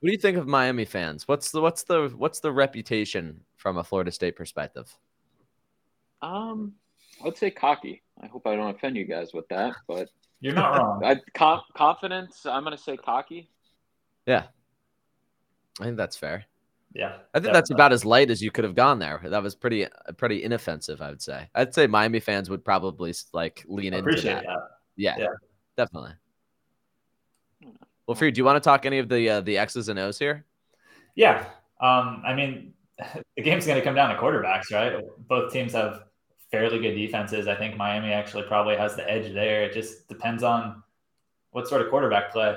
What 0.00 0.06
do 0.06 0.12
you 0.12 0.18
think 0.18 0.36
of 0.38 0.46
Miami 0.48 0.84
fans? 0.84 1.28
What's 1.28 1.52
the 1.52 1.60
what's 1.60 1.84
the 1.84 2.08
what's 2.16 2.40
the 2.40 2.50
reputation 2.50 3.44
from 3.56 3.76
a 3.76 3.84
Florida 3.84 4.10
State 4.10 4.34
perspective? 4.34 4.92
Um, 6.22 6.74
I 7.20 7.24
would 7.24 7.36
say 7.36 7.50
cocky. 7.50 8.02
I 8.22 8.26
hope 8.26 8.46
I 8.46 8.54
don't 8.56 8.74
offend 8.74 8.96
you 8.96 9.04
guys 9.04 9.32
with 9.32 9.46
that, 9.48 9.74
but 9.88 10.08
You're 10.40 10.54
not 10.54 10.76
wrong. 10.78 11.04
I, 11.04 11.16
com- 11.34 11.62
confidence. 11.76 12.46
I'm 12.46 12.64
gonna 12.64 12.78
say 12.78 12.96
cocky. 12.96 13.50
Yeah, 14.26 14.44
I 15.80 15.84
think 15.84 15.96
that's 15.96 16.16
fair. 16.16 16.44
yeah. 16.94 17.16
I 17.34 17.40
think 17.40 17.52
that's 17.52 17.70
about 17.70 17.92
as 17.92 18.04
light 18.04 18.30
as 18.30 18.42
you 18.42 18.50
could 18.50 18.64
have 18.64 18.74
gone 18.74 18.98
there. 18.98 19.20
That 19.24 19.42
was 19.42 19.54
pretty 19.54 19.86
pretty 20.16 20.42
inoffensive, 20.44 21.00
I 21.02 21.10
would 21.10 21.22
say. 21.22 21.48
I'd 21.54 21.74
say 21.74 21.86
Miami 21.86 22.20
fans 22.20 22.48
would 22.50 22.64
probably 22.64 23.14
like 23.32 23.64
lean 23.68 23.94
into 23.94 24.10
that. 24.22 24.44
that. 24.44 24.58
Yeah, 24.96 25.16
Yeah. 25.18 25.26
definitely. 25.76 26.12
Well, 28.06 28.14
Freed, 28.14 28.34
do 28.34 28.38
you 28.38 28.44
want 28.44 28.56
to 28.62 28.66
talk 28.66 28.86
any 28.86 28.98
of 28.98 29.08
the 29.08 29.28
uh, 29.30 29.40
the 29.40 29.56
X's 29.58 29.88
and 29.88 29.98
O's 29.98 30.18
here? 30.18 30.44
Yeah. 31.14 31.44
Um, 31.80 32.22
I 32.26 32.34
mean, 32.34 32.74
the 33.36 33.42
game's 33.42 33.66
going 33.66 33.78
to 33.78 33.84
come 33.84 33.94
down 33.94 34.14
to 34.14 34.20
quarterbacks, 34.20 34.72
right? 34.72 35.02
Both 35.28 35.52
teams 35.52 35.72
have 35.72 36.02
fairly 36.50 36.78
good 36.78 36.94
defenses. 36.94 37.46
I 37.48 37.54
think 37.54 37.76
Miami 37.76 38.12
actually 38.12 38.44
probably 38.44 38.76
has 38.76 38.96
the 38.96 39.08
edge 39.08 39.32
there. 39.32 39.62
It 39.64 39.72
just 39.72 40.08
depends 40.08 40.42
on 40.42 40.82
what 41.52 41.68
sort 41.68 41.82
of 41.82 41.90
quarterback 41.90 42.32
play. 42.32 42.56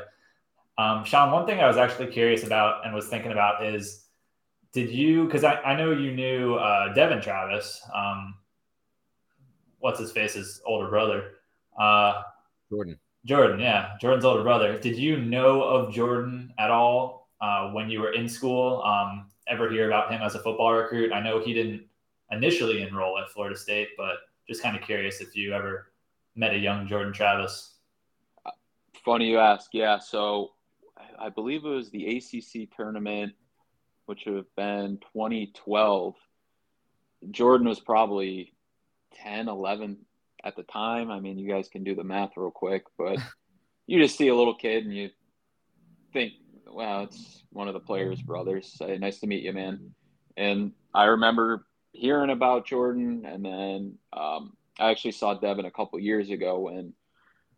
Um, 0.77 1.03
Sean, 1.03 1.31
one 1.31 1.45
thing 1.45 1.59
I 1.59 1.67
was 1.67 1.77
actually 1.77 2.07
curious 2.07 2.43
about 2.43 2.85
and 2.85 2.93
was 2.93 3.07
thinking 3.07 3.31
about 3.31 3.65
is 3.65 4.05
did 4.71 4.89
you, 4.89 5.25
because 5.25 5.43
I, 5.43 5.55
I 5.61 5.75
know 5.75 5.91
you 5.91 6.11
knew 6.11 6.55
uh, 6.55 6.93
Devin 6.93 7.21
Travis, 7.21 7.81
um, 7.93 8.35
what's 9.79 9.99
his 9.99 10.11
face's 10.11 10.61
older 10.65 10.87
brother. 10.87 11.31
Uh, 11.77 12.23
Jordan. 12.69 12.99
Jordan, 13.25 13.59
yeah, 13.59 13.95
Jordan's 14.01 14.25
older 14.25 14.43
brother. 14.43 14.79
Did 14.79 14.97
you 14.97 15.17
know 15.17 15.61
of 15.61 15.93
Jordan 15.93 16.53
at 16.57 16.71
all 16.71 17.29
uh, 17.39 17.69
when 17.69 17.89
you 17.89 18.01
were 18.01 18.13
in 18.13 18.27
school? 18.27 18.81
Um, 18.83 19.27
ever 19.47 19.69
hear 19.69 19.87
about 19.87 20.11
him 20.11 20.21
as 20.21 20.35
a 20.35 20.39
football 20.39 20.73
recruit? 20.73 21.13
I 21.13 21.21
know 21.21 21.39
he 21.39 21.53
didn't 21.53 21.83
initially 22.33 22.81
enroll 22.81 23.17
at 23.19 23.29
Florida 23.29 23.57
State, 23.57 23.89
but 23.97 24.17
just 24.47 24.61
kind 24.61 24.75
of 24.75 24.81
curious 24.81 25.21
if 25.21 25.35
you 25.35 25.53
ever 25.53 25.91
met 26.35 26.53
a 26.53 26.57
young 26.57 26.87
Jordan 26.87 27.13
Travis. 27.13 27.75
Funny 29.05 29.29
you 29.29 29.39
ask. 29.39 29.69
Yeah. 29.73 29.99
So 29.99 30.53
I- 31.19 31.29
believe 31.29 31.65
it 31.65 31.69
was 31.69 31.89
the 31.91 32.17
ACC 32.17 32.69
tournament, 32.75 33.33
which 34.05 34.23
would 34.25 34.35
have 34.35 34.55
been 34.55 34.99
2012. 35.13 36.15
Jordan 37.31 37.67
was 37.67 37.79
probably 37.79 38.53
10, 39.15 39.47
11 39.47 40.05
at 40.43 40.55
the 40.55 40.63
time. 40.63 41.09
I 41.09 41.19
mean, 41.19 41.37
you 41.37 41.49
guys 41.49 41.69
can 41.69 41.83
do 41.83 41.95
the 41.95 42.03
math 42.03 42.31
real 42.35 42.51
quick, 42.51 42.83
but 42.97 43.17
you 43.87 44.01
just 44.01 44.17
see 44.17 44.27
a 44.27 44.35
little 44.35 44.55
kid 44.55 44.85
and 44.85 44.95
you 44.95 45.09
think, 46.11 46.33
wow, 46.67 47.03
it's 47.03 47.43
one 47.51 47.67
of 47.67 47.73
the 47.73 47.79
players' 47.79 48.21
brothers. 48.21 48.73
Say, 48.77 48.97
nice 48.97 49.19
to 49.19 49.27
meet 49.27 49.43
you, 49.43 49.53
man. 49.53 49.93
And 50.37 50.71
I 50.93 51.05
remember 51.05 51.65
hearing 51.93 52.29
about 52.29 52.65
Jordan, 52.65 53.23
and 53.25 53.45
then 53.45 53.97
um, 54.11 54.57
I 54.79 54.91
actually 54.91 55.11
saw 55.11 55.33
Devin 55.35 55.65
a 55.65 55.71
couple 55.71 55.99
years 55.99 56.29
ago 56.29 56.59
when 56.59 56.93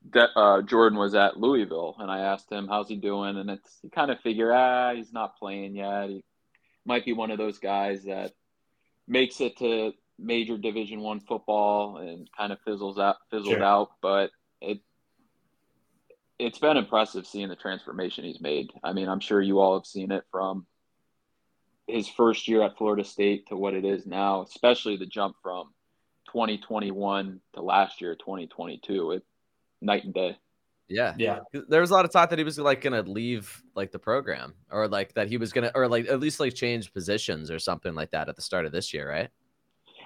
De- 0.09 0.37
uh, 0.37 0.61
Jordan 0.61 0.99
was 0.99 1.15
at 1.15 1.37
Louisville, 1.37 1.95
and 1.99 2.11
I 2.11 2.19
asked 2.19 2.51
him, 2.51 2.67
"How's 2.67 2.89
he 2.89 2.95
doing?" 2.95 3.37
And 3.37 3.49
it's 3.49 3.79
you 3.81 3.89
kind 3.89 4.11
of 4.11 4.19
figure, 4.19 4.53
ah, 4.53 4.93
he's 4.93 5.11
not 5.13 5.37
playing 5.37 5.75
yet. 5.75 6.09
He 6.09 6.23
might 6.85 7.05
be 7.05 7.13
one 7.13 7.31
of 7.31 7.37
those 7.39 7.57
guys 7.57 8.03
that 8.03 8.33
makes 9.07 9.41
it 9.41 9.57
to 9.57 9.93
major 10.19 10.57
Division 10.57 11.01
One 11.01 11.19
football 11.19 11.97
and 11.97 12.29
kind 12.37 12.51
of 12.53 12.59
fizzles 12.61 12.99
out, 12.99 13.17
fizzled 13.31 13.55
Sure. 13.55 13.63
out. 13.63 13.89
But 14.01 14.29
it 14.61 14.79
it's 16.37 16.59
been 16.59 16.77
impressive 16.77 17.25
seeing 17.25 17.47
the 17.49 17.55
transformation 17.55 18.25
he's 18.25 18.41
made. 18.41 18.69
I 18.83 18.91
mean, 18.93 19.07
I'm 19.07 19.21
sure 19.21 19.41
you 19.41 19.59
all 19.59 19.75
have 19.75 19.85
seen 19.85 20.11
it 20.11 20.25
from 20.31 20.67
his 21.87 22.07
first 22.07 22.47
year 22.47 22.63
at 22.63 22.77
Florida 22.77 23.03
State 23.03 23.47
to 23.47 23.55
what 23.55 23.73
it 23.73 23.85
is 23.85 24.05
now, 24.05 24.41
especially 24.43 24.97
the 24.97 25.05
jump 25.05 25.35
from 25.41 25.73
2021 26.27 27.39
to 27.53 27.61
last 27.61 28.01
year 28.01 28.15
2022. 28.15 29.11
It 29.11 29.23
night 29.81 30.03
and 30.03 30.13
day. 30.13 30.37
Yeah. 30.87 31.13
Yeah. 31.17 31.39
There 31.67 31.81
was 31.81 31.89
a 31.89 31.93
lot 31.93 32.05
of 32.05 32.11
talk 32.11 32.29
that 32.29 32.39
he 32.39 32.45
was 32.45 32.59
like 32.59 32.81
gonna 32.81 33.01
leave 33.01 33.61
like 33.75 33.91
the 33.91 33.99
program, 33.99 34.53
or 34.71 34.87
like 34.87 35.13
that 35.13 35.27
he 35.27 35.37
was 35.37 35.51
gonna, 35.51 35.71
or 35.73 35.87
like 35.87 36.07
at 36.07 36.19
least 36.19 36.39
like 36.39 36.53
change 36.53 36.93
positions 36.93 37.49
or 37.49 37.59
something 37.59 37.95
like 37.95 38.11
that 38.11 38.29
at 38.29 38.35
the 38.35 38.41
start 38.41 38.65
of 38.65 38.71
this 38.71 38.93
year, 38.93 39.09
right? 39.09 39.29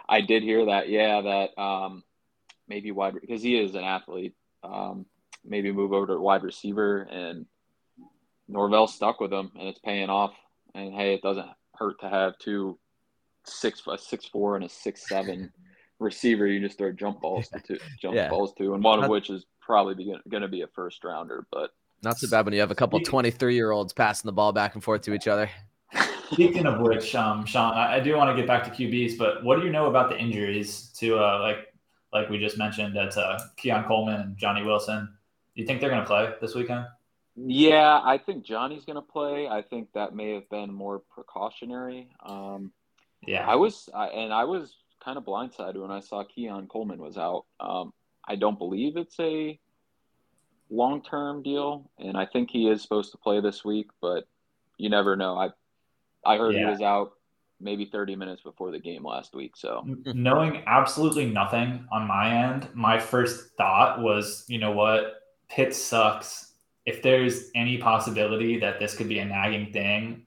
I 0.08 0.22
did 0.22 0.44
hear 0.44 0.66
that. 0.66 0.90
Yeah, 0.90 1.22
that 1.22 1.62
um, 1.62 2.04
maybe 2.68 2.92
wide 2.92 3.16
because 3.20 3.42
he 3.42 3.60
is 3.60 3.76
an 3.76 3.84
athlete. 3.84 4.36
Um, 4.64 5.06
maybe 5.46 5.72
move 5.72 5.94
over 5.94 6.08
to 6.08 6.20
wide 6.20 6.44
receiver, 6.44 7.02
and 7.02 7.46
Norvell 8.48 8.88
stuck 8.88 9.20
with 9.20 9.34
him, 9.34 9.52
and 9.58 9.68
it's 9.68 9.80
paying 9.80 10.10
off. 10.10 10.34
And 10.74 10.94
hey, 10.94 11.14
it 11.14 11.22
doesn't 11.22 11.48
hurt 11.80 12.00
to 12.02 12.10
have 12.10 12.38
two 12.38 12.78
six 13.46 13.82
a 13.88 13.98
six 13.98 14.26
four 14.26 14.56
and 14.56 14.66
a 14.66 14.70
six 14.70 15.08
seven 15.08 15.52
receiver. 16.00 16.46
You 16.46 16.60
just 16.60 16.78
throw 16.78 16.92
jump 16.92 17.22
balls 17.22 17.50
to 17.66 17.80
jump 18.02 18.16
Yeah. 18.16 18.30
balls 18.30 18.54
to, 18.58 18.74
and 18.74 18.84
one 18.84 19.04
of 19.04 19.10
which 19.10 19.30
is 19.30 19.46
probably 19.62 20.14
going 20.30 20.42
to 20.42 20.48
be 20.48 20.62
a 20.62 20.68
first 20.68 21.04
rounder. 21.04 21.48
But 21.52 21.72
Not 22.04 22.18
so 22.18 22.30
bad 22.30 22.46
when 22.46 22.54
you 22.54 22.60
have 22.60 22.72
a 22.72 22.76
couple 22.76 23.00
23 23.00 23.56
year 23.56 23.72
olds 23.72 23.94
passing 23.94 24.28
the 24.28 24.34
ball 24.34 24.52
back 24.52 24.76
and 24.76 24.84
forth 24.84 25.02
to 25.04 25.14
each 25.14 25.28
other. 25.28 25.50
Speaking 26.32 26.68
of 26.68 26.80
which, 26.80 27.16
um, 27.16 27.46
Sean, 27.46 27.74
I, 27.74 27.96
I 27.96 28.00
do 28.00 28.16
want 28.16 28.30
to 28.30 28.40
get 28.40 28.48
back 28.48 28.64
to 28.66 28.70
QBs, 28.70 29.18
but 29.18 29.44
what 29.44 29.60
do 29.60 29.66
you 29.66 29.72
know 29.72 29.88
about 29.88 30.10
the 30.10 30.18
injuries 30.20 30.92
to 31.00 31.18
uh, 31.18 31.40
like 31.42 31.74
like 32.14 32.30
we 32.30 32.38
just 32.40 32.58
mentioned 32.58 32.96
that 32.96 33.18
uh, 33.18 33.40
Keon 33.58 33.86
Coleman 33.86 34.22
and 34.22 34.38
Johnny 34.38 34.64
Wilson? 34.64 35.06
Do 35.56 35.62
you 35.62 35.68
think 35.68 35.82
they're 35.82 35.90
going 35.90 36.02
to 36.02 36.08
play 36.08 36.32
this 36.40 36.56
weekend? 36.56 36.86
Yeah, 37.46 38.02
I 38.04 38.18
think 38.18 38.44
Johnny's 38.44 38.86
going 38.86 38.96
to 38.96 39.02
play. 39.02 39.48
I 39.48 39.62
think 39.62 39.90
that 39.94 40.16
may 40.16 40.34
have 40.34 40.50
been 40.50 40.74
more 40.74 41.00
precautionary. 41.00 42.10
Um, 42.26 42.72
Yeah, 43.26 43.48
I 43.48 43.56
was, 43.56 43.90
I, 43.94 44.08
and 44.08 44.34
I 44.34 44.46
was 44.46 44.76
kind 45.04 45.18
of 45.18 45.24
blindsided 45.24 45.82
when 45.82 45.92
I 45.92 46.00
saw 46.00 46.24
Keon 46.24 46.68
Coleman 46.68 47.00
was 47.00 47.18
out. 47.18 47.46
Um, 47.60 47.94
I 48.28 48.36
don't 48.36 48.58
believe 48.58 48.98
it's 48.98 49.20
a 49.20 49.60
long-term 50.70 51.44
deal, 51.44 51.90
and 51.98 52.18
I 52.18 52.26
think 52.26 52.50
he 52.52 52.68
is 52.70 52.82
supposed 52.82 53.12
to 53.12 53.18
play 53.18 53.42
this 53.42 53.64
week, 53.64 53.88
but 54.02 54.28
you 54.78 54.90
never 54.90 55.16
know. 55.16 55.38
I, 55.38 55.50
I 56.26 56.38
heard 56.38 56.56
he 56.56 56.66
was 56.66 56.82
out 56.82 57.14
maybe 57.62 57.86
30 57.86 58.16
minutes 58.16 58.42
before 58.42 58.72
the 58.72 58.80
game 58.80 59.06
last 59.06 59.36
week. 59.36 59.56
So 59.56 59.86
knowing 60.06 60.64
absolutely 60.68 61.26
nothing 61.26 61.86
on 61.92 62.08
my 62.08 62.34
end, 62.34 62.70
my 62.74 63.00
first 63.00 63.56
thought 63.58 64.02
was, 64.02 64.46
you 64.48 64.60
know 64.60 64.72
what, 64.72 65.22
Pitt 65.50 65.76
sucks. 65.76 66.49
If 66.90 67.04
there's 67.04 67.52
any 67.54 67.78
possibility 67.78 68.60
that 68.60 68.80
this 68.80 68.96
could 68.96 69.08
be 69.08 69.20
a 69.20 69.26
nagging 69.26 69.72
thing, 69.72 70.26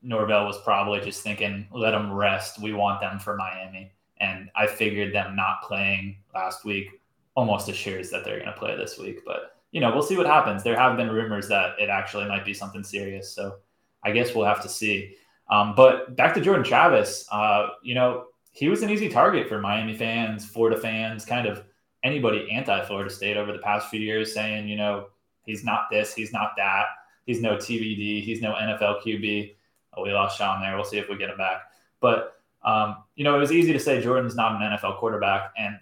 Norvell 0.00 0.46
was 0.46 0.58
probably 0.62 1.00
just 1.00 1.20
thinking, 1.20 1.68
let 1.70 1.90
them 1.90 2.10
rest. 2.10 2.62
We 2.62 2.72
want 2.72 3.02
them 3.02 3.18
for 3.18 3.36
Miami. 3.36 3.92
And 4.16 4.48
I 4.56 4.66
figured 4.66 5.14
them 5.14 5.36
not 5.36 5.60
playing 5.62 6.16
last 6.34 6.64
week 6.64 6.88
almost 7.34 7.68
assures 7.68 8.08
that 8.08 8.24
they're 8.24 8.38
going 8.38 8.50
to 8.50 8.58
play 8.58 8.74
this 8.74 8.96
week. 8.98 9.18
But, 9.26 9.56
you 9.70 9.82
know, 9.82 9.92
we'll 9.92 10.02
see 10.02 10.16
what 10.16 10.24
happens. 10.24 10.62
There 10.62 10.78
have 10.78 10.96
been 10.96 11.10
rumors 11.10 11.46
that 11.48 11.78
it 11.78 11.90
actually 11.90 12.26
might 12.26 12.46
be 12.46 12.54
something 12.54 12.82
serious. 12.82 13.30
So 13.30 13.56
I 14.02 14.12
guess 14.12 14.34
we'll 14.34 14.46
have 14.46 14.62
to 14.62 14.68
see. 14.70 15.14
Um, 15.50 15.74
but 15.74 16.16
back 16.16 16.32
to 16.34 16.40
Jordan 16.40 16.64
Travis, 16.64 17.26
uh, 17.30 17.66
you 17.82 17.94
know, 17.94 18.28
he 18.52 18.70
was 18.70 18.82
an 18.82 18.88
easy 18.88 19.10
target 19.10 19.46
for 19.46 19.58
Miami 19.60 19.94
fans, 19.94 20.46
Florida 20.46 20.80
fans, 20.80 21.26
kind 21.26 21.46
of 21.46 21.64
anybody 22.02 22.48
anti 22.50 22.82
Florida 22.86 23.10
State 23.10 23.36
over 23.36 23.52
the 23.52 23.58
past 23.58 23.90
few 23.90 24.00
years, 24.00 24.32
saying, 24.32 24.68
you 24.68 24.76
know, 24.76 25.08
he's 25.44 25.64
not 25.64 25.86
this, 25.90 26.14
he's 26.14 26.32
not 26.32 26.52
that, 26.56 26.86
he's 27.26 27.40
no 27.40 27.56
TVD. 27.56 28.22
he's 28.22 28.40
no 28.40 28.52
NFL 28.52 29.02
QB. 29.02 29.54
Oh, 29.96 30.02
we 30.02 30.12
lost 30.12 30.38
Sean 30.38 30.60
there. 30.60 30.74
We'll 30.74 30.84
see 30.84 30.98
if 30.98 31.08
we 31.08 31.16
get 31.16 31.30
him 31.30 31.38
back. 31.38 31.62
But, 32.00 32.40
um, 32.64 33.04
you 33.14 33.24
know, 33.24 33.36
it 33.36 33.38
was 33.38 33.52
easy 33.52 33.72
to 33.72 33.78
say 33.78 34.02
Jordan's 34.02 34.34
not 34.34 34.60
an 34.60 34.76
NFL 34.76 34.98
quarterback. 34.98 35.52
And 35.56 35.78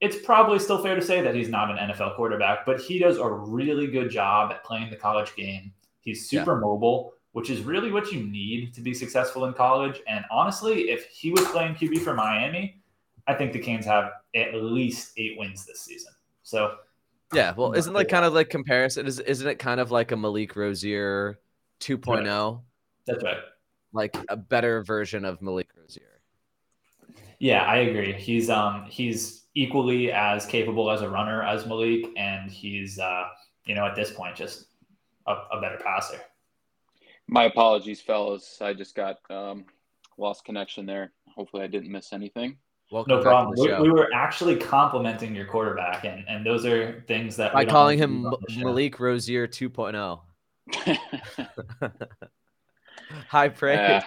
it's 0.00 0.16
probably 0.24 0.58
still 0.58 0.82
fair 0.82 0.94
to 0.94 1.02
say 1.02 1.20
that 1.20 1.34
he's 1.34 1.48
not 1.48 1.70
an 1.70 1.76
NFL 1.76 2.16
quarterback, 2.16 2.64
but 2.64 2.80
he 2.80 2.98
does 2.98 3.18
a 3.18 3.28
really 3.28 3.86
good 3.86 4.10
job 4.10 4.50
at 4.50 4.64
playing 4.64 4.90
the 4.90 4.96
college 4.96 5.34
game. 5.36 5.72
He's 6.00 6.28
super 6.28 6.56
mobile 6.56 7.12
which 7.38 7.50
is 7.50 7.60
really 7.60 7.92
what 7.92 8.10
you 8.10 8.24
need 8.24 8.74
to 8.74 8.80
be 8.80 8.94
successful 8.94 9.44
in 9.44 9.52
college. 9.52 10.00
And 10.08 10.24
honestly, 10.30 10.90
if 10.90 11.06
he 11.06 11.30
was 11.30 11.44
playing 11.46 11.74
QB 11.74 12.00
for 12.00 12.14
Miami, 12.14 12.80
I 13.26 13.34
think 13.34 13.52
the 13.52 13.58
Canes 13.58 13.84
have 13.86 14.10
at 14.34 14.54
least 14.54 15.12
eight 15.16 15.38
wins 15.38 15.64
this 15.64 15.80
season. 15.80 16.12
So 16.42 16.78
Yeah, 17.32 17.52
well, 17.56 17.72
isn't 17.72 17.92
like 17.92 18.08
kind 18.08 18.24
of 18.24 18.32
like 18.32 18.48
comparison? 18.48 19.06
Is 19.06 19.20
isn't 19.20 19.46
it 19.46 19.58
kind 19.58 19.80
of 19.80 19.90
like 19.90 20.12
a 20.12 20.16
Malik 20.16 20.56
Rosier 20.56 21.38
2.0, 21.80 22.62
That's 23.06 23.22
right. 23.22 23.38
like 23.92 24.16
a 24.28 24.36
better 24.36 24.82
version 24.82 25.24
of 25.24 25.40
Malik 25.42 25.68
Rosier. 25.76 26.20
Yeah, 27.38 27.62
I 27.64 27.78
agree. 27.78 28.12
He's 28.12 28.50
um 28.50 28.86
he's 28.88 29.44
equally 29.54 30.10
as 30.10 30.46
capable 30.46 30.90
as 30.90 31.02
a 31.02 31.08
runner 31.08 31.42
as 31.42 31.66
Malik, 31.66 32.06
and 32.16 32.50
he's 32.50 32.98
uh 32.98 33.24
you 33.64 33.74
know 33.74 33.86
at 33.86 33.94
this 33.94 34.10
point 34.10 34.34
just 34.34 34.66
a, 35.26 35.34
a 35.52 35.60
better 35.60 35.78
passer. 35.82 36.20
My 37.28 37.44
apologies, 37.44 38.00
fellas. 38.00 38.58
I 38.62 38.72
just 38.72 38.94
got 38.94 39.18
um, 39.28 39.66
lost 40.16 40.46
connection 40.46 40.86
there. 40.86 41.12
Hopefully, 41.28 41.62
I 41.62 41.66
didn't 41.66 41.92
miss 41.92 42.14
anything. 42.14 42.56
Welcome 42.90 43.16
No 43.16 43.22
problem. 43.22 43.54
to 43.54 43.60
the 43.60 43.62
We, 43.62 43.68
show. 43.68 43.82
we 43.82 43.90
were 43.90 44.08
actually 44.14 44.56
complimenting 44.56 45.34
your 45.34 45.44
quarterback, 45.44 46.04
and 46.04 46.24
and 46.26 46.44
those 46.44 46.64
are 46.64 47.04
things 47.06 47.36
that 47.36 47.52
By 47.52 47.64
we 47.64 47.70
calling 47.70 47.98
him 47.98 48.26
on 48.26 48.36
the 48.46 48.52
show. 48.52 48.60
Malik 48.60 48.98
Rosier 48.98 49.44
oh. 49.44 49.46
2.0. 49.46 50.98
High 53.28 53.48
praise. 53.50 53.78
yeah, 53.78 54.02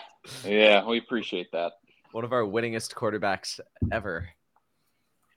yeah, 0.46 0.86
we 0.86 0.98
appreciate 0.98 1.52
that. 1.52 1.74
One 2.12 2.24
of 2.24 2.34
our 2.34 2.42
winningest 2.44 2.94
quarterbacks 2.94 3.60
ever. 3.92 4.30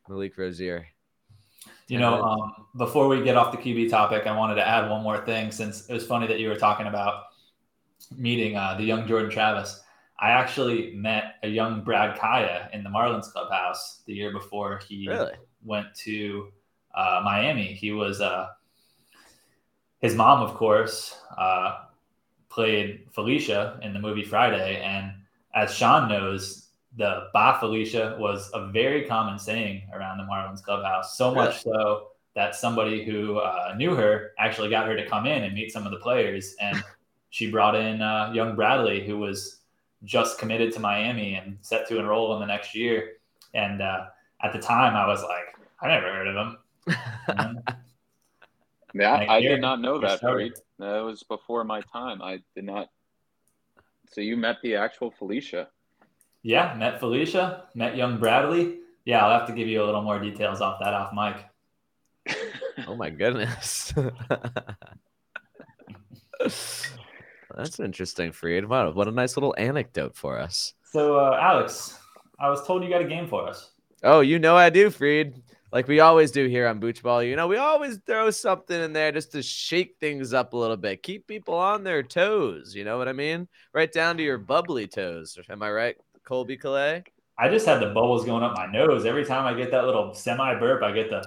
Malik 0.08 0.36
Rosier. 0.38 0.86
You 1.86 1.98
know, 1.98 2.22
um, 2.22 2.52
before 2.78 3.08
we 3.08 3.22
get 3.22 3.36
off 3.36 3.52
the 3.52 3.58
QB 3.58 3.90
topic, 3.90 4.26
I 4.26 4.36
wanted 4.36 4.54
to 4.56 4.66
add 4.66 4.88
one 4.90 5.02
more 5.02 5.18
thing 5.24 5.50
since 5.50 5.86
it 5.88 5.92
was 5.92 6.06
funny 6.06 6.26
that 6.26 6.40
you 6.40 6.48
were 6.48 6.56
talking 6.56 6.86
about 6.86 7.24
meeting 8.16 8.56
uh, 8.56 8.74
the 8.74 8.84
young 8.84 9.06
Jordan 9.06 9.30
Travis. 9.30 9.82
I 10.18 10.30
actually 10.30 10.94
met 10.94 11.36
a 11.42 11.48
young 11.48 11.82
Brad 11.82 12.18
Kaaya 12.18 12.72
in 12.72 12.84
the 12.84 12.90
Marlins 12.90 13.30
clubhouse 13.32 14.02
the 14.06 14.14
year 14.14 14.32
before 14.32 14.80
he 14.88 15.08
Really? 15.08 15.32
went 15.64 15.94
to 16.04 16.52
uh, 16.94 17.20
Miami. 17.24 17.72
He 17.74 17.92
was 17.92 18.20
uh, 18.20 18.48
his 20.00 20.14
mom, 20.14 20.42
of 20.42 20.54
course, 20.54 21.18
uh, 21.36 21.86
played 22.48 23.06
Felicia 23.12 23.80
in 23.82 23.92
the 23.92 23.98
movie 23.98 24.22
Friday, 24.22 24.80
and 24.82 25.12
as 25.54 25.74
Sean 25.74 26.08
knows, 26.08 26.68
the 26.96 27.28
"Bye 27.32 27.56
Felicia" 27.58 28.16
was 28.20 28.50
a 28.54 28.68
very 28.68 29.06
common 29.06 29.38
saying 29.38 29.82
around 29.92 30.18
the 30.18 30.24
Marlins 30.24 30.62
clubhouse. 30.62 31.16
So 31.18 31.34
much 31.34 31.62
so 31.62 32.08
that 32.34 32.54
somebody 32.54 33.04
who 33.04 33.38
uh, 33.38 33.74
knew 33.76 33.94
her 33.94 34.32
actually 34.38 34.70
got 34.70 34.86
her 34.86 34.96
to 34.96 35.06
come 35.08 35.26
in 35.26 35.42
and 35.42 35.54
meet 35.54 35.72
some 35.72 35.84
of 35.86 35.90
the 35.90 35.98
players, 35.98 36.54
and 36.60 36.82
she 37.30 37.50
brought 37.50 37.74
in 37.74 38.00
uh, 38.00 38.30
young 38.32 38.54
Bradley, 38.54 39.04
who 39.04 39.18
was 39.18 39.62
just 40.04 40.38
committed 40.38 40.72
to 40.74 40.80
Miami 40.80 41.34
and 41.34 41.58
set 41.62 41.88
to 41.88 41.98
enroll 41.98 42.34
in 42.34 42.40
the 42.40 42.46
next 42.46 42.74
year. 42.74 43.12
And 43.54 43.80
uh, 43.82 44.06
at 44.42 44.52
the 44.52 44.58
time, 44.60 44.94
I 44.96 45.06
was 45.06 45.22
like, 45.22 45.56
I 45.80 45.88
never 45.88 46.06
heard 46.12 46.28
of 46.28 46.36
him. 46.36 47.58
Yeah, 48.96 49.14
Like 49.16 49.28
I 49.28 49.40
did 49.40 49.60
not 49.60 49.80
know 49.80 49.98
that. 49.98 50.18
started. 50.18 50.52
That 50.78 51.00
was 51.00 51.24
before 51.24 51.64
my 51.64 51.80
time. 51.92 52.22
I 52.22 52.38
did 52.54 52.62
not. 52.62 52.90
So 54.12 54.20
you 54.20 54.36
met 54.36 54.58
the 54.62 54.76
actual 54.76 55.10
Felicia. 55.10 55.66
yeah, 56.44 56.74
met 56.78 57.00
Felicia, 57.00 57.64
met 57.74 57.96
young 57.96 58.18
Bradley. 58.20 58.78
Yeah, 59.04 59.26
I'll 59.26 59.36
have 59.36 59.48
to 59.48 59.52
give 59.52 59.66
you 59.66 59.82
a 59.82 59.84
little 59.84 60.02
more 60.02 60.20
details 60.20 60.60
off 60.60 60.78
that 60.80 60.94
off 60.94 61.12
mic. 61.12 61.44
Oh 62.86 62.94
my 62.96 63.08
goodness. 63.10 63.92
That's 67.56 67.80
interesting, 67.80 68.32
Freed. 68.32 68.64
Wow, 68.64 68.90
what 68.92 69.08
a 69.08 69.12
nice 69.12 69.36
little 69.36 69.54
anecdote 69.58 70.16
for 70.16 70.38
us. 70.38 70.74
So, 70.84 71.18
uh, 71.18 71.38
Alex, 71.40 71.98
I 72.38 72.48
was 72.50 72.66
told 72.66 72.82
you 72.82 72.90
got 72.90 73.00
a 73.00 73.08
game 73.08 73.28
for 73.28 73.48
us. 73.48 73.70
Oh, 74.02 74.20
you 74.20 74.38
know 74.38 74.56
I 74.56 74.70
do, 74.70 74.90
Freed. 74.90 75.42
Like 75.72 75.88
we 75.88 75.98
always 75.98 76.30
do 76.30 76.46
here 76.46 76.68
on 76.68 76.78
Booch 76.78 77.02
Ball. 77.02 77.24
You 77.24 77.34
know, 77.34 77.48
we 77.48 77.56
always 77.56 77.98
throw 78.06 78.30
something 78.30 78.80
in 78.80 78.92
there 78.92 79.10
just 79.10 79.32
to 79.32 79.42
shake 79.42 79.96
things 79.98 80.32
up 80.32 80.52
a 80.52 80.56
little 80.56 80.76
bit, 80.76 81.02
keep 81.02 81.26
people 81.26 81.54
on 81.54 81.82
their 81.82 82.02
toes. 82.02 82.74
You 82.76 82.84
know 82.84 82.96
what 82.96 83.08
I 83.08 83.12
mean? 83.12 83.48
Right 83.72 83.90
down 83.90 84.16
to 84.18 84.22
your 84.22 84.38
bubbly 84.38 84.86
toes. 84.86 85.36
Am 85.48 85.62
I 85.62 85.72
right, 85.72 85.96
Colbie 86.24 86.60
Caillat? 86.60 87.06
I 87.36 87.48
just 87.48 87.66
had 87.66 87.80
the 87.80 87.86
bubbles 87.86 88.24
going 88.24 88.44
up 88.44 88.56
my 88.56 88.70
nose 88.70 89.04
every 89.04 89.24
time 89.24 89.46
I 89.46 89.58
get 89.58 89.72
that 89.72 89.84
little 89.84 90.14
semi 90.14 90.54
burp. 90.60 90.82
I 90.84 90.92
get 90.92 91.10
the 91.10 91.26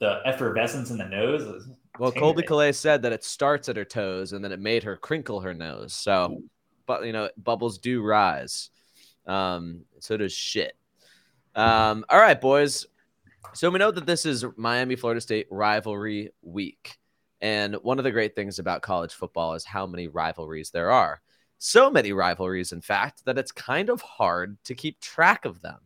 the 0.00 0.20
effervescence 0.26 0.90
in 0.90 0.98
the 0.98 1.08
nose. 1.08 1.68
Well, 1.98 2.12
Tingly. 2.12 2.42
Colbie 2.42 2.46
Caillat 2.46 2.74
said 2.74 3.02
that 3.02 3.12
it 3.12 3.24
starts 3.24 3.68
at 3.68 3.76
her 3.76 3.84
toes 3.84 4.32
and 4.32 4.44
then 4.44 4.52
it 4.52 4.60
made 4.60 4.84
her 4.84 4.96
crinkle 4.96 5.40
her 5.40 5.54
nose. 5.54 5.92
So, 5.92 6.42
but 6.86 7.04
you 7.04 7.12
know, 7.12 7.28
bubbles 7.36 7.78
do 7.78 8.02
rise. 8.02 8.70
Um, 9.26 9.84
so 9.98 10.16
does 10.16 10.32
shit. 10.32 10.76
Um, 11.54 12.04
all 12.08 12.20
right, 12.20 12.40
boys. 12.40 12.86
So 13.54 13.70
we 13.70 13.78
know 13.78 13.90
that 13.90 14.06
this 14.06 14.26
is 14.26 14.44
Miami 14.56 14.96
Florida 14.96 15.20
State 15.20 15.46
rivalry 15.50 16.30
week. 16.42 16.98
And 17.40 17.74
one 17.76 17.98
of 17.98 18.04
the 18.04 18.10
great 18.10 18.34
things 18.34 18.58
about 18.58 18.82
college 18.82 19.14
football 19.14 19.54
is 19.54 19.64
how 19.64 19.86
many 19.86 20.08
rivalries 20.08 20.70
there 20.70 20.90
are. 20.90 21.20
So 21.58 21.90
many 21.90 22.12
rivalries, 22.12 22.72
in 22.72 22.80
fact, 22.80 23.24
that 23.24 23.38
it's 23.38 23.52
kind 23.52 23.90
of 23.90 24.00
hard 24.00 24.56
to 24.64 24.74
keep 24.74 25.00
track 25.00 25.44
of 25.44 25.60
them. 25.60 25.78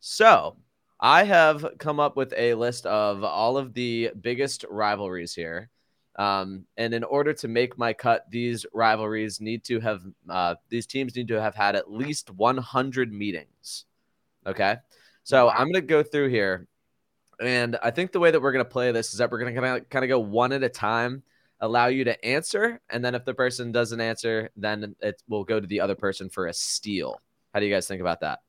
So 0.00 0.56
I 1.00 1.24
have 1.24 1.66
come 1.78 1.98
up 1.98 2.16
with 2.16 2.34
a 2.36 2.54
list 2.54 2.84
of 2.84 3.24
all 3.24 3.56
of 3.56 3.72
the 3.72 4.10
biggest 4.20 4.66
rivalries 4.68 5.34
here. 5.34 5.70
Um, 6.16 6.66
and 6.76 6.92
in 6.92 7.04
order 7.04 7.32
to 7.32 7.48
make 7.48 7.78
my 7.78 7.94
cut, 7.94 8.26
these 8.30 8.66
rivalries 8.74 9.40
need 9.40 9.64
to 9.64 9.80
have, 9.80 10.02
uh, 10.28 10.56
these 10.68 10.86
teams 10.86 11.16
need 11.16 11.28
to 11.28 11.40
have 11.40 11.54
had 11.54 11.74
at 11.74 11.90
least 11.90 12.30
100 12.30 13.10
meetings. 13.10 13.86
Okay. 14.46 14.76
So 15.24 15.48
I'm 15.48 15.72
going 15.72 15.74
to 15.74 15.80
go 15.80 16.02
through 16.02 16.28
here. 16.28 16.66
And 17.40 17.78
I 17.82 17.90
think 17.90 18.12
the 18.12 18.20
way 18.20 18.30
that 18.30 18.40
we're 18.40 18.52
going 18.52 18.64
to 18.64 18.70
play 18.70 18.92
this 18.92 19.12
is 19.12 19.18
that 19.18 19.30
we're 19.30 19.38
going 19.38 19.54
to 19.54 19.60
kind 19.60 19.78
of 19.78 19.88
kind 19.88 20.04
of 20.04 20.10
go 20.10 20.18
one 20.18 20.52
at 20.52 20.62
a 20.62 20.68
time, 20.68 21.22
allow 21.58 21.86
you 21.86 22.04
to 22.04 22.22
answer, 22.22 22.80
and 22.90 23.02
then 23.02 23.14
if 23.14 23.24
the 23.24 23.32
person 23.32 23.72
doesn't 23.72 24.00
answer, 24.00 24.50
then 24.56 24.94
it 25.00 25.22
will 25.26 25.44
go 25.44 25.58
to 25.58 25.66
the 25.66 25.80
other 25.80 25.94
person 25.94 26.28
for 26.28 26.48
a 26.48 26.52
steal. 26.52 27.18
How 27.54 27.60
do 27.60 27.66
you 27.66 27.72
guys 27.72 27.88
think 27.88 28.02
about 28.02 28.20
that? 28.20 28.40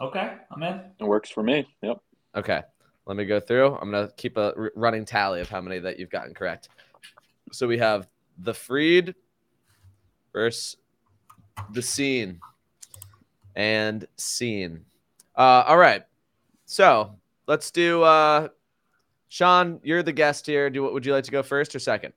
Okay, 0.00 0.34
I'm 0.50 0.62
in. 0.62 0.80
It 1.00 1.04
works 1.04 1.30
for 1.30 1.42
me. 1.42 1.66
Yep. 1.82 1.98
Okay, 2.34 2.62
let 3.06 3.16
me 3.16 3.24
go 3.24 3.40
through. 3.40 3.76
I'm 3.76 3.90
gonna 3.90 4.10
keep 4.16 4.36
a 4.36 4.54
r- 4.56 4.72
running 4.76 5.04
tally 5.04 5.40
of 5.40 5.48
how 5.48 5.60
many 5.60 5.78
that 5.78 5.98
you've 5.98 6.10
gotten 6.10 6.34
correct. 6.34 6.68
So 7.52 7.66
we 7.66 7.78
have 7.78 8.08
the 8.38 8.52
Freed 8.52 9.14
versus 10.32 10.76
the 11.72 11.80
Scene 11.80 12.40
and 13.54 14.06
Scene. 14.16 14.84
Uh, 15.34 15.64
all 15.66 15.78
right, 15.78 16.02
so 16.66 17.16
let's 17.46 17.70
do. 17.70 18.02
Uh, 18.02 18.48
Sean, 19.28 19.80
you're 19.82 20.02
the 20.02 20.12
guest 20.12 20.46
here. 20.46 20.68
Do 20.68 20.82
what? 20.82 20.92
would 20.92 21.06
you 21.06 21.12
like 21.12 21.24
to 21.24 21.30
go 21.30 21.42
first 21.42 21.74
or 21.74 21.78
second? 21.78 22.12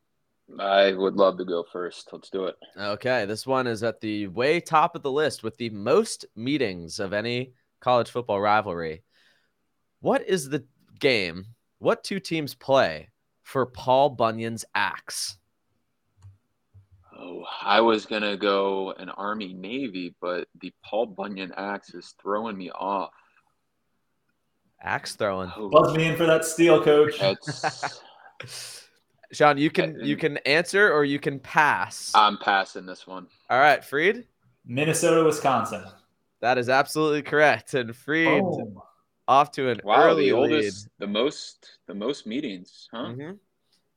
I 0.59 0.93
would 0.93 1.15
love 1.15 1.37
to 1.37 1.45
go 1.45 1.63
first. 1.71 2.09
Let's 2.11 2.29
do 2.29 2.45
it. 2.45 2.55
Okay, 2.77 3.25
this 3.25 3.45
one 3.45 3.67
is 3.67 3.83
at 3.83 4.01
the 4.01 4.27
way 4.27 4.59
top 4.59 4.95
of 4.95 5.03
the 5.03 5.11
list 5.11 5.43
with 5.43 5.55
the 5.57 5.69
most 5.69 6.25
meetings 6.35 6.99
of 6.99 7.13
any 7.13 7.53
college 7.79 8.09
football 8.09 8.39
rivalry. 8.39 9.03
What 10.01 10.27
is 10.27 10.49
the 10.49 10.65
game? 10.99 11.45
What 11.79 12.03
two 12.03 12.19
teams 12.19 12.53
play 12.55 13.09
for 13.43 13.65
Paul 13.65 14.11
Bunyan's 14.11 14.65
axe? 14.75 15.37
Oh, 17.17 17.43
I 17.61 17.81
was 17.81 18.05
gonna 18.05 18.37
go 18.37 18.91
an 18.93 19.09
Army 19.09 19.53
Navy, 19.53 20.15
but 20.21 20.47
the 20.61 20.73
Paul 20.83 21.07
Bunyan 21.07 21.51
axe 21.57 21.93
is 21.93 22.15
throwing 22.21 22.57
me 22.57 22.71
off. 22.71 23.11
Axe 24.81 25.15
throwing. 25.15 25.51
Oh, 25.57 25.69
Buzz 25.69 25.95
me 25.95 26.05
in 26.05 26.15
for 26.15 26.25
that 26.25 26.45
steal, 26.45 26.81
coach. 26.81 27.19
Sean, 29.31 29.57
you 29.57 29.69
can 29.69 29.99
you 30.01 30.15
can 30.15 30.37
answer 30.37 30.91
or 30.91 31.03
you 31.03 31.19
can 31.19 31.39
pass. 31.39 32.11
I'm 32.15 32.37
passing 32.37 32.85
this 32.85 33.05
one. 33.05 33.27
All 33.49 33.59
right, 33.59 33.83
Freed. 33.83 34.25
Minnesota, 34.65 35.23
Wisconsin. 35.23 35.83
That 36.41 36.57
is 36.57 36.69
absolutely 36.69 37.21
correct. 37.21 37.73
And 37.73 37.95
Freed 37.95 38.41
Boom. 38.41 38.79
off 39.27 39.51
to 39.53 39.69
an 39.69 39.81
Wow, 39.83 40.03
early 40.03 40.29
the 40.29 40.37
lead. 40.37 40.53
oldest, 40.53 40.87
the 40.97 41.07
most, 41.07 41.79
the 41.85 41.93
most 41.93 42.25
meetings, 42.25 42.87
huh? 42.91 43.07
Mhm. 43.07 43.39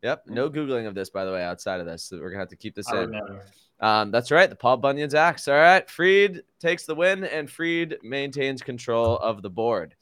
Yep. 0.03 0.27
No 0.27 0.51
googling 0.51 0.87
of 0.89 0.95
this, 0.95 1.11
by 1.11 1.25
the 1.25 1.33
way, 1.33 1.45
outside 1.45 1.81
of 1.81 1.87
this. 1.87 2.05
So 2.05 2.19
we're 2.19 2.31
gonna 2.31 2.41
have 2.41 2.49
to 2.49 2.57
keep 2.57 2.75
this 2.75 2.89
I 2.89 3.05
in. 3.05 3.41
Um, 3.79 4.11
that's 4.11 4.31
right. 4.31 4.51
The 4.51 4.57
Paul 4.57 4.77
Bunyan's 4.77 5.15
axe. 5.15 5.49
All 5.49 5.55
right. 5.55 5.89
Freed 5.89 6.43
takes 6.59 6.87
the 6.87 6.95
win, 6.95 7.25
and 7.25 7.51
Freed 7.51 7.99
maintains 8.03 8.63
control 8.63 9.17
of 9.19 9.43
the 9.43 9.51
board. 9.51 9.95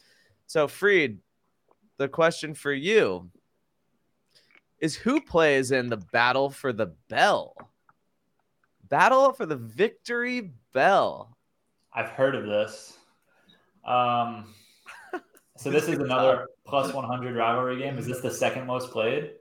So, 0.46 0.68
Freed, 0.68 1.18
the 1.96 2.09
question 2.09 2.55
for 2.55 2.72
you 2.72 3.31
is 4.79 4.96
who 4.96 5.20
plays 5.20 5.70
in 5.70 5.88
the 5.88 5.98
battle 5.98 6.50
for 6.50 6.72
the 6.72 6.94
bell? 7.09 7.55
Battle 8.88 9.33
for 9.33 9.46
the 9.46 9.57
victory 9.57 10.53
bell. 10.72 11.37
I've 11.92 12.11
heard 12.11 12.35
of 12.35 12.46
this. 12.46 12.98
Um, 13.85 14.55
so 15.57 15.70
this 15.70 15.88
is 15.88 15.98
another 15.98 16.48
plus 16.66 16.92
100 16.92 17.37
rivalry 17.37 17.79
game. 17.79 17.98
Is 17.98 18.07
this 18.07 18.20
the 18.20 18.31
second 18.31 18.66
most 18.66 18.90
played? 18.90 19.33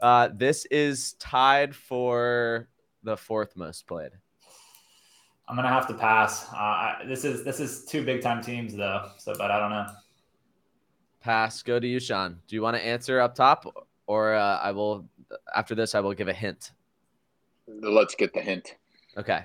Uh, 0.00 0.28
this 0.32 0.64
is 0.66 1.14
tied 1.14 1.74
for 1.74 2.68
the 3.02 3.16
fourth 3.16 3.56
most 3.56 3.86
played. 3.86 4.12
I'm 5.48 5.56
gonna 5.56 5.68
have 5.68 5.88
to 5.88 5.94
pass. 5.94 6.46
Uh, 6.52 6.56
I, 6.56 7.02
this 7.06 7.24
is 7.24 7.42
this 7.42 7.58
is 7.58 7.86
two 7.86 8.04
big 8.04 8.20
time 8.20 8.42
teams 8.42 8.76
though. 8.76 9.10
So, 9.16 9.34
but 9.38 9.50
I 9.50 9.58
don't 9.58 9.70
know. 9.70 9.86
Pass. 11.20 11.62
Go 11.62 11.80
to 11.80 11.86
you, 11.86 11.98
Sean. 11.98 12.38
Do 12.46 12.54
you 12.54 12.60
want 12.60 12.76
to 12.76 12.84
answer 12.84 13.18
up 13.18 13.34
top, 13.34 13.64
or 14.06 14.34
uh, 14.34 14.58
I 14.58 14.72
will 14.72 15.08
after 15.56 15.74
this? 15.74 15.94
I 15.94 16.00
will 16.00 16.12
give 16.12 16.28
a 16.28 16.34
hint. 16.34 16.72
Let's 17.66 18.14
get 18.14 18.34
the 18.34 18.40
hint. 18.40 18.76
Okay. 19.16 19.44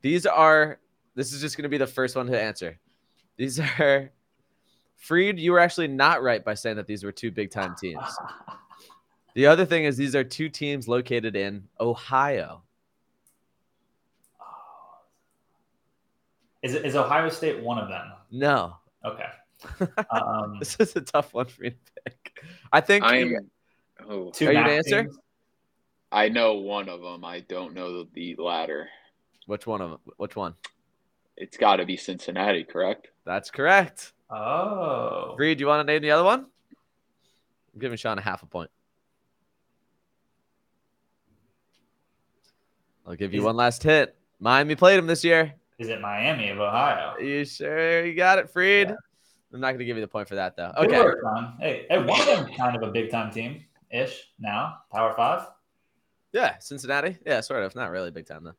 These 0.00 0.24
are 0.24 0.78
this 1.16 1.32
is 1.32 1.40
just 1.40 1.56
going 1.56 1.64
to 1.64 1.68
be 1.68 1.78
the 1.78 1.86
first 1.86 2.14
one 2.14 2.26
to 2.28 2.40
answer. 2.40 2.78
These 3.36 3.58
are 3.58 4.10
Freed, 4.96 5.38
you 5.38 5.52
were 5.52 5.58
actually 5.60 5.88
not 5.88 6.22
right 6.22 6.42
by 6.44 6.54
saying 6.54 6.76
that 6.76 6.86
these 6.86 7.04
were 7.04 7.12
two 7.12 7.30
big 7.30 7.50
time 7.50 7.74
teams. 7.78 8.02
The 9.34 9.46
other 9.46 9.66
thing 9.66 9.84
is 9.84 9.96
these 9.96 10.16
are 10.16 10.24
two 10.24 10.48
teams 10.48 10.88
located 10.88 11.36
in 11.36 11.64
Ohio. 11.78 12.62
Is, 16.62 16.74
it, 16.74 16.84
is 16.84 16.96
Ohio 16.96 17.28
State 17.28 17.62
one 17.62 17.78
of 17.78 17.88
them? 17.88 18.12
No. 18.30 18.76
Okay. 19.04 19.26
Um, 20.10 20.56
This 20.58 20.76
is 20.80 20.94
a 20.96 21.00
tough 21.00 21.32
one 21.34 21.46
for 21.46 21.62
me 21.62 21.70
to 21.70 21.76
pick. 22.04 22.44
I 22.72 22.80
think 22.80 23.04
I'm. 23.04 23.36
Oh, 24.08 24.30
two 24.30 24.48
Are 24.48 24.52
you 24.52 24.58
MAC 24.58 24.64
gonna 24.66 24.76
answer? 24.76 25.02
teams? 25.04 25.18
I 26.12 26.28
know 26.28 26.54
one 26.54 26.88
of 26.88 27.00
them. 27.00 27.24
I 27.24 27.40
don't 27.40 27.74
know 27.74 28.04
the 28.12 28.36
latter. 28.38 28.88
which 29.46 29.66
one 29.66 29.80
of 29.80 29.90
them? 29.90 30.00
which 30.18 30.36
one? 30.36 30.54
It's 31.36 31.56
got 31.56 31.76
to 31.76 31.84
be 31.84 31.96
Cincinnati, 31.96 32.64
correct? 32.64 33.08
That's 33.24 33.50
correct. 33.50 34.12
Oh. 34.30 35.34
Reed, 35.38 35.60
you 35.60 35.66
want 35.66 35.86
to 35.86 35.92
name 35.92 36.02
the 36.02 36.10
other 36.10 36.24
one? 36.24 36.46
I'm 37.74 37.80
giving 37.80 37.96
Sean 37.98 38.18
a 38.18 38.22
half 38.22 38.42
a 38.42 38.46
point. 38.46 38.70
I'll 43.06 43.14
give 43.16 43.34
you 43.34 43.40
Is- 43.40 43.44
one 43.44 43.56
last 43.56 43.82
hit. 43.82 44.16
Miami 44.40 44.74
played 44.74 44.98
him 44.98 45.06
this 45.06 45.24
year. 45.24 45.54
Is 45.78 45.88
it 45.88 46.00
Miami 46.00 46.48
of 46.50 46.58
Ohio? 46.58 47.18
You 47.18 47.44
sure 47.44 48.04
you 48.04 48.14
got 48.14 48.38
it, 48.38 48.50
Freed? 48.50 48.88
Yeah. 48.88 48.94
I'm 49.52 49.60
not 49.60 49.68
going 49.68 49.78
to 49.78 49.84
give 49.84 49.96
you 49.96 50.02
the 50.02 50.08
point 50.08 50.28
for 50.28 50.34
that, 50.34 50.56
though. 50.56 50.72
Okay. 50.76 50.98
work, 50.98 51.22
Ron. 51.22 51.56
Hey, 51.60 51.86
hey, 51.88 51.98
one 51.98 52.20
of 52.20 52.26
them 52.26 52.48
kind 52.54 52.76
of 52.76 52.82
a 52.82 52.90
big 52.90 53.10
time 53.10 53.30
team 53.30 53.64
ish 53.90 54.28
now. 54.38 54.78
Power 54.92 55.14
five. 55.14 55.46
Yeah, 56.32 56.58
Cincinnati. 56.58 57.16
Yeah, 57.24 57.40
sort 57.40 57.62
of. 57.62 57.74
Not 57.74 57.90
really 57.90 58.10
big 58.10 58.26
time, 58.26 58.44
though. 58.44 58.54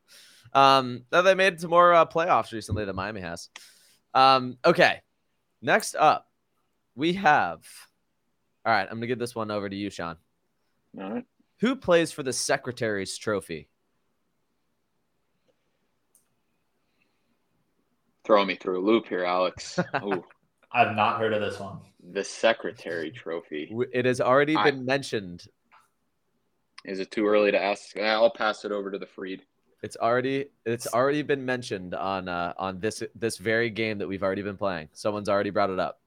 Um, 0.54 1.04
though 1.10 1.22
they 1.22 1.36
made 1.36 1.60
some 1.62 1.70
more 1.70 1.94
uh, 1.94 2.06
playoffs 2.06 2.52
recently 2.52 2.86
than 2.86 2.96
Miami 2.96 3.22
has. 3.22 3.50
Um, 4.14 4.58
okay. 4.66 5.02
Next 5.62 5.96
up, 5.96 6.28
we 6.96 7.14
have. 7.14 7.64
All 8.66 8.74
right, 8.74 8.84
I'm 8.84 8.98
going 8.98 9.02
to 9.02 9.08
give 9.08 9.20
this 9.20 9.36
one 9.36 9.50
over 9.52 9.70
to 9.70 9.76
you, 9.76 9.90
Sean. 9.90 10.18
All 11.00 11.12
right. 11.14 11.26
Who 11.62 11.76
plays 11.76 12.12
for 12.12 12.22
the 12.24 12.34
Secretary's 12.34 13.18
Trophy? 13.18 13.70
Throw 18.26 18.44
me 18.46 18.56
through 18.56 18.80
a 18.80 18.86
loop 18.86 19.08
here, 19.08 19.24
Alex. 19.24 19.80
Ooh, 20.04 20.24
I've 20.72 20.96
not 20.96 21.20
heard 21.20 21.34
of 21.34 21.42
this 21.42 21.60
one. 21.60 21.80
the 22.12 22.24
Secretary 22.24 23.10
Trophy. 23.12 23.74
It 23.94 24.06
has 24.06 24.20
already 24.22 24.56
I- 24.56 24.72
been 24.72 24.86
mentioned. 24.86 25.46
Is 26.86 27.00
it 27.00 27.12
too 27.12 27.26
early 27.28 27.52
to 27.52 27.62
ask? 27.62 27.98
I'll 27.98 28.30
pass 28.30 28.64
it 28.64 28.72
over 28.72 28.92
to 28.92 28.98
the 28.98 29.06
Freed. 29.06 29.42
It's 29.88 29.96
already 29.96 30.50
it's 30.66 30.86
already 30.94 31.22
been 31.22 31.46
mentioned 31.46 31.96
on 31.96 32.28
uh, 32.28 32.52
on 32.58 32.82
this 32.82 33.02
this 33.16 33.38
very 33.38 33.70
game 33.70 33.98
that 34.00 34.08
we've 34.10 34.22
already 34.22 34.42
been 34.42 34.58
playing. 34.58 34.90
Someone's 34.92 35.30
already 35.30 35.50
brought 35.50 35.70
it 35.70 35.80
up. 35.80 36.02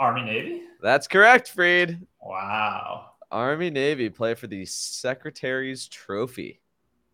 Army 0.00 0.22
Navy. 0.22 0.62
That's 0.82 1.06
correct, 1.06 1.50
Freed. 1.50 2.04
Wow. 2.20 3.10
Army 3.30 3.70
Navy 3.70 4.10
play 4.10 4.34
for 4.34 4.48
the 4.48 4.64
Secretary's 4.64 5.86
Trophy. 5.86 6.58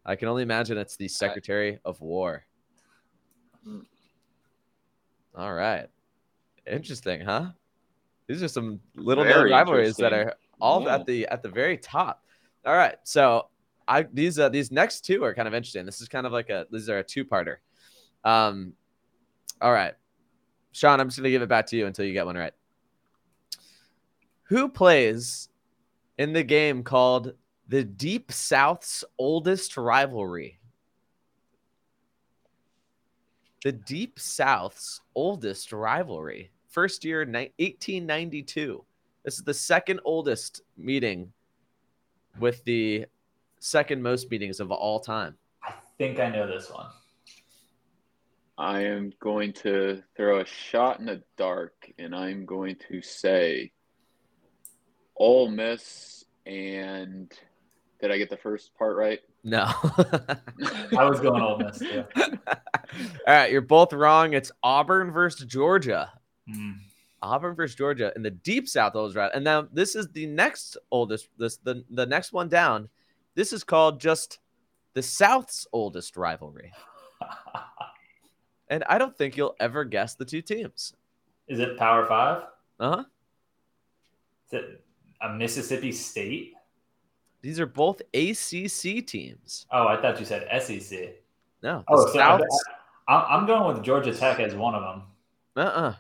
I 0.07 0.17
can 0.17 0.29
only 0.29 0.43
imagine 0.43 0.79
it's 0.79 0.97
the 0.97 1.07
Secretary 1.07 1.79
of 1.85 2.01
War. 2.01 2.47
All 5.37 5.53
right. 5.53 5.87
Interesting, 6.67 7.21
huh? 7.21 7.51
These 8.27 8.43
are 8.43 8.49
some 8.49 8.81
little 8.95 9.25
known 9.25 9.51
rivalries 9.51 9.97
that 9.97 10.15
are 10.15 10.35
all 10.63 10.85
Yeah. 10.85 10.95
at 10.95 11.05
the 11.05 11.27
at 11.27 11.43
the 11.43 11.51
very 11.51 11.77
top. 11.77 12.25
All 12.65 12.75
right. 12.75 12.97
So 13.05 13.51
I 13.91 14.03
these 14.13 14.39
uh, 14.39 14.49
these 14.49 14.71
next 14.71 15.05
two 15.05 15.25
are 15.25 15.35
kind 15.35 15.49
of 15.49 15.53
interesting. 15.53 15.85
This 15.85 16.01
is 16.01 16.09
kind 16.09 16.25
of 16.25 16.33
like 16.33 16.49
a 16.49 16.67
these 16.71 16.89
are 16.89 16.99
a 16.99 17.05
two-parter. 17.05 17.57
Um 18.25 18.75
all 19.61 19.73
right. 19.73 19.95
Sean, 20.73 21.01
I'm 21.01 21.09
just 21.09 21.19
gonna 21.19 21.31
give 21.31 21.43
it 21.43 21.49
back 21.49 21.67
to 21.67 21.77
you 21.77 21.87
until 21.87 22.05
you 22.05 22.13
get 22.13 22.25
one 22.25 22.37
right. 22.37 22.55
Who 24.45 24.69
plays 24.69 25.49
in 26.19 26.33
the 26.33 26.45
game 26.45 26.85
called 26.85 27.35
the 27.69 27.83
Deep 27.83 28.31
South's 28.31 29.05
oldest 29.19 29.77
rivalry? 29.77 30.61
The 33.65 33.73
Deep 33.73 34.21
South's 34.21 35.01
oldest 35.17 35.73
rivalry. 35.73 36.53
First 36.69 37.05
year, 37.05 37.25
ni- 37.25 37.53
1892. 37.59 38.85
This 39.25 39.35
is 39.35 39.45
the 39.45 39.55
second 39.55 40.01
oldest 40.05 40.63
meeting 40.77 41.33
with 42.39 42.65
the 42.65 43.07
second 43.61 44.03
most 44.03 44.31
meetings 44.31 44.59
of 44.59 44.73
all 44.73 44.99
time. 44.99 45.37
I 45.63 45.75
think 45.99 46.19
I 46.19 46.29
know 46.29 46.47
this 46.47 46.71
one. 46.71 46.87
I 48.59 48.85
am 48.85 49.13
going 49.21 49.53
to 49.55 50.03
throw 50.17 50.41
a 50.41 50.45
shot 50.45 50.99
in 50.99 51.07
the 51.07 51.23
dark, 51.39 51.91
and 51.99 52.15
I'm 52.15 52.45
going 52.45 52.77
to 52.91 53.01
say 53.01 53.73
Ole 55.17 55.49
Miss 55.49 56.25
and 56.47 57.33
did 58.01 58.11
I 58.11 58.19
get 58.19 58.31
the 58.31 58.37
first 58.37 58.75
part 58.77 58.97
right? 58.97 59.21
No. 59.45 59.65
I 60.97 61.05
was 61.09 61.21
going 61.21 61.43
Ole 61.43 61.59
Miss 61.59 61.79
too. 61.79 62.05
all 62.17 62.27
right, 63.27 63.53
you're 63.53 63.61
both 63.61 63.93
wrong. 63.93 64.33
It's 64.33 64.51
Auburn 64.63 65.11
versus 65.11 65.47
Georgia. 65.47 66.11
Hmm. 66.51 66.73
Auburn 67.23 67.55
versus 67.55 67.77
Georgia 67.77 68.13
in 68.17 68.23
the 68.23 68.31
deep 68.31 68.69
South 68.69 68.97
oldest 68.97 69.17
right. 69.17 69.31
And 69.35 69.45
now 69.45 69.69
this 69.73 69.95
is 69.95 70.09
the 70.09 70.27
next 70.27 70.79
oldest. 70.91 71.29
This 71.39 71.59
the 71.59 71.85
the 71.91 72.07
next 72.07 72.33
one 72.33 72.49
down. 72.49 72.89
This 73.35 73.53
is 73.53 73.65
called 73.65 74.01
just 74.01 74.39
the 74.95 75.03
South's 75.03 75.67
oldest 75.73 76.17
rivalry. 76.17 76.73
And 78.69 78.85
I 78.89 78.99
don't 78.99 79.19
think 79.19 79.37
you'll 79.37 79.57
ever 79.59 79.85
guess 79.85 80.15
the 80.15 80.25
two 80.25 80.41
teams. 80.43 80.95
Is 81.49 81.59
it 81.59 81.77
Power 81.77 82.07
Five? 82.07 82.45
Uh 82.79 82.97
huh. 82.99 83.05
Is 84.47 84.53
it 84.61 84.85
a 85.21 85.31
Mississippi 85.31 85.91
State? 85.91 86.55
These 87.43 87.59
are 87.59 87.67
both 87.67 88.01
ACC 88.15 89.05
teams. 89.05 89.67
Oh, 89.73 89.89
I 89.89 90.01
thought 90.01 90.21
you 90.21 90.25
said 90.25 90.47
SEC. 90.63 91.17
No, 91.65 91.83
Oh, 91.89 92.07
so 92.07 92.13
South's. 92.13 92.65
I- 93.09 93.27
I'm 93.31 93.45
going 93.45 93.75
with 93.75 93.85
Georgia 93.85 94.15
Tech 94.15 94.39
as 94.39 94.55
one 94.55 94.77
of 94.77 94.83
them. 94.83 95.03
Uh 95.57 95.61
uh 95.69 95.95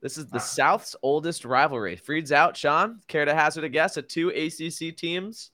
This 0.00 0.18
is 0.18 0.26
the 0.26 0.38
Ah. 0.38 0.40
South's 0.40 0.96
oldest 1.04 1.44
rivalry. 1.44 1.94
Freed's 1.94 2.32
out. 2.32 2.56
Sean, 2.56 3.00
care 3.06 3.24
to 3.24 3.32
hazard 3.32 3.62
a 3.62 3.68
guess 3.68 3.96
at 3.96 4.08
two 4.08 4.30
ACC 4.30 4.96
teams 4.96 5.52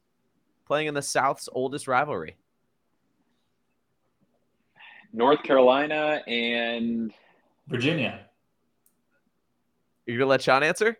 playing 0.69 0.87
in 0.87 0.95
the 0.95 1.03
South's 1.03 1.49
oldest 1.51 1.89
rivalry? 1.89 2.37
North 5.13 5.43
Carolina 5.43 6.23
and 6.29 7.13
Virginia. 7.67 8.21
You're 10.07 10.19
gonna 10.19 10.29
let 10.31 10.43
Sean 10.43 10.63
answer? 10.63 10.97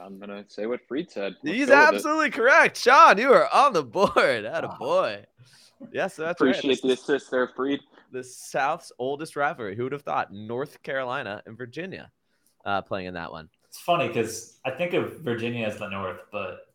I'm 0.00 0.18
gonna 0.18 0.44
say 0.48 0.66
what 0.66 0.80
Freed 0.86 1.10
said. 1.10 1.36
Let's 1.42 1.56
He's 1.56 1.66
go 1.68 1.74
with 1.74 1.88
it. 1.88 1.94
absolutely 1.94 2.30
correct. 2.30 2.76
Sean, 2.76 3.18
you 3.18 3.32
are 3.32 3.48
on 3.52 3.72
the 3.72 3.82
board. 3.84 4.44
At 4.44 4.64
a 4.64 4.68
boy. 4.68 5.24
Yes, 5.92 6.16
that's 6.16 6.40
right. 6.40 6.50
Appreciate 6.50 6.70
right. 6.70 6.82
the 6.82 6.88
This 6.88 6.98
is 6.98 7.08
assist 7.08 7.30
there, 7.30 7.48
Freed. 7.54 7.80
the 8.12 8.22
South's 8.24 8.90
oldest 8.98 9.36
rivalry. 9.36 9.76
Who 9.76 9.84
would 9.84 9.92
have 9.92 10.02
thought? 10.02 10.32
North 10.32 10.82
Carolina 10.82 11.42
and 11.46 11.56
Virginia 11.56 12.10
uh, 12.64 12.82
playing 12.82 13.06
in 13.06 13.14
that 13.14 13.30
one. 13.30 13.48
It's 13.68 13.78
funny 13.78 14.08
because 14.08 14.58
I 14.64 14.70
think 14.72 14.94
of 14.94 15.20
Virginia 15.20 15.66
as 15.66 15.78
the 15.78 15.88
North, 15.88 16.20
but 16.32 16.67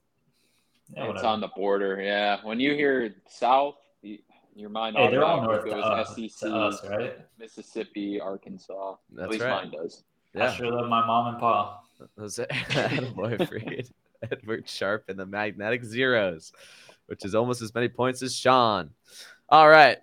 yeah, 0.95 1.11
it's 1.11 1.23
on 1.23 1.41
the 1.41 1.47
border. 1.49 2.01
Yeah, 2.01 2.39
when 2.43 2.59
you 2.59 2.73
hear 2.73 3.15
South, 3.27 3.75
you, 4.01 4.19
your 4.55 4.69
mind 4.69 4.95
Hey, 4.95 5.09
they're 5.09 5.23
all 5.23 5.39
automatically 5.39 5.71
North 5.71 5.83
to 5.83 6.15
goes 6.15 6.27
us, 6.27 6.33
SEC, 6.39 6.49
to 6.49 6.55
us, 6.55 6.89
right? 6.89 7.17
Mississippi, 7.39 8.19
Arkansas. 8.19 8.95
That's 9.11 9.23
At 9.25 9.29
least 9.31 9.43
right. 9.43 9.63
mine 9.63 9.71
does. 9.71 10.03
I 10.35 10.39
Yeah, 10.39 10.53
sure 10.53 10.71
love 10.71 10.89
my 10.89 11.05
mom 11.05 11.33
and 11.33 11.39
pa. 11.39 11.79
those 12.17 12.39
boy 13.15 13.37
Freed, 13.45 13.89
Edward 14.31 14.67
Sharpe, 14.67 15.05
and 15.09 15.17
the 15.19 15.25
Magnetic 15.25 15.83
Zeros, 15.83 16.51
which 17.07 17.25
is 17.25 17.35
almost 17.35 17.61
as 17.61 17.73
many 17.73 17.89
points 17.89 18.21
as 18.21 18.35
Sean. 18.35 18.89
All 19.49 19.69
right, 19.69 19.97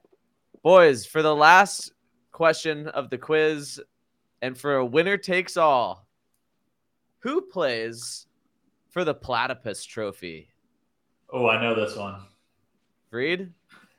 boys, 0.63 1.07
for 1.07 1.23
the 1.23 1.35
last 1.35 1.93
question 2.33 2.89
of 2.89 3.11
the 3.11 3.19
quiz, 3.19 3.81
and 4.43 4.57
for 4.57 4.77
a 4.77 4.85
winner 4.87 5.17
takes 5.17 5.57
all, 5.57 6.07
who 7.21 7.43
plays 7.43 8.27
for 8.89 9.05
the 9.05 9.15
Platypus 9.15 9.85
Trophy? 9.85 10.49
Oh, 11.33 11.49
I 11.49 11.61
know 11.61 11.75
this 11.75 11.97
one. 11.97 12.17
Freed? 13.11 13.53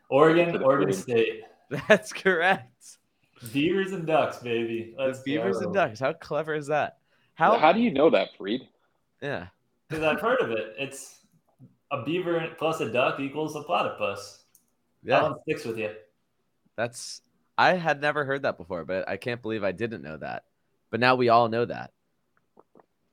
Oregon, 0.09 0.61
Oregon 0.63 0.91
Freed. 0.91 1.01
State. 1.01 1.41
That's 1.87 2.11
correct. 2.11 2.97
Beavers 3.53 3.91
and 3.93 4.05
Ducks, 4.05 4.39
baby. 4.39 4.93
Let's 4.97 5.19
the 5.23 5.35
Beavers 5.37 5.57
and. 5.57 5.73
Ducks. 5.73 5.99
How 5.99 6.13
clever 6.13 6.53
is 6.53 6.67
that? 6.67 6.97
How, 7.35 7.57
How? 7.57 7.71
do 7.73 7.79
you 7.79 7.91
know 7.91 8.09
that, 8.09 8.29
Freed? 8.37 8.61
yeah. 9.21 9.47
Because 9.89 10.03
I've 10.03 10.21
heard 10.21 10.39
of 10.41 10.51
it. 10.51 10.75
It's 10.77 11.19
a 11.91 12.03
beaver 12.03 12.47
plus 12.57 12.79
a 12.79 12.89
duck 12.91 13.19
equals 13.19 13.55
a 13.55 13.61
platypus. 13.63 14.43
That 15.03 15.09
Yeah. 15.09 15.21
one 15.23 15.35
sticks 15.43 15.65
with 15.65 15.77
you. 15.77 15.91
That's. 16.77 17.21
I 17.57 17.73
had 17.73 17.99
never 18.01 18.23
heard 18.25 18.43
that 18.43 18.57
before, 18.57 18.85
but 18.85 19.07
I 19.09 19.17
can't 19.17 19.41
believe 19.41 19.63
I 19.63 19.71
didn't 19.73 20.01
know 20.01 20.17
that. 20.17 20.43
But 20.89 20.99
now 20.99 21.15
we 21.15 21.29
all 21.29 21.49
know 21.49 21.65
that. 21.65 21.91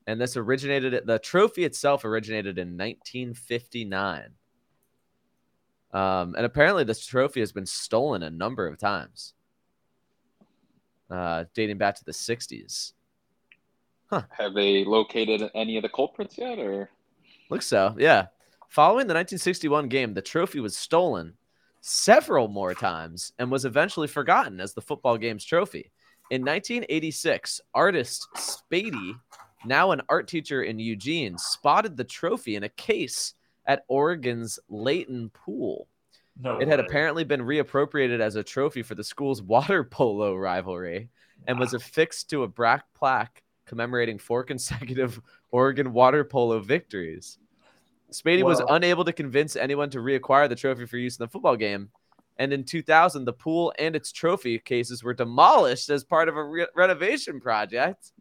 And 0.09 0.19
this 0.19 0.39
originated. 0.39 1.07
The 1.07 1.19
trophy 1.19 1.65
itself 1.65 2.03
originated 2.03 2.59
in 2.59 2.79
1959. 2.79 4.31
Um, 5.93 6.35
and 6.35 6.47
apparently, 6.47 6.83
this 6.85 7.05
trophy 7.05 7.41
has 7.41 7.53
been 7.53 7.67
stolen 7.67 8.23
a 8.23 8.31
number 8.31 8.67
of 8.67 8.79
times, 8.79 9.35
uh, 11.11 11.45
dating 11.53 11.77
back 11.77 11.95
to 11.97 12.05
the 12.07 12.13
60s. 12.13 12.93
huh. 14.11 14.23
Have 14.31 14.55
they 14.55 14.83
located 14.87 15.51
any 15.55 15.77
of 15.77 15.83
the 15.83 15.91
culprits 15.91 16.39
yet, 16.39 16.59
or 16.59 16.89
Looks 17.51 17.67
so, 17.67 17.95
yeah. 17.99 18.29
Following 18.69 19.09
the 19.09 19.15
1961 19.15 19.89
game, 19.89 20.15
the 20.15 20.23
trophy 20.23 20.61
was 20.61 20.75
stolen 20.75 21.35
several 21.83 22.49
more 22.49 22.73
times 22.73 23.33
and 23.39 23.51
was 23.51 23.67
eventually 23.67 24.09
forgotten 24.09 24.59
as 24.59 24.73
the 24.73 24.83
football 24.83 25.19
game's 25.19 25.45
trophy. 25.45 25.91
In 26.31 26.43
1986, 26.43 27.61
artist 27.75 28.27
Spady, 28.37 29.15
now 29.65 29.91
an 29.91 30.03
art 30.09 30.29
teacher 30.29 30.63
in 30.63 30.79
Eugene, 30.79 31.37
spotted 31.39 31.97
the 31.97 32.05
trophy 32.05 32.57
in 32.57 32.65
a 32.65 32.69
case 32.71 33.35
at 33.67 33.85
Oregon's 33.89 34.59
Leighton 34.69 35.31
Pool. 35.31 35.87
No, 36.41 36.59
It 36.59 36.69
had 36.69 36.79
way. 36.79 36.87
apparently 36.87 37.25
been 37.25 37.41
reappropriated 37.41 38.21
as 38.21 38.37
a 38.37 38.43
trophy 38.45 38.83
for 38.83 38.95
the 38.95 39.05
school's 39.05 39.43
water 39.55 39.83
polo 39.85 40.35
rivalry 40.37 41.09
and 41.47 41.59
was 41.59 41.75
affixed 41.75 42.31
to 42.31 42.43
a 42.45 42.49
black 42.49 42.85
plaque 42.95 43.43
commemorating 43.67 44.19
four 44.19 44.43
consecutive 44.45 45.21
Oregon 45.51 45.93
water 45.93 46.25
polo 46.25 46.61
victories. 46.61 47.39
Spady 48.11 48.43
was 48.43 48.63
unable 48.71 49.05
to 49.05 49.13
convince 49.13 49.55
anyone 49.57 49.91
to 49.91 49.99
reacquire 49.99 50.49
the 50.49 50.55
trophy 50.57 50.87
for 50.87 50.97
use 50.97 51.19
in 51.19 51.25
the 51.25 51.29
football 51.29 51.57
game. 51.57 51.91
And 52.39 52.53
in 52.53 52.65
2000, 52.65 53.25
the 53.25 53.33
pool 53.33 53.75
and 53.79 53.95
its 53.97 54.13
trophy 54.13 54.59
cases 54.61 55.03
were 55.03 55.13
demolished 55.13 55.91
as 55.91 56.05
part 56.05 56.29
of 56.29 56.37
a 56.37 56.43
re- 56.45 56.67
renovation 56.75 57.41
project. 57.41 58.13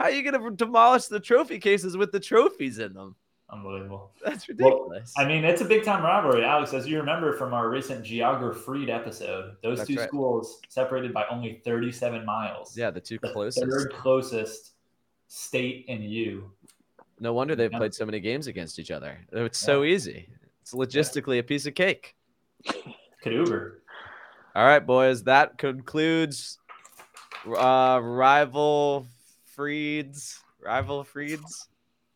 How 0.00 0.06
are 0.06 0.10
you 0.12 0.22
going 0.22 0.42
to 0.42 0.50
demolish 0.56 1.06
the 1.08 1.20
trophy 1.20 1.58
cases 1.58 1.94
with 1.94 2.10
the 2.10 2.20
trophies 2.20 2.78
in 2.78 2.94
them? 2.94 3.16
unbelievable. 3.52 4.12
That's 4.24 4.48
Well, 4.48 4.56
ridiculous. 4.86 5.12
I 5.18 5.26
mean, 5.26 5.44
it's 5.44 5.60
a 5.60 5.64
big 5.64 5.84
time 5.84 6.02
rivalry, 6.04 6.42
Alex. 6.44 6.72
As 6.72 6.86
you 6.86 6.98
remember 7.00 7.32
from 7.36 7.52
our 7.52 7.68
recent 7.68 8.04
Geography 8.04 8.60
Freed 8.60 8.88
episode, 8.88 9.56
those 9.62 9.78
That's 9.78 9.88
two 9.90 9.96
right. 9.96 10.08
schools 10.08 10.60
separated 10.68 11.12
by 11.12 11.24
only 11.30 11.60
37 11.64 12.24
miles. 12.24 12.76
yeah, 12.78 12.90
the 12.90 13.00
two 13.00 13.18
the 13.20 13.28
closest. 13.32 13.66
third 13.70 13.92
closest 13.92 14.70
state 15.26 15.84
and 15.88 16.02
you. 16.04 16.50
No 17.18 17.32
wonder 17.34 17.54
they've 17.56 17.70
Yeah. 17.72 17.78
played 17.78 17.92
so 17.92 18.06
many 18.06 18.20
games 18.20 18.46
against 18.46 18.78
each 18.78 18.90
other. 18.92 19.18
It's 19.32 19.58
so 19.58 19.82
easy. 19.84 20.28
It's 20.62 20.72
logistically 20.72 21.40
a 21.40 21.42
piece 21.42 21.66
of 21.66 21.74
cake. 21.74 22.14
Could 23.22 23.32
Uber. 23.34 23.82
All 24.54 24.64
right, 24.64 24.84
boys. 24.86 25.24
That 25.24 25.58
concludes 25.58 26.58
uh 27.46 27.98
rival 28.02 29.06
freeds. 29.60 30.38
Rival 30.64 31.04
freeds. 31.04 31.68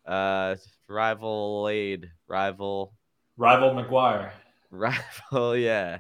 Uh 0.07 0.57
rival 0.89 1.69
aid. 1.71 2.11
Rival 2.27 2.95
Rival 3.37 3.71
McGuire. 3.75 4.31
rival, 4.71 5.55
yeah. 5.57 5.99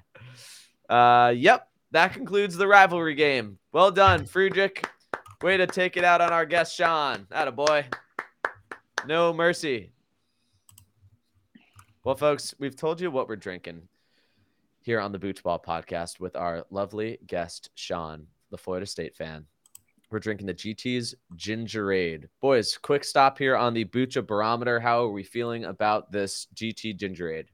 Uh 0.88 1.34
yep. 1.36 1.68
That 1.90 2.14
concludes 2.14 2.56
the 2.56 2.66
rivalry 2.66 3.14
game. 3.14 3.58
Well 3.72 3.90
done, 3.90 4.24
Friedrich. 4.24 4.88
Way 5.42 5.58
to 5.58 5.66
take 5.66 5.98
it 5.98 6.04
out 6.04 6.22
on 6.22 6.32
our 6.32 6.46
guest 6.46 6.74
Sean. 6.74 7.26
Atta 7.30 7.52
boy. 7.52 7.84
No 9.06 9.34
mercy. 9.34 9.92
Well, 12.04 12.14
folks, 12.14 12.54
we've 12.58 12.76
told 12.76 13.02
you 13.02 13.10
what 13.10 13.28
we're 13.28 13.36
drinking 13.36 13.82
here 14.80 14.98
on 14.98 15.12
the 15.12 15.18
Booch 15.18 15.42
Ball 15.42 15.58
podcast 15.58 16.20
with 16.20 16.36
our 16.36 16.64
lovely 16.70 17.18
guest, 17.26 17.68
Sean, 17.74 18.28
the 18.50 18.58
Florida 18.58 18.86
State 18.86 19.14
fan. 19.14 19.46
We're 20.14 20.20
drinking 20.20 20.46
the 20.46 20.54
GT's 20.54 21.16
Gingerade. 21.34 22.28
Boys, 22.40 22.78
quick 22.80 23.02
stop 23.02 23.36
here 23.36 23.56
on 23.56 23.74
the 23.74 23.84
Bucha 23.84 24.24
barometer. 24.24 24.78
How 24.78 25.02
are 25.02 25.10
we 25.10 25.24
feeling 25.24 25.64
about 25.64 26.12
this 26.12 26.46
GT 26.54 26.96
Gingerade? 26.96 27.46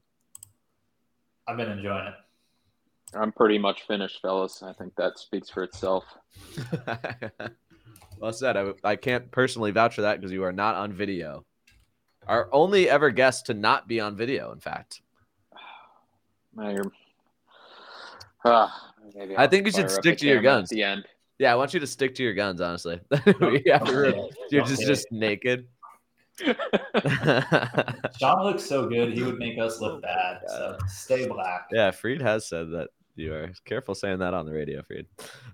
I've 1.48 1.56
been 1.56 1.70
enjoying 1.70 2.08
it. 2.08 2.14
I'm 3.14 3.32
pretty 3.32 3.56
much 3.56 3.86
finished, 3.86 4.20
fellas. 4.20 4.62
I 4.62 4.74
think 4.74 4.94
that 4.96 5.18
speaks 5.18 5.48
for 5.48 5.62
itself. 5.62 6.04
well 8.18 8.34
said. 8.34 8.58
I, 8.58 8.74
I 8.84 8.96
can't 8.96 9.30
personally 9.30 9.70
vouch 9.70 9.94
for 9.94 10.02
that 10.02 10.20
because 10.20 10.30
you 10.30 10.44
are 10.44 10.52
not 10.52 10.74
on 10.74 10.92
video. 10.92 11.46
Our 12.26 12.50
only 12.52 12.90
ever 12.90 13.08
guest 13.08 13.46
to 13.46 13.54
not 13.54 13.88
be 13.88 14.00
on 14.00 14.18
video, 14.18 14.52
in 14.52 14.60
fact. 14.60 15.00
Man, 16.54 16.74
you're- 16.76 16.90
Ah, 18.44 18.92
maybe 19.14 19.34
I 19.38 19.46
think 19.46 19.64
you 19.64 19.72
should 19.72 19.90
stick 19.90 20.18
to 20.18 20.26
your 20.26 20.42
guns. 20.42 20.70
At 20.70 20.76
the 20.76 20.82
end. 20.82 21.06
Yeah, 21.40 21.54
I 21.54 21.56
want 21.56 21.72
you 21.72 21.80
to 21.80 21.86
stick 21.86 22.14
to 22.16 22.22
your 22.22 22.34
guns, 22.34 22.60
honestly. 22.60 23.00
Yeah. 23.64 23.82
You're 24.50 24.64
just 24.64 24.82
just 24.82 25.10
naked. 25.10 25.68
Sean 28.18 28.44
looks 28.44 28.62
so 28.62 28.86
good, 28.86 29.14
he 29.14 29.22
would 29.22 29.38
make 29.38 29.58
us 29.58 29.80
look 29.80 30.02
bad. 30.02 30.40
So 30.46 30.76
stay 30.86 31.26
black. 31.26 31.68
yeah, 31.72 31.92
Freed 31.92 32.20
has 32.20 32.46
said 32.46 32.70
that 32.72 32.88
you 33.16 33.32
are 33.32 33.50
careful 33.64 33.94
saying 33.94 34.18
that 34.18 34.34
on 34.34 34.44
the 34.44 34.52
radio, 34.52 34.82
Freed. 34.82 35.06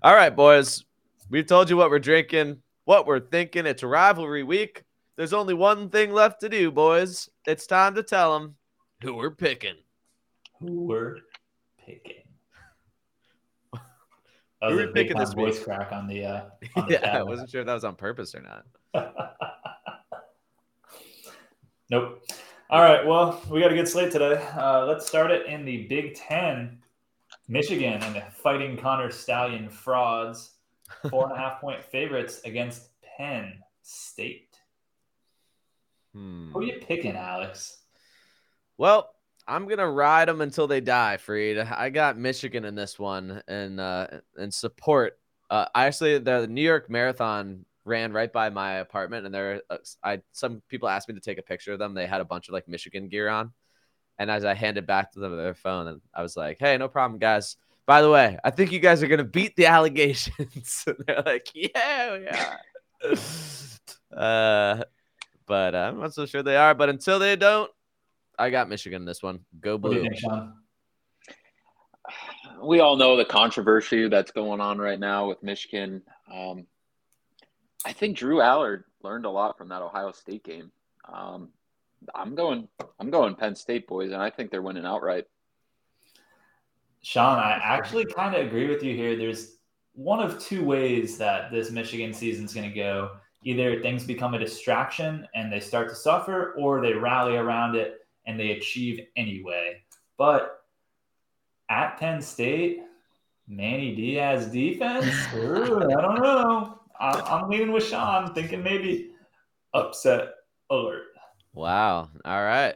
All 0.03 0.13
right, 0.13 0.35
boys. 0.35 0.83
We've 1.29 1.47
told 1.47 1.69
you 1.69 1.77
what 1.77 1.89
we're 1.89 1.99
drinking, 1.99 2.61
what 2.83 3.07
we're 3.07 3.21
thinking. 3.21 3.65
It's 3.65 3.81
rivalry 3.81 4.43
week. 4.43 4.83
There's 5.15 5.33
only 5.33 5.53
one 5.53 5.89
thing 5.89 6.11
left 6.11 6.41
to 6.41 6.49
do, 6.49 6.69
boys. 6.69 7.29
It's 7.45 7.65
time 7.65 7.95
to 7.95 8.03
tell 8.03 8.37
them 8.37 8.55
who 9.01 9.15
we're 9.15 9.31
picking. 9.31 9.75
Who 10.59 10.83
we're 10.83 11.19
picking? 11.85 12.26
That 14.61 14.71
Who 14.71 14.75
was 14.77 14.85
we 14.85 14.89
a 14.89 14.93
big 14.93 15.07
picking 15.07 15.19
this 15.19 15.35
week? 15.35 15.47
voice 15.53 15.63
crack 15.63 15.91
on 15.91 16.07
the 16.07 16.25
uh 16.25 16.41
on 16.75 16.87
the 16.87 16.93
yeah, 16.93 17.17
I 17.17 17.23
wasn't 17.23 17.49
sure 17.49 17.61
if 17.61 17.67
that 17.67 17.73
was 17.73 17.83
on 17.83 17.95
purpose 17.95 18.33
or 18.35 18.41
not. 18.41 18.65
nope. 21.89 22.23
All 22.69 22.81
right. 22.81 23.05
Well, 23.05 23.41
we 23.49 23.61
got 23.61 23.71
a 23.71 23.75
good 23.75 23.87
slate 23.87 24.11
today. 24.11 24.43
Uh, 24.55 24.85
let's 24.85 25.07
start 25.07 25.31
it 25.31 25.45
in 25.45 25.63
the 25.63 25.85
Big 25.87 26.15
Ten. 26.15 26.79
Michigan 27.47 28.01
and 28.03 28.23
Fighting 28.33 28.77
Connor 28.77 29.09
Stallion 29.09 29.69
frauds, 29.69 30.55
four 31.09 31.25
and 31.29 31.33
a 31.33 31.37
half 31.37 31.61
point 31.61 31.81
favorites 31.83 32.41
against 32.43 32.89
Penn 33.17 33.53
State. 33.83 34.57
Hmm. 36.13 36.51
Who 36.51 36.59
are 36.59 36.63
you 36.63 36.79
picking, 36.85 37.15
Alex? 37.15 37.77
Well, 38.77 39.09
I'm 39.47 39.67
gonna 39.67 39.89
ride 39.89 40.27
them 40.27 40.41
until 40.41 40.67
they 40.67 40.81
die, 40.81 41.17
Freed. 41.17 41.57
I 41.57 41.89
got 41.89 42.17
Michigan 42.17 42.65
in 42.65 42.75
this 42.75 42.99
one, 42.99 43.41
and 43.47 43.79
uh, 43.79 44.07
and 44.35 44.53
support. 44.53 45.19
Uh, 45.49 45.65
I 45.73 45.85
actually 45.85 46.17
the 46.19 46.47
New 46.47 46.61
York 46.61 46.89
Marathon 46.89 47.65
ran 47.85 48.11
right 48.11 48.31
by 48.31 48.49
my 48.49 48.73
apartment, 48.75 49.25
and 49.25 49.33
there, 49.33 49.61
uh, 49.69 49.77
I 50.03 50.21
some 50.33 50.61
people 50.67 50.89
asked 50.89 51.07
me 51.07 51.15
to 51.15 51.21
take 51.21 51.37
a 51.37 51.43
picture 51.43 51.73
of 51.73 51.79
them. 51.79 51.93
They 51.93 52.05
had 52.05 52.21
a 52.21 52.25
bunch 52.25 52.49
of 52.49 52.53
like 52.53 52.67
Michigan 52.67 53.07
gear 53.07 53.29
on, 53.29 53.53
and 54.19 54.29
as 54.29 54.43
I 54.43 54.53
handed 54.53 54.85
back 54.85 55.13
to 55.13 55.19
them 55.19 55.35
their 55.37 55.53
phone, 55.53 55.87
and 55.87 56.01
I 56.13 56.21
was 56.21 56.35
like, 56.35 56.57
"Hey, 56.59 56.77
no 56.77 56.89
problem, 56.89 57.19
guys. 57.19 57.55
By 57.85 58.01
the 58.01 58.09
way, 58.09 58.37
I 58.43 58.51
think 58.51 58.73
you 58.73 58.79
guys 58.79 59.01
are 59.01 59.07
gonna 59.07 59.23
beat 59.23 59.55
the 59.55 59.65
allegations." 59.67 60.83
and 60.87 60.97
they're 61.07 61.23
like, 61.25 61.47
"Yeah, 61.53 62.17
yeah." 62.17 62.57
uh, 64.17 64.83
but 65.45 65.73
I'm 65.73 65.99
not 65.99 66.13
so 66.13 66.25
sure 66.25 66.43
they 66.43 66.57
are. 66.57 66.75
But 66.75 66.89
until 66.89 67.19
they 67.19 67.35
don't. 67.35 67.71
I 68.37 68.49
got 68.49 68.69
Michigan 68.69 69.01
in 69.01 69.05
this 69.05 69.23
one. 69.23 69.39
Go 69.59 69.77
What 69.77 69.91
do 69.91 69.97
you 69.97 70.01
blue. 70.01 70.09
think, 70.09 70.19
Sean? 70.21 70.53
we 72.61 72.79
all 72.79 72.95
know 72.95 73.17
the 73.17 73.25
controversy 73.25 74.07
that's 74.07 74.31
going 74.31 74.61
on 74.61 74.77
right 74.77 74.99
now 74.99 75.27
with 75.27 75.43
Michigan. 75.43 76.01
Um, 76.31 76.65
I 77.85 77.93
think 77.93 78.17
Drew 78.17 78.37
Allar 78.37 78.83
learned 79.03 79.25
a 79.25 79.29
lot 79.29 79.57
from 79.57 79.69
that 79.69 79.81
Ohio 79.81 80.11
State 80.11 80.43
game. 80.43 80.71
Um, 81.11 81.49
I'm 82.13 82.35
going, 82.35 82.67
I'm 82.99 83.09
going 83.09 83.35
Penn 83.35 83.55
State 83.55 83.87
boys, 83.87 84.11
and 84.11 84.21
I 84.21 84.29
think 84.29 84.51
they're 84.51 84.61
winning 84.61 84.85
outright. 84.85 85.25
Sean, 87.01 87.39
I 87.39 87.59
actually 87.61 88.05
kind 88.05 88.35
of 88.35 88.45
agree 88.45 88.67
with 88.67 88.83
you 88.83 88.95
here. 88.95 89.15
There's 89.15 89.57
one 89.93 90.19
of 90.19 90.39
two 90.39 90.63
ways 90.63 91.17
that 91.17 91.51
this 91.51 91.71
Michigan 91.71 92.13
season's 92.13 92.53
going 92.53 92.69
to 92.69 92.75
go. 92.75 93.11
Either 93.43 93.81
things 93.81 94.03
become 94.03 94.33
a 94.33 94.39
distraction 94.39 95.27
and 95.33 95.51
they 95.51 95.59
start 95.59 95.89
to 95.89 95.95
suffer, 95.95 96.53
or 96.57 96.81
they 96.81 96.93
rally 96.93 97.35
around 97.35 97.75
it 97.75 97.96
and 98.27 98.39
they 98.39 98.51
achieve 98.51 98.99
anyway. 99.15 99.81
But 100.17 100.59
at 101.69 101.97
Penn 101.97 102.21
State, 102.21 102.81
Manny 103.47 103.95
Diaz 103.95 104.47
defense, 104.47 105.07
ooh, 105.35 105.77
I 105.77 106.01
don't 106.01 106.21
know. 106.21 106.79
I- 106.99 107.21
I'm 107.21 107.49
leaning 107.49 107.71
with 107.71 107.85
Sean, 107.85 108.33
thinking 108.33 108.61
maybe 108.61 109.11
upset 109.73 110.29
alert. 110.69 111.05
Wow. 111.53 112.09
All 112.23 112.43
right. 112.43 112.75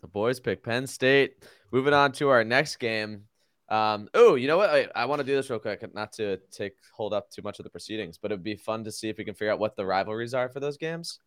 The 0.00 0.08
boys 0.08 0.38
pick 0.38 0.62
Penn 0.62 0.86
State. 0.86 1.44
Moving 1.72 1.94
on 1.94 2.12
to 2.12 2.28
our 2.28 2.44
next 2.44 2.76
game. 2.76 3.24
Um, 3.68 4.08
oh, 4.12 4.34
you 4.34 4.48
know 4.48 4.58
what? 4.58 4.68
I, 4.68 4.88
I 4.94 5.06
want 5.06 5.20
to 5.20 5.24
do 5.24 5.34
this 5.34 5.48
real 5.48 5.58
quick, 5.58 5.82
not 5.94 6.12
to 6.14 6.36
take 6.50 6.74
hold 6.94 7.14
up 7.14 7.30
too 7.30 7.40
much 7.40 7.58
of 7.58 7.64
the 7.64 7.70
proceedings, 7.70 8.18
but 8.18 8.30
it'd 8.30 8.44
be 8.44 8.56
fun 8.56 8.84
to 8.84 8.92
see 8.92 9.08
if 9.08 9.16
we 9.16 9.24
can 9.24 9.32
figure 9.34 9.50
out 9.50 9.58
what 9.58 9.76
the 9.76 9.86
rivalries 9.86 10.34
are 10.34 10.50
for 10.50 10.60
those 10.60 10.76
games. 10.76 11.20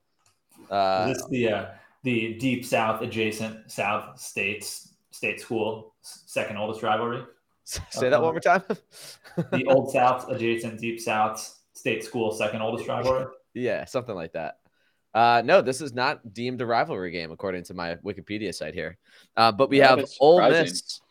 Uh, 0.69 1.07
Is 1.09 1.17
this 1.17 1.27
the 1.29 1.49
uh, 1.49 1.65
the 2.05 2.35
deep 2.35 2.63
south 2.63 3.01
adjacent 3.01 3.69
South 3.69 4.17
states 4.19 4.93
state 5.11 5.41
school 5.41 5.95
second 6.01 6.55
oldest 6.55 6.83
rivalry? 6.83 7.23
say 7.65 8.09
that 8.09 8.21
one 8.21 8.33
more 8.33 8.39
time. 8.39 8.63
The 9.51 9.65
old 9.65 9.91
South 9.91 10.29
adjacent 10.29 10.79
deep 10.79 11.01
South 11.01 11.59
state 11.73 12.05
school 12.05 12.31
second 12.31 12.61
oldest 12.61 12.87
rivalry. 12.87 13.25
Yeah, 13.53 13.83
something 13.83 14.15
like 14.15 14.31
that. 14.31 14.59
Uh, 15.13 15.41
no, 15.43 15.61
this 15.61 15.81
is 15.81 15.93
not 15.93 16.33
deemed 16.33 16.61
a 16.61 16.65
rivalry 16.65 17.11
game 17.11 17.31
according 17.31 17.63
to 17.65 17.73
my 17.73 17.95
Wikipedia 17.95 18.53
site 18.53 18.73
here. 18.73 18.97
Uh, 19.35 19.51
but 19.51 19.69
we 19.69 19.79
That 19.79 19.89
have 19.89 19.99
is 19.99 20.15
Ole. 20.21 20.49
Miss, 20.49 21.01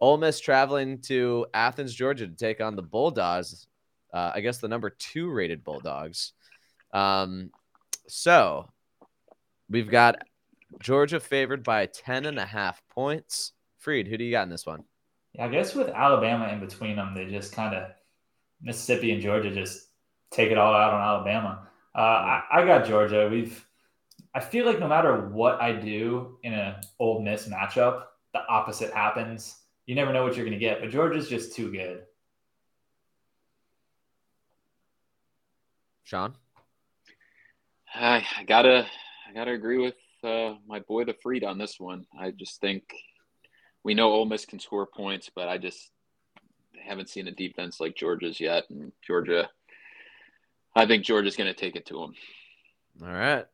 Ole 0.00 0.16
Miss 0.16 0.40
traveling 0.40 1.00
to 1.02 1.46
Athens, 1.52 1.94
Georgia, 1.94 2.26
to 2.26 2.34
take 2.34 2.62
on 2.62 2.74
the 2.74 2.82
Bulldogs. 2.82 3.66
Uh, 4.14 4.32
I 4.34 4.40
guess 4.40 4.58
the 4.58 4.68
number 4.68 4.88
two 4.90 5.30
rated 5.30 5.62
Bulldogs. 5.62 6.32
Um, 6.94 7.50
so 8.06 8.70
we've 9.68 9.90
got 9.90 10.16
Georgia 10.80 11.20
favored 11.20 11.62
by 11.62 11.86
10 11.86 12.26
and 12.26 12.38
a 12.38 12.46
half 12.46 12.82
points. 12.88 13.52
Freed, 13.78 14.08
who 14.08 14.16
do 14.16 14.24
you 14.24 14.30
got 14.30 14.42
in 14.42 14.50
this 14.50 14.66
one? 14.66 14.84
Yeah, 15.32 15.46
I 15.46 15.48
guess 15.48 15.74
with 15.74 15.88
Alabama 15.88 16.48
in 16.48 16.60
between 16.60 16.96
them, 16.96 17.14
they 17.14 17.26
just 17.26 17.52
kind 17.52 17.74
of 17.74 17.90
Mississippi 18.60 19.12
and 19.12 19.22
Georgia 19.22 19.54
just 19.54 19.88
take 20.30 20.50
it 20.50 20.58
all 20.58 20.74
out 20.74 20.94
on 20.94 21.00
Alabama. 21.00 21.68
Uh, 21.94 22.00
I, 22.00 22.42
I 22.52 22.66
got 22.66 22.86
Georgia. 22.86 23.28
We've 23.30 23.64
I 24.34 24.40
feel 24.40 24.66
like 24.66 24.78
no 24.78 24.88
matter 24.88 25.28
what 25.28 25.60
I 25.60 25.72
do 25.72 26.38
in 26.42 26.52
an 26.52 26.76
Ole 26.98 27.22
Miss 27.22 27.48
matchup, 27.48 28.04
the 28.32 28.46
opposite 28.46 28.92
happens. 28.92 29.56
You 29.86 29.94
never 29.94 30.12
know 30.12 30.22
what 30.22 30.36
you're 30.36 30.44
going 30.44 30.58
to 30.58 30.64
get, 30.64 30.80
but 30.80 30.90
Georgia's 30.90 31.28
just 31.28 31.54
too 31.54 31.72
good. 31.72 32.02
Sean? 36.04 36.34
I, 37.94 38.24
I 38.38 38.44
gotta 38.44 38.86
I 39.28 39.32
gotta 39.34 39.52
agree 39.52 39.78
with 39.78 39.94
uh, 40.24 40.54
my 40.66 40.80
boy 40.80 41.04
the 41.04 41.14
Freed 41.22 41.44
on 41.44 41.58
this 41.58 41.78
one. 41.78 42.06
I 42.18 42.30
just 42.30 42.60
think 42.60 42.84
we 43.82 43.94
know 43.94 44.12
Ole 44.12 44.26
Miss 44.26 44.46
can 44.46 44.58
score 44.58 44.86
points, 44.86 45.30
but 45.34 45.48
I 45.48 45.58
just 45.58 45.90
haven't 46.82 47.08
seen 47.08 47.28
a 47.28 47.32
defense 47.32 47.80
like 47.80 47.96
Georgia's 47.96 48.40
yet, 48.40 48.64
and 48.70 48.92
Georgia. 49.06 49.48
I 50.74 50.86
think 50.86 51.04
Georgia's 51.04 51.36
going 51.36 51.52
to 51.52 51.58
take 51.58 51.76
it 51.76 51.86
to 51.86 51.94
them. 51.94 52.14
All 53.02 53.12
right. 53.12 53.46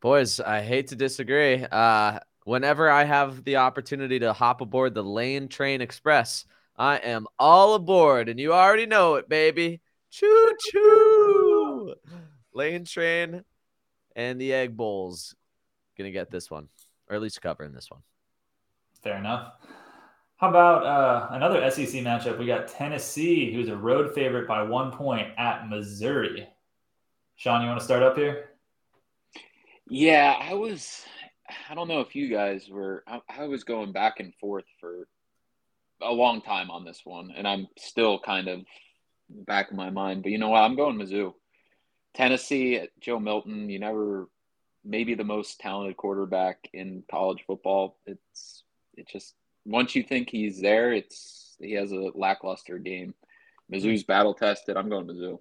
Boys, 0.00 0.40
I 0.40 0.60
hate 0.62 0.88
to 0.88 0.96
disagree. 0.96 1.64
Uh, 1.64 2.20
whenever 2.44 2.90
I 2.90 3.04
have 3.04 3.44
the 3.44 3.56
opportunity 3.56 4.18
to 4.20 4.32
hop 4.32 4.60
aboard 4.60 4.94
the 4.94 5.02
Lane 5.02 5.48
Train 5.48 5.80
Express, 5.80 6.44
I 6.76 6.96
am 6.96 7.26
all 7.38 7.74
aboard, 7.74 8.28
and 8.28 8.38
you 8.38 8.52
already 8.52 8.86
know 8.86 9.14
it, 9.14 9.28
baby. 9.28 9.80
Choo 10.10 10.52
choo. 10.70 11.94
Lane 12.52 12.84
Train 12.84 13.44
and 14.14 14.40
the 14.40 14.52
Egg 14.52 14.76
Bowls 14.76 15.34
gonna 15.96 16.10
get 16.10 16.30
this 16.30 16.50
one, 16.50 16.68
or 17.08 17.16
at 17.16 17.22
least 17.22 17.40
covering 17.42 17.72
this 17.72 17.90
one. 17.90 18.00
Fair 19.02 19.18
enough. 19.18 19.52
How 20.36 20.48
about 20.50 20.84
uh, 20.84 21.28
another 21.30 21.70
SEC 21.70 22.02
matchup? 22.02 22.38
We 22.38 22.46
got 22.46 22.68
Tennessee, 22.68 23.52
who's 23.52 23.68
a 23.68 23.76
road 23.76 24.14
favorite 24.14 24.48
by 24.48 24.62
one 24.62 24.90
point 24.90 25.28
at 25.38 25.68
Missouri. 25.68 26.46
Sean, 27.36 27.62
you 27.62 27.68
want 27.68 27.78
to 27.78 27.84
start 27.84 28.02
up 28.02 28.16
here? 28.16 28.50
Yeah, 29.88 30.36
I 30.40 30.54
was. 30.54 31.02
I 31.68 31.74
don't 31.74 31.88
know 31.88 32.00
if 32.00 32.16
you 32.16 32.28
guys 32.28 32.68
were. 32.68 33.04
I, 33.06 33.20
I 33.28 33.46
was 33.46 33.64
going 33.64 33.92
back 33.92 34.20
and 34.20 34.34
forth 34.36 34.64
for 34.80 35.06
a 36.02 36.12
long 36.12 36.40
time 36.40 36.70
on 36.70 36.84
this 36.84 37.02
one, 37.04 37.32
and 37.36 37.46
I'm 37.46 37.68
still 37.78 38.18
kind 38.18 38.48
of 38.48 38.60
back 39.28 39.70
in 39.70 39.76
my 39.76 39.90
mind. 39.90 40.22
But 40.22 40.32
you 40.32 40.38
know 40.38 40.50
what? 40.50 40.62
I'm 40.62 40.76
going 40.76 40.98
Mizzou. 40.98 41.34
Tennessee, 42.14 42.76
at 42.76 42.90
Joe 43.00 43.18
Milton. 43.18 43.68
You 43.68 43.80
never, 43.80 44.28
maybe 44.84 45.14
the 45.14 45.24
most 45.24 45.60
talented 45.60 45.96
quarterback 45.96 46.68
in 46.72 47.02
college 47.10 47.44
football. 47.46 47.96
It's 48.06 48.64
it 48.96 49.08
just 49.08 49.34
once 49.64 49.94
you 49.94 50.02
think 50.02 50.30
he's 50.30 50.60
there, 50.60 50.92
it's 50.92 51.56
he 51.60 51.72
has 51.72 51.92
a 51.92 52.10
lackluster 52.14 52.78
game. 52.78 53.14
Mizzou's 53.72 54.04
battle 54.04 54.34
tested. 54.34 54.76
I'm 54.76 54.88
going 54.88 55.06
Mizzou. 55.06 55.38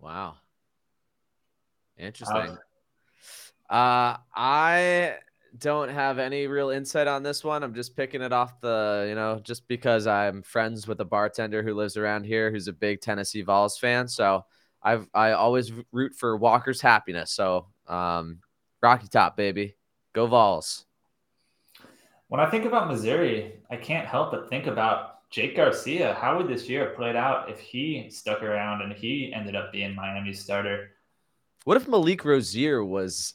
Wow. 0.00 0.34
Interesting. 1.96 2.58
Uh, 3.70 4.16
I 4.34 5.14
don't 5.56 5.88
have 5.88 6.18
any 6.18 6.46
real 6.46 6.70
insight 6.70 7.06
on 7.06 7.22
this 7.22 7.44
one. 7.44 7.62
I'm 7.62 7.74
just 7.74 7.96
picking 7.96 8.22
it 8.22 8.32
off 8.32 8.60
the, 8.60 9.06
you 9.08 9.14
know, 9.14 9.40
just 9.42 9.66
because 9.68 10.06
I'm 10.06 10.42
friends 10.42 10.86
with 10.86 11.00
a 11.00 11.04
bartender 11.04 11.62
who 11.62 11.74
lives 11.74 11.96
around 11.96 12.24
here 12.24 12.50
who's 12.50 12.68
a 12.68 12.72
big 12.72 13.00
Tennessee 13.00 13.42
Vols 13.42 13.78
fan. 13.78 14.08
So 14.08 14.44
I've 14.82 15.08
I 15.14 15.32
always 15.32 15.72
root 15.92 16.14
for 16.14 16.36
Walker's 16.36 16.80
happiness. 16.80 17.30
So 17.30 17.68
um, 17.86 18.40
Rocky 18.84 19.08
Top, 19.08 19.34
baby, 19.34 19.76
go 20.12 20.26
Vols. 20.26 20.84
When 22.28 22.38
I 22.38 22.50
think 22.50 22.66
about 22.66 22.86
Missouri, 22.86 23.54
I 23.70 23.76
can't 23.76 24.06
help 24.06 24.30
but 24.30 24.50
think 24.50 24.66
about 24.66 25.30
Jake 25.30 25.56
Garcia. 25.56 26.12
How 26.12 26.36
would 26.36 26.48
this 26.48 26.68
year 26.68 26.88
have 26.88 26.96
played 26.96 27.16
out 27.16 27.48
if 27.48 27.58
he 27.60 28.10
stuck 28.10 28.42
around 28.42 28.82
and 28.82 28.92
he 28.92 29.32
ended 29.34 29.56
up 29.56 29.72
being 29.72 29.94
Miami's 29.94 30.44
starter? 30.44 30.90
What 31.64 31.78
if 31.78 31.88
Malik 31.88 32.26
Rosier 32.26 32.84
was? 32.84 33.32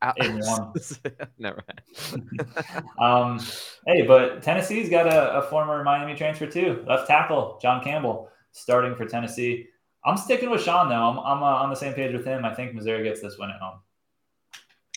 out- 0.00 0.16
In 0.24 0.38
one. 0.38 0.72
Never 1.38 1.64
mind. 1.66 2.28
Um, 3.00 3.40
hey, 3.84 4.02
but 4.02 4.44
Tennessee's 4.44 4.88
got 4.88 5.08
a, 5.08 5.38
a 5.38 5.42
former 5.42 5.82
Miami 5.82 6.14
transfer 6.14 6.46
too, 6.46 6.84
left 6.86 7.08
tackle 7.08 7.58
John 7.60 7.82
Campbell, 7.82 8.30
starting 8.52 8.94
for 8.94 9.06
Tennessee. 9.06 9.66
I'm 10.04 10.16
sticking 10.16 10.50
with 10.50 10.62
Sean 10.62 10.88
though. 10.88 10.94
I'm, 10.94 11.18
I'm 11.18 11.42
uh, 11.42 11.62
on 11.64 11.70
the 11.70 11.74
same 11.76 11.94
page 11.94 12.12
with 12.12 12.24
him. 12.24 12.44
I 12.44 12.54
think 12.54 12.74
Missouri 12.74 13.02
gets 13.02 13.20
this 13.20 13.38
one 13.38 13.50
at 13.50 13.58
home. 13.60 13.80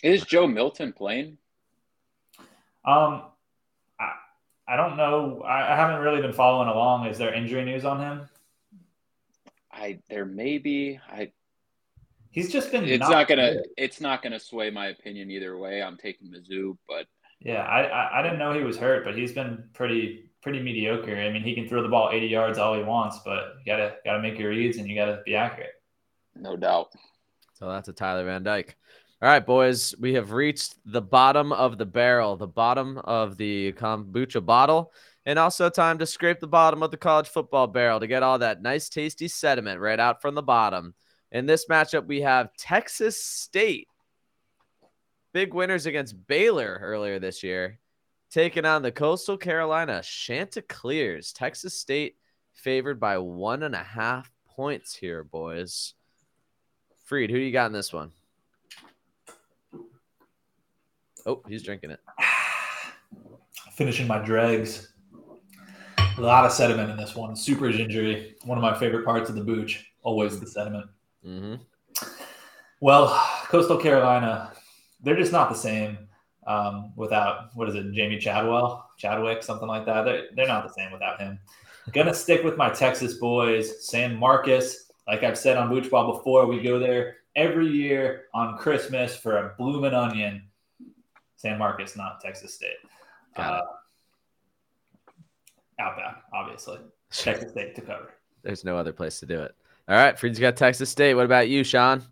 Is 0.04 0.24
Joe 0.24 0.48
Milton 0.48 0.94
playing? 0.94 1.38
Um, 2.86 3.24
I, 4.00 4.14
I 4.68 4.76
don't 4.76 4.98
know. 4.98 5.42
I, 5.46 5.74
I 5.74 5.76
haven't 5.76 6.02
really 6.02 6.22
been 6.22 6.34
following 6.34 6.70
along. 6.70 7.06
Is 7.08 7.18
there 7.18 7.34
injury 7.34 7.64
news 7.66 7.86
on 7.86 8.00
him? 8.00 8.30
I 9.72 10.00
there 10.10 10.26
may 10.26 10.58
be. 10.58 11.00
I 11.10 11.32
He's 12.32 12.52
just 12.52 12.72
been. 12.72 12.86
it's 12.86 13.10
not 13.10 13.28
gonna 13.28 13.54
good. 13.54 13.68
it's 13.78 14.02
not 14.02 14.22
gonna 14.22 14.40
sway 14.40 14.70
my 14.70 14.88
opinion 14.88 15.30
either 15.30 15.58
way. 15.58 15.82
I'm 15.82 15.98
taking 15.98 16.30
Mizzou, 16.30 16.78
but 16.88 17.06
Yeah, 17.40 17.62
I, 17.64 17.84
I 17.84 18.20
I 18.20 18.24
didn't 18.24 18.40
know 18.40 18.54
he 18.54 18.64
was 18.64 18.78
hurt, 18.78 19.04
but 19.06 19.18
he's 19.18 19.34
been 19.34 19.64
pretty 19.74 20.32
pretty 20.42 20.62
mediocre. 20.62 21.16
I 21.16 21.32
mean, 21.32 21.44
he 21.44 21.54
can 21.54 21.68
throw 21.68 21.84
the 21.84 21.90
ball 21.90 22.10
80 22.12 22.28
yards 22.28 22.58
all 22.58 22.76
he 22.76 22.84
wants, 22.84 23.20
but 23.24 23.56
you 23.60 23.66
gotta 23.66 23.96
gotta 24.04 24.22
make 24.22 24.40
your 24.40 24.50
reads 24.50 24.78
and 24.78 24.88
you 24.88 24.96
gotta 24.96 25.22
be 25.26 25.36
accurate. 25.36 25.82
no 26.36 26.56
doubt. 26.56 26.94
So 27.54 27.70
that's 27.70 27.90
a 27.90 27.94
Tyler 27.94 28.26
Van 28.26 28.44
Dyke. 28.44 28.76
All 29.24 29.30
right, 29.30 29.46
boys, 29.46 29.94
we 30.00 30.16
have 30.16 30.32
reached 30.32 30.78
the 30.84 31.02
bottom 31.02 31.54
of 31.54 31.78
the 31.78 31.86
barrel, 31.86 32.36
the 32.38 32.48
bottom 32.48 32.98
of 32.98 33.38
the 33.38 33.72
kombucha 33.74 34.44
bottle, 34.44 34.94
and 35.28 35.38
also 35.38 35.70
time 35.70 36.00
to 36.00 36.08
scrape 36.08 36.40
the 36.40 36.48
bottom 36.48 36.82
of 36.82 36.90
the 36.90 36.98
college 36.98 37.28
football 37.28 37.68
barrel 37.68 38.00
to 38.00 38.08
get 38.08 38.24
all 38.24 38.40
that 38.40 38.64
nice, 38.64 38.90
tasty 38.90 39.28
sediment 39.28 39.80
right 39.80 40.00
out 40.00 40.24
from 40.24 40.34
the 40.34 40.42
bottom. 40.42 40.96
In 41.32 41.46
this 41.46 41.68
matchup, 41.68 42.08
we 42.08 42.22
have 42.22 42.56
Texas 42.58 43.24
State, 43.24 43.88
big 45.34 45.54
winners 45.54 45.86
against 45.86 46.26
Baylor 46.26 46.80
earlier 46.82 47.20
this 47.20 47.44
year, 47.44 47.78
taking 48.32 48.66
on 48.66 48.82
the 48.82 48.92
Coastal 48.92 49.38
Carolina 49.38 50.02
Chanticleers. 50.04 51.32
Texas 51.32 51.78
State 51.78 52.16
favored 52.54 53.00
by 53.00 53.20
one 53.20 53.62
and 53.62 53.76
a 53.76 53.84
half 53.84 54.32
points 54.48 54.96
here, 54.96 55.24
boys. 55.24 55.94
Freed, 57.06 57.30
who 57.30 57.38
do 57.38 57.44
you 57.44 57.52
got 57.52 57.68
in 57.68 57.72
this 57.72 57.94
one? 57.94 58.12
Oh, 61.26 61.42
he's 61.48 61.64
drinking 61.64 61.92
it. 61.92 62.00
Finishing 63.74 64.08
my 64.08 64.20
dregs. 64.20 64.94
A 66.18 66.22
lot 66.22 66.46
of 66.46 66.52
sediment 66.52 66.92
in 66.92 66.98
this 66.98 67.16
one. 67.16 67.36
Super 67.36 67.72
gingery. 67.72 68.36
One 68.44 68.58
of 68.58 68.62
my 68.62 68.78
favorite 68.78 69.06
parts 69.06 69.30
of 69.30 69.36
the 69.36 69.44
booch. 69.44 69.92
Always 70.04 70.40
the 70.40 70.48
sediment. 70.48 70.88
hmm 71.24 71.56
Well, 72.80 73.08
Coastal 73.46 73.78
Carolina, 73.78 74.52
they're 75.02 75.16
just 75.16 75.32
not 75.32 75.50
the 75.50 75.56
same 75.56 76.08
um, 76.48 76.92
without 76.96 77.56
what 77.56 77.70
is 77.70 77.76
it, 77.76 77.92
Jamey 77.92 78.20
Chadwell, 78.20 78.90
Chadwick, 78.98 79.44
something 79.44 79.68
like 79.68 79.86
that. 79.86 80.04
They're, 80.04 80.24
they're 80.36 80.48
not 80.48 80.68
the 80.68 80.74
same 80.74 80.92
without 80.92 81.20
him. 81.20 81.40
Gonna 81.94 82.14
stick 82.14 82.44
with 82.44 82.58
my 82.58 82.70
Texas 82.70 83.16
boys, 83.16 83.88
San 83.88 84.16
Marcos. 84.16 84.92
Like 85.08 85.24
I've 85.24 85.38
said 85.38 85.58
on 85.58 85.70
Booch 85.70 85.90
Ball 85.90 86.14
before, 86.14 86.46
we 86.46 86.62
go 86.62 86.78
there 86.80 87.18
every 87.36 87.68
year 87.68 88.26
on 88.34 88.58
Christmas 88.58 89.16
for 89.16 89.38
a 89.38 89.56
bloomin' 89.58 89.94
onion. 89.94 90.44
San 91.42 91.58
Marcos, 91.58 91.98
not 91.98 92.22
Texas 92.22 92.54
State. 92.54 92.76
Got 93.36 93.56
it. 93.56 93.64
Uh, 93.64 95.12
Outbound, 95.80 96.18
obviously. 96.34 96.78
Texas 97.12 97.52
State 97.52 97.74
to 97.76 97.82
cover. 97.82 98.12
There's 98.44 98.64
no 98.64 98.78
other 98.78 98.94
place 98.94 99.20
to 99.22 99.26
do 99.26 99.42
it. 99.42 99.56
All 99.90 99.96
right, 99.96 100.18
Freed's 100.18 100.38
got 100.40 100.56
Texas 100.56 100.90
State. 100.92 101.16
What 101.16 101.26
about 101.26 101.50
you, 101.50 101.64
Sean? 101.64 102.04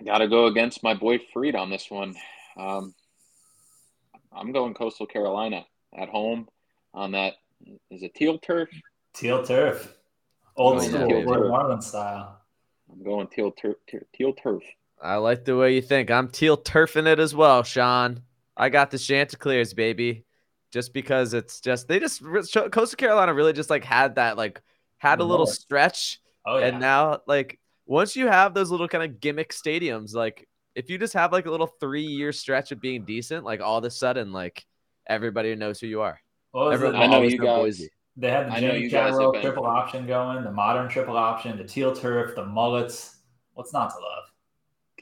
I 0.00 0.02
got 0.04 0.18
to 0.18 0.28
go 0.28 0.46
against 0.46 0.82
my 0.82 0.94
boy 0.94 1.20
Freed 1.32 1.54
on 1.54 1.70
this 1.70 1.88
one. 1.88 2.16
Um, 2.56 2.92
I'm 4.32 4.50
going 4.50 4.74
Coastal 4.74 5.06
Carolina 5.06 5.64
at 5.96 6.08
home 6.08 6.48
on 6.92 7.12
that. 7.12 7.34
Is 7.92 8.02
it 8.02 8.14
teal 8.16 8.38
turf? 8.38 8.68
Teal 9.14 9.44
turf. 9.44 9.94
Old 10.56 10.78
Oh, 10.78 10.82
yeah, 10.82 10.88
school, 10.88 11.08
baby. 11.08 11.24
Marlin 11.48 11.80
style. 11.80 12.40
I'm 12.90 13.04
going 13.04 13.28
teal 13.28 13.52
turf. 13.52 13.76
Teal 14.12 14.32
turf. 14.32 14.62
I 15.02 15.16
like 15.16 15.44
the 15.44 15.56
way 15.56 15.74
you 15.74 15.82
think. 15.82 16.10
I'm 16.10 16.28
teal 16.28 16.56
turfing 16.56 17.06
it 17.06 17.18
as 17.18 17.34
well, 17.34 17.62
Sean. 17.64 18.22
I 18.56 18.68
got 18.68 18.90
the 18.90 18.98
Chanticleers, 18.98 19.74
baby. 19.74 20.24
Just 20.70 20.94
because 20.94 21.34
it's 21.34 21.60
just 21.60 21.86
they 21.86 21.98
just 21.98 22.22
Coastal 22.22 22.96
Carolina 22.96 23.34
really 23.34 23.52
just 23.52 23.68
like 23.68 23.84
had 23.84 24.14
that 24.14 24.38
like 24.38 24.62
had 24.96 25.20
a 25.20 25.24
little 25.24 25.44
stretch 25.46 26.18
Oh 26.46 26.58
yeah. 26.58 26.66
and 26.66 26.80
now 26.80 27.20
like 27.26 27.58
once 27.84 28.16
you 28.16 28.26
have 28.26 28.54
those 28.54 28.70
little 28.70 28.88
kind 28.88 29.04
of 29.04 29.20
gimmick 29.20 29.50
stadiums, 29.52 30.14
like 30.14 30.48
if 30.74 30.88
you 30.88 30.96
just 30.96 31.12
have 31.12 31.32
like 31.32 31.46
a 31.46 31.50
little 31.50 31.66
three 31.66 32.04
year 32.04 32.32
stretch 32.32 32.72
of 32.72 32.80
being 32.80 33.04
decent, 33.04 33.44
like 33.44 33.60
all 33.60 33.78
of 33.78 33.84
a 33.84 33.90
sudden, 33.90 34.32
like 34.32 34.64
everybody 35.06 35.54
knows 35.56 35.78
who 35.80 35.88
you 35.88 36.00
are. 36.00 36.18
What 36.52 36.66
was 36.66 36.74
Everyone 36.74 36.96
it? 36.96 37.04
I 37.04 37.06
know 37.06 37.22
you 37.22 37.38
know 37.38 37.44
guys. 37.44 37.62
Boise. 37.62 37.90
They 38.16 38.30
had 38.30 38.46
the 38.48 38.52
I 38.52 38.60
know 38.60 38.70
Jamey 38.70 38.80
you 38.80 38.90
guys 38.90 39.18
have 39.18 39.42
triple 39.42 39.66
option 39.66 40.06
going, 40.06 40.44
the 40.44 40.52
modern 40.52 40.88
triple 40.88 41.16
option, 41.16 41.56
the 41.56 41.64
teal 41.64 41.94
turf, 41.94 42.34
the 42.34 42.44
mullets. 42.44 43.18
What's 43.54 43.72
not 43.72 43.90
to 43.90 43.96
love? 43.96 44.24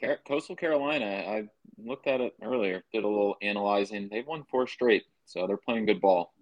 Car- 0.01 0.19
Coastal 0.27 0.55
Carolina, 0.55 1.05
I 1.05 1.43
looked 1.77 2.07
at 2.07 2.21
it 2.21 2.33
earlier, 2.41 2.83
did 2.91 3.03
a 3.03 3.07
little 3.07 3.35
analyzing. 3.41 4.09
They've 4.11 4.25
won 4.25 4.43
four 4.49 4.67
straight, 4.67 5.03
so 5.25 5.47
they're 5.47 5.57
playing 5.57 5.85
good 5.85 6.01
ball. 6.01 6.33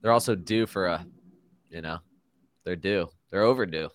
They're 0.00 0.12
also 0.12 0.34
due 0.34 0.66
for 0.66 0.86
a, 0.86 1.06
you 1.70 1.82
know, 1.82 1.98
they're 2.64 2.76
due. 2.76 3.08
They're 3.30 3.42
overdue. 3.42 3.88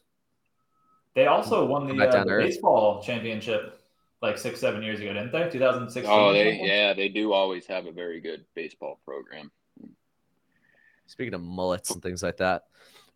They 1.15 1.27
also 1.27 1.65
won 1.65 1.87
the, 1.87 2.07
uh, 2.07 2.23
the 2.23 2.37
baseball 2.37 3.01
championship 3.01 3.81
like 4.21 4.37
six, 4.37 4.59
seven 4.59 4.83
years 4.83 4.99
ago, 4.99 5.13
didn't 5.13 5.31
they? 5.31 5.49
2016. 5.49 6.11
Oh, 6.11 6.31
they 6.31 6.59
yeah, 6.61 6.93
they 6.93 7.09
do 7.09 7.33
always 7.33 7.65
have 7.67 7.85
a 7.85 7.91
very 7.91 8.19
good 8.21 8.45
baseball 8.55 8.99
program. 9.05 9.51
Speaking 11.07 11.33
of 11.33 11.41
mullets 11.41 11.91
and 11.91 12.01
things 12.01 12.21
like 12.21 12.37
that. 12.37 12.63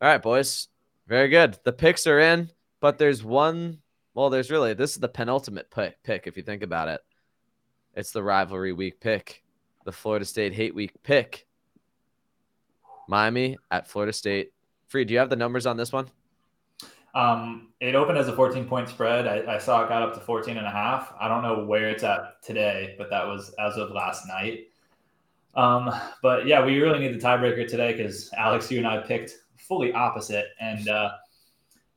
All 0.01 0.07
right, 0.07 0.21
boys. 0.21 0.67
Very 1.07 1.27
good. 1.27 1.57
The 1.63 1.73
picks 1.73 2.07
are 2.07 2.19
in, 2.19 2.49
but 2.79 2.97
there's 2.97 3.23
one. 3.23 3.79
Well, 4.21 4.29
there's 4.29 4.51
really 4.51 4.75
this 4.75 4.91
is 4.91 4.99
the 4.99 5.07
penultimate 5.07 5.71
pick, 5.71 6.27
if 6.27 6.37
you 6.37 6.43
think 6.43 6.61
about 6.61 6.89
it. 6.89 7.01
It's 7.95 8.11
the 8.11 8.21
rivalry 8.21 8.71
week 8.71 8.99
pick, 8.99 9.41
the 9.83 9.91
Florida 9.91 10.25
State 10.25 10.53
hate 10.53 10.75
week 10.75 10.91
pick. 11.01 11.47
Miami 13.07 13.57
at 13.71 13.87
Florida 13.87 14.13
State. 14.13 14.53
Free, 14.89 15.05
do 15.05 15.13
you 15.13 15.19
have 15.19 15.31
the 15.31 15.35
numbers 15.35 15.65
on 15.65 15.75
this 15.75 15.91
one? 15.91 16.07
Um, 17.15 17.69
it 17.79 17.95
opened 17.95 18.19
as 18.19 18.27
a 18.27 18.35
14 18.35 18.67
point 18.67 18.89
spread. 18.89 19.25
I, 19.25 19.55
I 19.55 19.57
saw 19.57 19.83
it 19.83 19.89
got 19.89 20.03
up 20.03 20.13
to 20.13 20.19
14 20.19 20.55
and 20.55 20.67
a 20.67 20.69
half. 20.69 21.11
I 21.19 21.27
don't 21.27 21.41
know 21.41 21.65
where 21.65 21.89
it's 21.89 22.03
at 22.03 22.43
today, 22.43 22.93
but 22.99 23.09
that 23.09 23.25
was 23.25 23.55
as 23.57 23.77
of 23.77 23.89
last 23.89 24.27
night. 24.27 24.67
Um, 25.55 25.89
but 26.21 26.45
yeah, 26.45 26.63
we 26.63 26.79
really 26.79 26.99
need 26.99 27.19
the 27.19 27.25
tiebreaker 27.25 27.67
today 27.67 27.93
because 27.93 28.29
Alex, 28.37 28.69
you 28.69 28.77
and 28.77 28.87
I 28.87 28.99
picked 28.99 29.31
fully 29.57 29.91
opposite. 29.93 30.45
And 30.59 30.87
uh, 30.89 31.09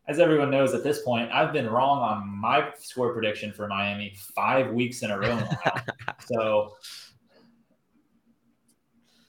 as 0.07 0.20
everyone 0.20 0.50
knows 0.50 0.74
at 0.74 0.82
this 0.82 1.02
point, 1.02 1.30
I've 1.32 1.52
been 1.52 1.68
wrong 1.68 2.00
on 2.00 2.28
my 2.28 2.70
score 2.78 3.12
prediction 3.12 3.52
for 3.52 3.66
Miami 3.66 4.14
five 4.34 4.70
weeks 4.72 5.02
in 5.02 5.11
a 5.11 5.18
row 5.18 5.42
so 6.26 6.76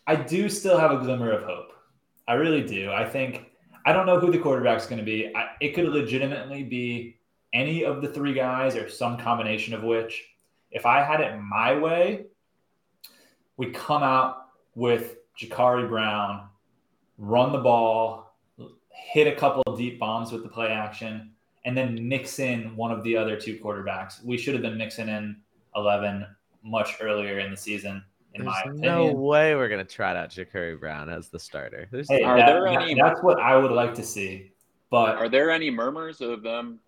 I 0.07 0.15
do 0.15 0.49
still 0.49 0.77
have 0.77 0.91
a 0.91 0.97
glimmer 0.97 1.31
of 1.31 1.43
hope. 1.43 1.71
I 2.27 2.33
really 2.33 2.63
do. 2.63 2.91
I 2.91 3.07
think 3.07 3.51
I 3.85 3.93
don't 3.93 4.05
know 4.05 4.19
who 4.19 4.31
the 4.31 4.39
quarterback's 4.39 4.85
going 4.85 4.99
to 4.99 5.05
be. 5.05 5.33
I, 5.35 5.51
it 5.61 5.73
could 5.73 5.85
legitimately 5.85 6.63
be 6.63 7.17
any 7.53 7.85
of 7.85 8.01
the 8.01 8.09
three 8.09 8.33
guys 8.33 8.75
or 8.75 8.89
some 8.89 9.17
combination 9.17 9.73
of 9.73 9.83
which. 9.83 10.25
If 10.71 10.85
I 10.85 11.03
had 11.03 11.21
it 11.21 11.39
my 11.39 11.77
way, 11.77 12.25
we 13.57 13.67
come 13.71 14.03
out 14.03 14.47
with 14.73 15.15
Jacurri 15.39 15.87
Brown, 15.87 16.47
run 17.17 17.51
the 17.51 17.59
ball, 17.59 18.35
hit 18.89 19.27
a 19.27 19.35
couple 19.35 19.63
of 19.75 19.79
deep 19.79 19.99
bombs 19.99 20.31
with 20.31 20.43
the 20.43 20.49
play 20.49 20.67
action, 20.69 21.31
and 21.65 21.77
then 21.77 22.07
mix 22.07 22.39
in 22.39 22.75
one 22.75 22.91
of 22.91 23.03
the 23.03 23.15
other 23.17 23.39
two 23.39 23.59
quarterbacks. 23.59 24.23
We 24.23 24.37
should 24.37 24.53
have 24.53 24.63
been 24.63 24.77
mixing 24.77 25.09
in 25.09 25.37
11 25.75 26.25
much 26.63 26.95
earlier 27.01 27.39
in 27.39 27.51
the 27.51 27.57
season, 27.57 28.03
in 28.33 28.45
my 28.45 28.61
There's 28.65 28.77
opinion. 28.79 29.07
no 29.07 29.13
way 29.13 29.55
we're 29.55 29.69
gonna 29.69 29.83
trot 29.83 30.15
out 30.15 30.29
Jacurri 30.29 30.79
Brown 30.79 31.09
as 31.09 31.29
the 31.29 31.39
starter. 31.39 31.87
There's 31.91 32.09
Hey, 32.09 32.23
Are 32.23 32.37
that- 32.37 32.45
there 32.47 32.67
any- 32.67 32.93
that's 32.95 33.21
what 33.21 33.39
I 33.39 33.55
would 33.57 33.71
like 33.71 33.93
to 33.95 34.03
see. 34.03 34.51
But 34.89 35.17
Are 35.17 35.29
there 35.29 35.51
any 35.51 35.69
murmurs 35.69 36.21
of 36.21 36.41
them 36.43 36.79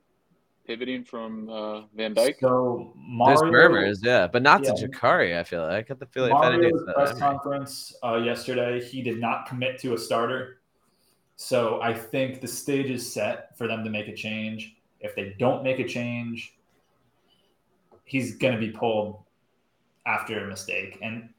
pivoting 0.65 1.03
from 1.03 1.49
uh, 1.49 1.81
Van 1.95 2.13
Dyke? 2.13 2.37
so 2.39 2.93
there's 3.25 3.41
murmurs, 3.43 4.01
yeah, 4.03 4.27
but 4.27 4.41
not 4.41 4.63
Yeah. 4.63 4.73
to 4.73 4.87
Jacurri. 4.87 5.37
I 5.37 5.43
feel 5.43 5.61
like 5.63 5.71
I 5.71 5.81
get 5.81 5.99
the 5.99 6.05
feeling 6.07 6.31
if 6.31 6.37
Mario's 6.39 6.83
press 6.93 7.17
conference 7.19 7.95
uh, 8.03 8.15
yesterday, 8.23 8.81
he 8.83 9.01
did 9.01 9.19
not 9.19 9.45
commit 9.47 9.79
to 9.79 9.93
a 9.93 9.97
starter. 9.97 10.61
So 11.37 11.79
I 11.81 11.93
think 11.93 12.41
the 12.41 12.47
stage 12.47 12.89
is 12.89 13.11
set 13.11 13.55
for 13.57 13.67
them 13.67 13.83
to 13.83 13.89
make 13.89 14.07
a 14.07 14.15
change. 14.15 14.75
If 14.99 15.15
they 15.15 15.35
don't 15.37 15.63
make 15.63 15.79
a 15.79 15.87
change, 15.87 16.57
he's 18.03 18.35
going 18.37 18.53
to 18.53 18.59
be 18.59 18.71
pulled 18.71 19.19
after 20.07 20.43
a 20.43 20.47
mistake. 20.47 20.97
And 21.01 21.29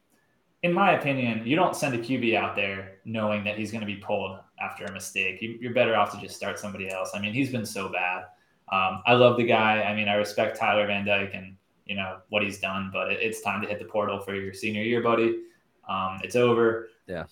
in 0.63 0.73
my 0.73 0.93
opinion, 0.93 1.45
you 1.45 1.57
don't 1.57 1.75
send 1.75 1.95
a 1.95 1.99
QB 1.99 2.37
out 2.37 2.55
there 2.55 2.99
knowing 3.05 3.43
that 3.45 3.59
he's 3.59 3.73
going 3.73 3.81
to 3.81 3.87
be 3.87 3.97
pulled 3.97 4.39
after 4.61 4.85
a 4.85 4.93
mistake. 4.93 5.43
You, 5.43 5.59
you're 5.61 5.75
better 5.75 5.97
off 5.97 6.13
to 6.13 6.21
just 6.21 6.37
start 6.37 6.61
somebody 6.61 6.89
else. 6.91 7.11
I 7.15 7.21
mean, 7.21 7.35
he's 7.35 7.51
been 7.51 7.67
so 7.67 7.89
bad. 7.89 8.25
Um, 8.71 9.03
I 9.05 9.15
love 9.15 9.37
the 9.37 9.45
guy. 9.45 9.83
I 9.83 9.97
mean, 9.97 10.09
I 10.09 10.15
respect 10.15 10.59
Tyler 10.59 10.87
Van 10.87 11.05
Dyke 11.05 11.33
and 11.35 11.57
you 11.87 11.97
know 11.97 12.19
what 12.29 12.43
he's 12.43 12.61
done, 12.61 12.91
but 12.93 13.11
it, 13.11 13.19
it's 13.21 13.41
time 13.41 13.63
to 13.63 13.69
hit 13.69 13.79
the 13.79 13.85
portal 13.85 14.21
for 14.21 14.35
your 14.35 14.53
senior 14.53 14.83
year, 14.83 15.03
buddy. 15.03 15.41
Um, 15.89 16.21
it's 16.23 16.37
over. 16.37 16.91
Yeah. 17.07 17.25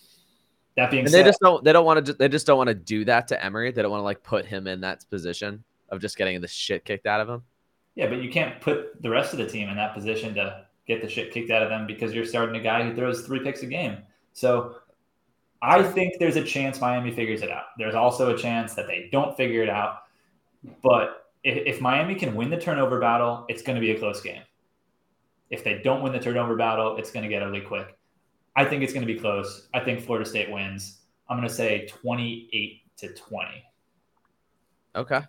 That 0.77 0.91
being 0.91 1.05
And 1.05 1.11
said, 1.11 1.25
they 1.25 1.29
just 1.29 1.41
don't. 1.41 1.65
They 1.65 1.73
don't 1.73 1.87
want 1.87 2.05
to. 2.07 2.13
They 2.13 2.29
just 2.29 2.47
don't 2.47 2.59
want 2.59 2.69
to 2.69 2.75
do 2.75 3.05
that 3.07 3.29
to 3.29 3.45
Emory. 3.45 3.73
They 3.73 3.83
don't 3.83 3.91
want 3.91 4.01
to 4.01 4.05
like 4.05 4.23
put 4.23 4.45
him 4.45 4.67
in 4.67 4.81
that 4.83 5.09
position 5.11 5.65
of 5.89 6.01
just 6.01 6.19
getting 6.19 6.41
the 6.41 6.49
shit 6.49 6.85
kicked 6.85 7.07
out 7.07 7.21
of 7.21 7.29
him. 7.29 7.43
yeah, 7.95 8.09
but 8.09 8.23
you 8.23 8.31
can't 8.31 8.61
put 8.61 9.01
the 9.03 9.09
rest 9.09 9.33
of 9.33 9.39
the 9.39 9.47
team 9.49 9.69
in 9.69 9.77
that 9.77 9.95
position 9.95 10.35
to 10.35 10.67
get 10.87 11.03
the 11.03 11.09
shit 11.09 11.33
kicked 11.33 11.51
out 11.51 11.63
of 11.63 11.69
them 11.69 11.87
because 11.87 12.13
you're 12.13 12.25
starting 12.25 12.57
a 12.57 12.63
guy 12.63 12.83
who 12.83 12.95
throws 12.95 13.23
three 13.23 13.41
picks 13.41 13.63
a 13.63 13.67
game. 13.67 13.99
So 14.33 14.77
I 15.63 15.83
think 15.83 16.15
there's 16.19 16.37
a 16.37 16.45
chance 16.45 16.81
Miami 16.81 17.11
figures 17.11 17.43
it 17.43 17.51
out. 17.51 17.65
There's 17.79 17.95
also 17.95 18.35
a 18.35 18.39
chance 18.39 18.75
that 18.75 18.87
they 18.87 19.09
don't 19.11 19.37
figure 19.37 19.63
it 19.63 19.71
out. 19.71 20.03
But 20.83 21.31
if, 21.43 21.77
if 21.77 21.81
Miami 21.81 22.15
can 22.15 22.35
win 22.35 22.51
the 22.51 22.61
turnover 22.61 23.01
battle, 23.01 23.47
it's 23.49 23.63
going 23.63 23.77
to 23.77 23.81
be 23.81 23.93
a 23.93 23.99
close 23.99 24.21
game. 24.21 24.43
If 25.51 25.65
they 25.65 25.81
don't 25.83 26.03
win 26.03 26.13
the 26.13 26.19
turnover 26.19 26.57
battle, 26.57 26.97
it's 26.99 27.11
going 27.11 27.23
to 27.23 27.29
get 27.29 27.43
ugly 27.43 27.63
quick. 27.63 27.96
I 28.57 28.65
think 28.65 28.83
it's 28.83 28.93
going 28.93 29.07
to 29.07 29.13
be 29.13 29.19
close. 29.19 29.69
I 29.75 29.81
think 29.81 30.01
Florida 30.01 30.29
State 30.29 30.51
wins. 30.51 31.03
I'm 31.29 31.37
going 31.37 31.49
to 31.49 31.55
say 31.55 31.87
28 31.87 32.83
to 32.99 33.09
20. 33.09 33.65
Okay. 34.97 35.21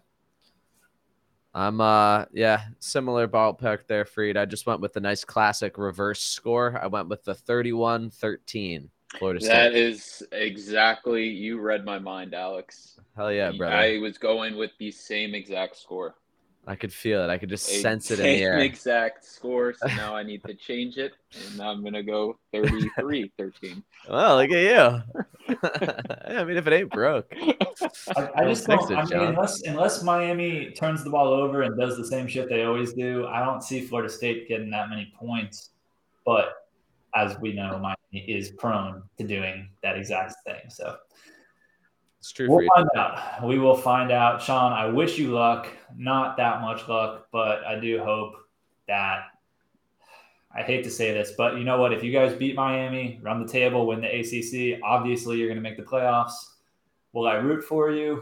I'm 1.53 1.81
uh 1.81 2.25
yeah, 2.31 2.65
similar 2.77 3.27
ballpark 3.27 3.87
there, 3.87 4.05
Freed. 4.05 4.37
I 4.37 4.45
just 4.45 4.67
went 4.67 4.79
with 4.79 4.93
the 4.93 4.99
nice 4.99 5.25
classic 5.25 5.79
reverse 5.79 6.21
score. 6.21 6.79
I 6.79 6.85
went 6.85 7.09
with 7.09 7.23
the 7.23 7.33
31-13 7.33 8.89
Florida 9.17 9.39
State. 9.39 9.49
That 9.49 9.73
is 9.73 10.21
exactly 10.31 11.27
you 11.27 11.59
read 11.59 11.83
my 11.83 11.97
mind, 11.97 12.35
Alex. 12.35 12.99
Hell 13.15 13.31
yeah, 13.31 13.51
brother. 13.51 13.75
I 13.75 13.97
was 13.97 14.19
going 14.19 14.55
with 14.55 14.69
the 14.77 14.91
same 14.91 15.33
exact 15.33 15.77
score. 15.77 16.15
I 16.69 16.75
could 16.75 16.91
feel 16.91 17.23
it. 17.23 17.29
I 17.29 17.37
could 17.37 17.47
just 17.49 17.69
A 17.69 17.79
sense 17.81 18.11
it 18.11 18.19
in 18.19 18.25
the 18.25 18.43
air. 18.43 18.59
exact 18.59 19.23
score. 19.23 19.73
So 19.73 19.87
now 19.87 20.15
I 20.15 20.23
need 20.23 20.43
to 20.43 20.53
change 20.67 20.97
it, 20.97 21.13
and 21.51 21.61
I'm 21.61 21.81
gonna 21.83 22.03
go 22.03 22.37
33-13. 22.53 23.81
Well, 24.09 24.35
look 24.37 24.51
at 24.51 25.03
you. 25.49 25.55
I 26.25 26.43
mean, 26.45 26.55
if 26.57 26.65
it 26.67 26.73
ain't 26.73 26.89
broke. 26.91 27.33
I, 27.35 27.55
I 28.35 28.43
Don't 28.43 28.53
just 28.53 28.67
don't. 28.67 28.91
it, 28.91 28.95
I 28.95 29.01
mean, 29.01 29.09
John. 29.09 29.27
unless 29.29 29.61
unless 29.63 30.03
Miami 30.03 30.71
turns 30.71 31.03
the 31.03 31.09
ball 31.09 31.27
over 31.33 31.63
and 31.63 31.77
does 31.77 31.97
the 31.97 32.05
same 32.05 32.27
shit 32.27 32.47
they 32.49 32.63
always 32.63 32.93
do, 32.93 33.25
I 33.27 33.43
don't 33.45 33.61
see 33.63 33.81
Florida 33.81 34.09
State 34.09 34.47
getting 34.47 34.69
that 34.71 34.89
many 34.89 35.11
points. 35.17 35.71
But 36.25 36.67
as 37.15 37.37
we 37.39 37.51
know, 37.53 37.77
Miami 37.79 38.25
is 38.29 38.51
prone 38.51 39.03
to 39.17 39.23
doing 39.25 39.69
that 39.83 39.97
exact 39.97 40.35
thing. 40.45 40.61
So 40.69 40.97
It's 42.27 42.33
true, 42.33 42.49
we'll 42.49 42.67
find 42.75 42.89
out. 42.97 43.47
We 43.47 43.57
will 43.57 43.77
find 43.77 44.11
out. 44.11 44.41
Sean, 44.41 44.73
I 44.73 44.87
wish 44.87 45.17
you 45.17 45.31
luck. 45.31 45.69
Not 45.95 46.35
that 46.35 46.59
much 46.59 46.85
luck, 46.89 47.29
but 47.31 47.63
I 47.63 47.79
do 47.79 47.99
hope 48.03 48.33
that. 48.89 49.27
I 50.53 50.61
hate 50.61 50.83
to 50.83 50.91
say 50.91 51.13
this, 51.13 51.35
but 51.37 51.55
you 51.55 51.63
know 51.63 51.79
what? 51.79 51.93
If 51.93 52.03
you 52.03 52.11
guys 52.11 52.33
beat 52.33 52.53
Miami, 52.53 53.21
run 53.23 53.45
the 53.45 53.49
table, 53.49 53.87
win 53.87 54.01
the 54.01 54.07
ACC, 54.07 54.81
obviously 54.83 55.37
you're 55.37 55.47
going 55.47 55.55
to 55.55 55.61
make 55.61 55.77
the 55.77 55.83
playoffs. 55.83 56.33
Will 57.13 57.27
I 57.27 57.35
root 57.35 57.63
for 57.63 57.91
you? 57.91 58.21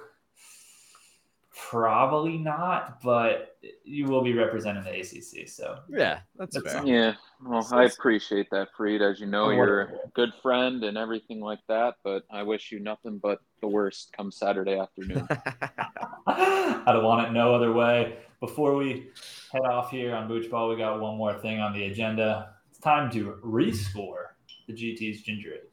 Probably 1.55 2.37
not, 2.37 3.01
but 3.01 3.57
you 3.85 4.07
will 4.07 4.21
be 4.21 4.33
representing 4.33 4.83
the 4.83 4.99
ACC. 4.99 5.47
So 5.47 5.79
Yeah, 5.87 6.19
that's 6.37 6.55
That's 6.55 6.73
fair. 6.73 6.85
Yeah, 6.85 7.13
well, 7.41 7.65
I 7.71 7.85
appreciate 7.85 8.49
that, 8.51 8.67
Freed. 8.75 9.01
As 9.01 9.21
you 9.21 9.25
know, 9.25 9.51
you're 9.51 9.81
a 9.81 9.89
good 10.13 10.31
friend 10.41 10.83
and 10.83 10.97
everything 10.97 11.39
like 11.39 11.59
that. 11.69 11.95
But 12.03 12.23
I 12.29 12.43
wish 12.43 12.73
you 12.73 12.79
nothing 12.79 13.19
but 13.19 13.39
the 13.61 13.69
worst 13.69 14.11
come 14.11 14.31
Saturday 14.31 14.77
afternoon. 14.77 15.25
I 16.27 16.83
don't 16.87 17.05
want 17.05 17.25
it 17.25 17.31
no 17.31 17.55
other 17.55 17.71
way. 17.71 18.17
Before 18.41 18.75
we 18.75 19.11
head 19.53 19.63
off 19.63 19.91
here 19.91 20.13
on 20.13 20.27
Booch 20.27 20.51
Ball, 20.51 20.69
we 20.69 20.75
got 20.75 20.99
one 20.99 21.15
more 21.15 21.35
thing 21.35 21.61
on 21.61 21.71
the 21.71 21.85
agenda. 21.85 22.53
It's 22.69 22.79
time 22.79 23.09
to 23.11 23.39
rescore 23.41 24.25
the 24.67 24.73
GT's 24.73 25.23
Gingerade. 25.23 25.69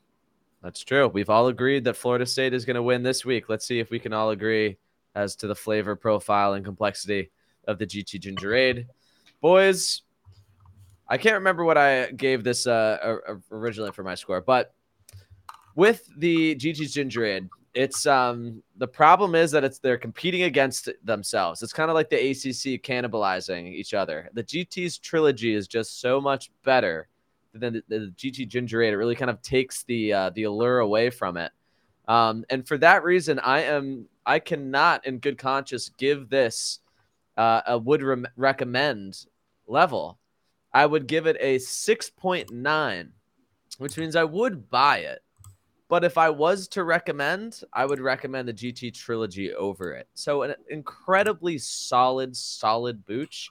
That's 0.62 0.84
true. 0.84 1.08
We've 1.08 1.28
all 1.30 1.48
agreed 1.48 1.82
that 1.84 1.96
Florida 1.96 2.24
State 2.24 2.54
is 2.54 2.64
going 2.64 2.76
to 2.76 2.82
win 2.84 3.02
this 3.02 3.24
week. 3.24 3.48
Let's 3.48 3.66
see 3.66 3.80
if 3.80 3.90
we 3.90 3.98
can 3.98 4.12
all 4.12 4.30
agree 4.30 4.78
as 5.14 5.36
to 5.36 5.46
the 5.46 5.54
flavor 5.54 5.96
profile 5.96 6.54
and 6.54 6.64
complexity 6.64 7.30
of 7.66 7.78
the 7.78 7.86
GT 7.86 8.20
Gingerade. 8.20 8.86
Boys, 9.40 10.02
I 11.08 11.18
can't 11.18 11.34
remember 11.34 11.64
what 11.64 11.78
I 11.78 12.10
gave 12.12 12.44
this 12.44 12.66
uh, 12.66 12.98
or- 13.02 13.22
or 13.28 13.42
originally 13.50 13.92
for 13.92 14.02
my 14.02 14.14
score, 14.14 14.40
but 14.40 14.74
with 15.74 16.08
the 16.18 16.54
GT's 16.54 16.94
Gingerade, 16.94 17.48
it's 17.74 18.04
um 18.06 18.62
the 18.76 18.86
problem 18.86 19.34
is 19.34 19.50
that 19.50 19.64
it's 19.64 19.78
they're 19.78 19.96
competing 19.96 20.42
against 20.42 20.90
themselves. 21.04 21.62
It's 21.62 21.72
kind 21.72 21.90
of 21.90 21.94
like 21.94 22.10
the 22.10 22.16
ACC 22.16 22.82
cannibalizing 22.82 23.66
each 23.66 23.94
other. 23.94 24.28
The 24.34 24.44
GT's 24.44 24.98
trilogy 24.98 25.54
is 25.54 25.66
just 25.66 26.00
so 26.00 26.20
much 26.20 26.50
better 26.64 27.08
than 27.54 27.74
the, 27.74 27.82
the 27.88 28.12
GT 28.16 28.48
Gingerade. 28.48 28.92
It 28.92 28.96
really 28.96 29.14
kind 29.14 29.30
of 29.30 29.40
takes 29.40 29.84
the 29.84 30.12
uh, 30.12 30.30
the 30.30 30.44
allure 30.44 30.80
away 30.80 31.10
from 31.10 31.36
it. 31.36 31.52
Um, 32.08 32.44
and 32.50 32.66
for 32.66 32.76
that 32.78 33.04
reason, 33.04 33.38
I 33.38 33.62
am 33.62 34.06
I 34.24 34.38
cannot, 34.38 35.06
in 35.06 35.18
good 35.18 35.38
conscience, 35.38 35.90
give 35.98 36.28
this 36.28 36.80
uh, 37.36 37.62
a 37.66 37.78
would 37.78 38.02
re- 38.02 38.24
recommend 38.36 39.26
level. 39.66 40.18
I 40.72 40.86
would 40.86 41.06
give 41.06 41.26
it 41.26 41.36
a 41.40 41.58
six 41.58 42.08
point 42.10 42.50
nine, 42.50 43.12
which 43.78 43.98
means 43.98 44.16
I 44.16 44.24
would 44.24 44.70
buy 44.70 44.98
it. 44.98 45.22
But 45.88 46.04
if 46.04 46.16
I 46.16 46.30
was 46.30 46.68
to 46.68 46.84
recommend, 46.84 47.60
I 47.72 47.84
would 47.84 48.00
recommend 48.00 48.48
the 48.48 48.54
GT 48.54 48.94
trilogy 48.94 49.52
over 49.52 49.92
it. 49.92 50.08
So 50.14 50.42
an 50.42 50.54
incredibly 50.70 51.58
solid, 51.58 52.34
solid 52.34 53.04
booch, 53.04 53.50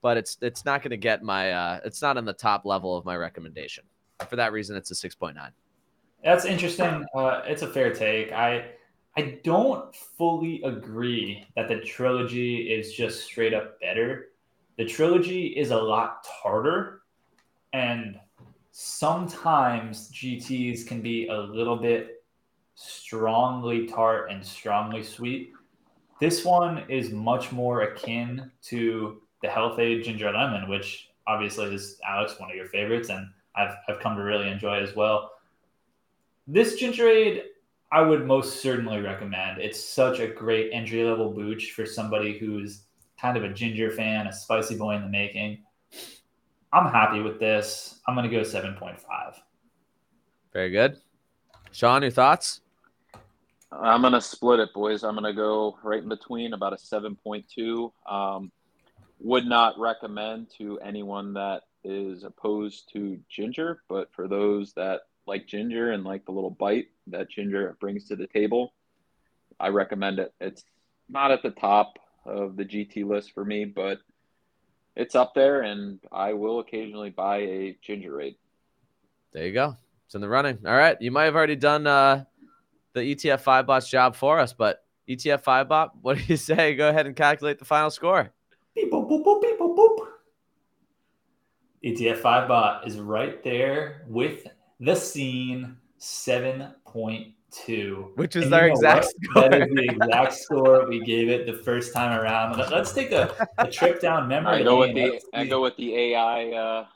but 0.00 0.16
it's 0.16 0.38
it's 0.40 0.64
not 0.64 0.82
going 0.82 0.90
to 0.90 0.96
get 0.96 1.22
my 1.22 1.50
uh, 1.52 1.80
it's 1.84 2.00
not 2.00 2.16
in 2.16 2.24
the 2.24 2.32
top 2.32 2.64
level 2.64 2.96
of 2.96 3.04
my 3.04 3.16
recommendation. 3.16 3.84
For 4.28 4.36
that 4.36 4.52
reason, 4.52 4.76
it's 4.76 4.92
a 4.92 4.94
six 4.94 5.14
point 5.14 5.34
nine. 5.34 5.50
That's 6.22 6.44
interesting. 6.44 7.04
Uh, 7.14 7.42
it's 7.46 7.62
a 7.62 7.66
fair 7.66 7.92
take. 7.92 8.30
I 8.30 8.66
I 9.16 9.38
don't 9.44 9.94
fully 9.94 10.62
agree 10.62 11.46
that 11.54 11.68
the 11.68 11.80
trilogy 11.80 12.72
is 12.72 12.94
just 12.94 13.24
straight 13.24 13.52
up 13.52 13.78
better. 13.80 14.28
The 14.78 14.86
trilogy 14.86 15.48
is 15.48 15.70
a 15.70 15.76
lot 15.76 16.26
harder, 16.26 17.02
and 17.74 18.18
sometimes 18.70 20.10
GTs 20.10 20.86
can 20.86 21.02
be 21.02 21.28
a 21.28 21.36
little 21.36 21.76
bit 21.76 22.24
strongly 22.74 23.86
tart 23.86 24.30
and 24.30 24.44
strongly 24.44 25.02
sweet. 25.02 25.52
This 26.18 26.44
one 26.44 26.84
is 26.88 27.10
much 27.10 27.52
more 27.52 27.82
akin 27.82 28.50
to 28.62 29.20
the 29.42 29.50
Health-Ade 29.50 30.04
Ginger 30.04 30.32
Lemon, 30.32 30.70
which 30.70 31.10
obviously 31.26 31.74
is 31.74 32.00
Alex 32.06 32.38
one 32.38 32.50
of 32.50 32.56
your 32.56 32.66
favorites, 32.66 33.10
and 33.10 33.28
I've 33.54 33.74
I've 33.88 34.00
come 34.00 34.16
to 34.16 34.22
really 34.22 34.48
enjoy 34.48 34.80
as 34.80 34.96
well. 34.96 35.32
This 36.46 36.80
Gingerade, 36.80 37.42
I 37.92 38.00
would 38.00 38.26
most 38.26 38.62
certainly 38.62 39.00
recommend. 39.00 39.60
It's 39.60 39.82
such 39.82 40.18
a 40.18 40.26
great 40.26 40.70
entry 40.72 41.04
level 41.04 41.30
booch 41.30 41.72
for 41.72 41.84
somebody 41.84 42.38
who's 42.38 42.84
kind 43.20 43.36
of 43.36 43.44
a 43.44 43.52
ginger 43.52 43.90
fan, 43.90 44.26
a 44.26 44.32
spicy 44.32 44.76
boy 44.76 44.96
in 44.96 45.02
the 45.02 45.08
making. 45.08 45.62
I'm 46.72 46.90
happy 46.90 47.20
with 47.20 47.38
this. 47.38 48.00
I'm 48.08 48.14
going 48.14 48.28
to 48.28 48.34
go 48.34 48.42
7.5. 48.42 48.96
Very 50.54 50.70
good. 50.70 50.96
Sean, 51.70 52.02
your 52.02 52.10
thoughts? 52.10 52.62
I'm 53.72 54.02
gonna 54.02 54.20
split 54.20 54.60
it, 54.60 54.74
boys. 54.74 55.02
I'm 55.02 55.14
gonna 55.14 55.32
go 55.32 55.78
right 55.82 56.02
in 56.02 56.08
between, 56.08 56.52
about 56.52 56.74
a 56.74 56.76
7.2. 56.76 57.90
Um, 58.10 58.52
would 59.18 59.46
not 59.46 59.78
recommend 59.78 60.48
to 60.58 60.78
anyone 60.80 61.32
that 61.34 61.62
is 61.82 62.24
opposed 62.24 62.92
to 62.92 63.18
ginger, 63.30 63.82
but 63.88 64.12
for 64.12 64.28
those 64.28 64.74
that 64.74 65.02
like 65.26 65.46
ginger 65.46 65.92
and 65.92 66.04
like 66.04 66.24
the 66.24 66.32
little 66.32 66.50
bite 66.50 66.86
that 67.08 67.30
ginger 67.30 67.76
brings 67.80 68.06
to 68.08 68.16
the 68.16 68.26
table, 68.26 68.74
I 69.60 69.68
recommend 69.68 70.18
it. 70.18 70.32
It's 70.40 70.64
not 71.08 71.30
at 71.30 71.42
the 71.42 71.50
top 71.50 71.98
of 72.24 72.56
the 72.56 72.64
GT 72.64 73.06
list 73.06 73.32
for 73.32 73.44
me, 73.44 73.64
but 73.64 73.98
it's 74.96 75.14
up 75.14 75.34
there, 75.34 75.62
and 75.62 76.00
I 76.10 76.34
will 76.34 76.60
occasionally 76.60 77.10
buy 77.10 77.38
a 77.38 77.78
ginger 77.82 78.20
ale. 78.20 78.32
There 79.32 79.46
you 79.46 79.52
go. 79.52 79.76
It's 80.06 80.14
in 80.14 80.20
the 80.20 80.28
running. 80.28 80.58
All 80.66 80.76
right. 80.76 81.00
You 81.00 81.10
might 81.10 81.24
have 81.24 81.36
already 81.36 81.56
done 81.56 81.86
uh, 81.86 82.24
the 82.92 83.00
ETF 83.00 83.40
five 83.40 83.66
bot's 83.66 83.88
job 83.88 84.14
for 84.14 84.38
us, 84.38 84.52
but 84.52 84.84
ETF 85.08 85.42
five 85.42 85.68
bot, 85.68 85.92
what 86.02 86.18
do 86.18 86.24
you 86.24 86.36
say? 86.36 86.74
Go 86.74 86.88
ahead 86.88 87.06
and 87.06 87.16
calculate 87.16 87.58
the 87.58 87.64
final 87.64 87.90
score. 87.90 88.30
Beep, 88.74 88.90
boop, 88.90 89.08
boop, 89.08 89.24
boop, 89.24 89.40
beep, 89.40 89.58
boop, 89.58 89.76
boop. 89.76 90.06
ETF 91.84 92.18
5 92.18 92.48
bot 92.48 92.86
is 92.86 92.98
right 92.98 93.42
there 93.42 94.04
with 94.06 94.46
the 94.82 94.96
scene 94.96 95.76
7.2. 96.00 98.16
Which 98.16 98.36
is 98.36 98.44
And 98.44 98.54
our 98.54 98.66
exact 98.66 99.04
what? 99.04 99.14
score. 99.30 99.48
That 99.48 99.62
is 99.62 99.68
the 99.74 99.84
exact 99.84 100.32
score 100.34 100.88
we 100.88 101.04
gave 101.04 101.28
it 101.28 101.46
the 101.46 101.62
first 101.62 101.94
time 101.94 102.18
around. 102.18 102.58
Let- 102.58 102.70
Let's 102.72 102.92
take 102.92 103.12
a, 103.12 103.34
a 103.58 103.70
trip 103.70 104.00
down 104.00 104.28
memory 104.28 104.60
I 104.60 104.64
go 104.64 104.80
with 104.80 104.94
the 104.94 105.20
I 105.32 105.44
go 105.44 105.62
with 105.62 105.76
the 105.76 105.94
AI 105.96 106.50
uh, 106.50 106.86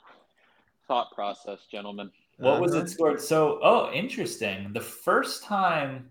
thought 0.89 1.12
process, 1.14 1.61
gentlemen. 1.70 2.11
What 2.39 2.61
was 2.61 2.74
Uh-huh. 2.74 2.84
it 2.84 2.91
scored? 2.91 3.20
So, 3.20 3.61
oh, 3.62 3.91
interesting. 3.93 4.72
The 4.72 4.80
first 4.80 5.45
time 5.45 6.11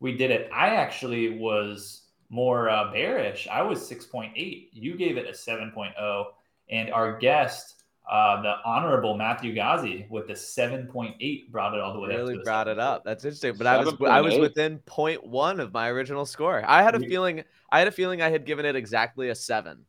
we 0.00 0.16
did 0.16 0.30
it, 0.30 0.50
I 0.52 0.74
actually 0.74 1.38
was 1.38 2.02
more 2.28 2.68
uh, 2.68 2.92
bearish. 2.92 3.46
I 3.48 3.62
was 3.62 3.78
6.8. 3.88 4.68
You 4.72 4.96
gave 4.96 5.16
it 5.16 5.26
a 5.26 5.32
7.0. 5.32 6.24
And 6.70 6.90
our 6.92 7.18
guest, 7.18 7.83
uh, 8.10 8.42
the 8.42 8.54
honorable 8.64 9.16
Matthew 9.16 9.54
Ghazi, 9.54 10.06
with 10.10 10.26
the 10.26 10.34
7.8, 10.34 11.50
brought 11.50 11.74
it 11.74 11.80
all 11.80 11.92
the 11.94 12.00
way 12.00 12.10
up. 12.10 12.16
Really 12.16 12.38
brought 12.44 12.68
it 12.68 12.78
up. 12.78 13.02
That's 13.04 13.24
interesting. 13.24 13.54
But 13.56 13.66
I 13.66 13.78
was 13.78 13.94
I 14.06 14.20
was 14.20 14.34
7.8. 14.34 14.40
within 14.40 14.78
0.1 14.86 15.60
of 15.60 15.72
my 15.72 15.88
original 15.88 16.26
score. 16.26 16.62
I 16.66 16.82
had 16.82 16.94
a 16.94 16.98
We- 16.98 17.08
feeling 17.08 17.44
I 17.70 17.78
had 17.78 17.88
a 17.88 17.92
feeling 17.92 18.20
I 18.22 18.30
had 18.30 18.44
given 18.44 18.66
it 18.66 18.76
exactly 18.76 19.30
a 19.30 19.34
seven. 19.34 19.86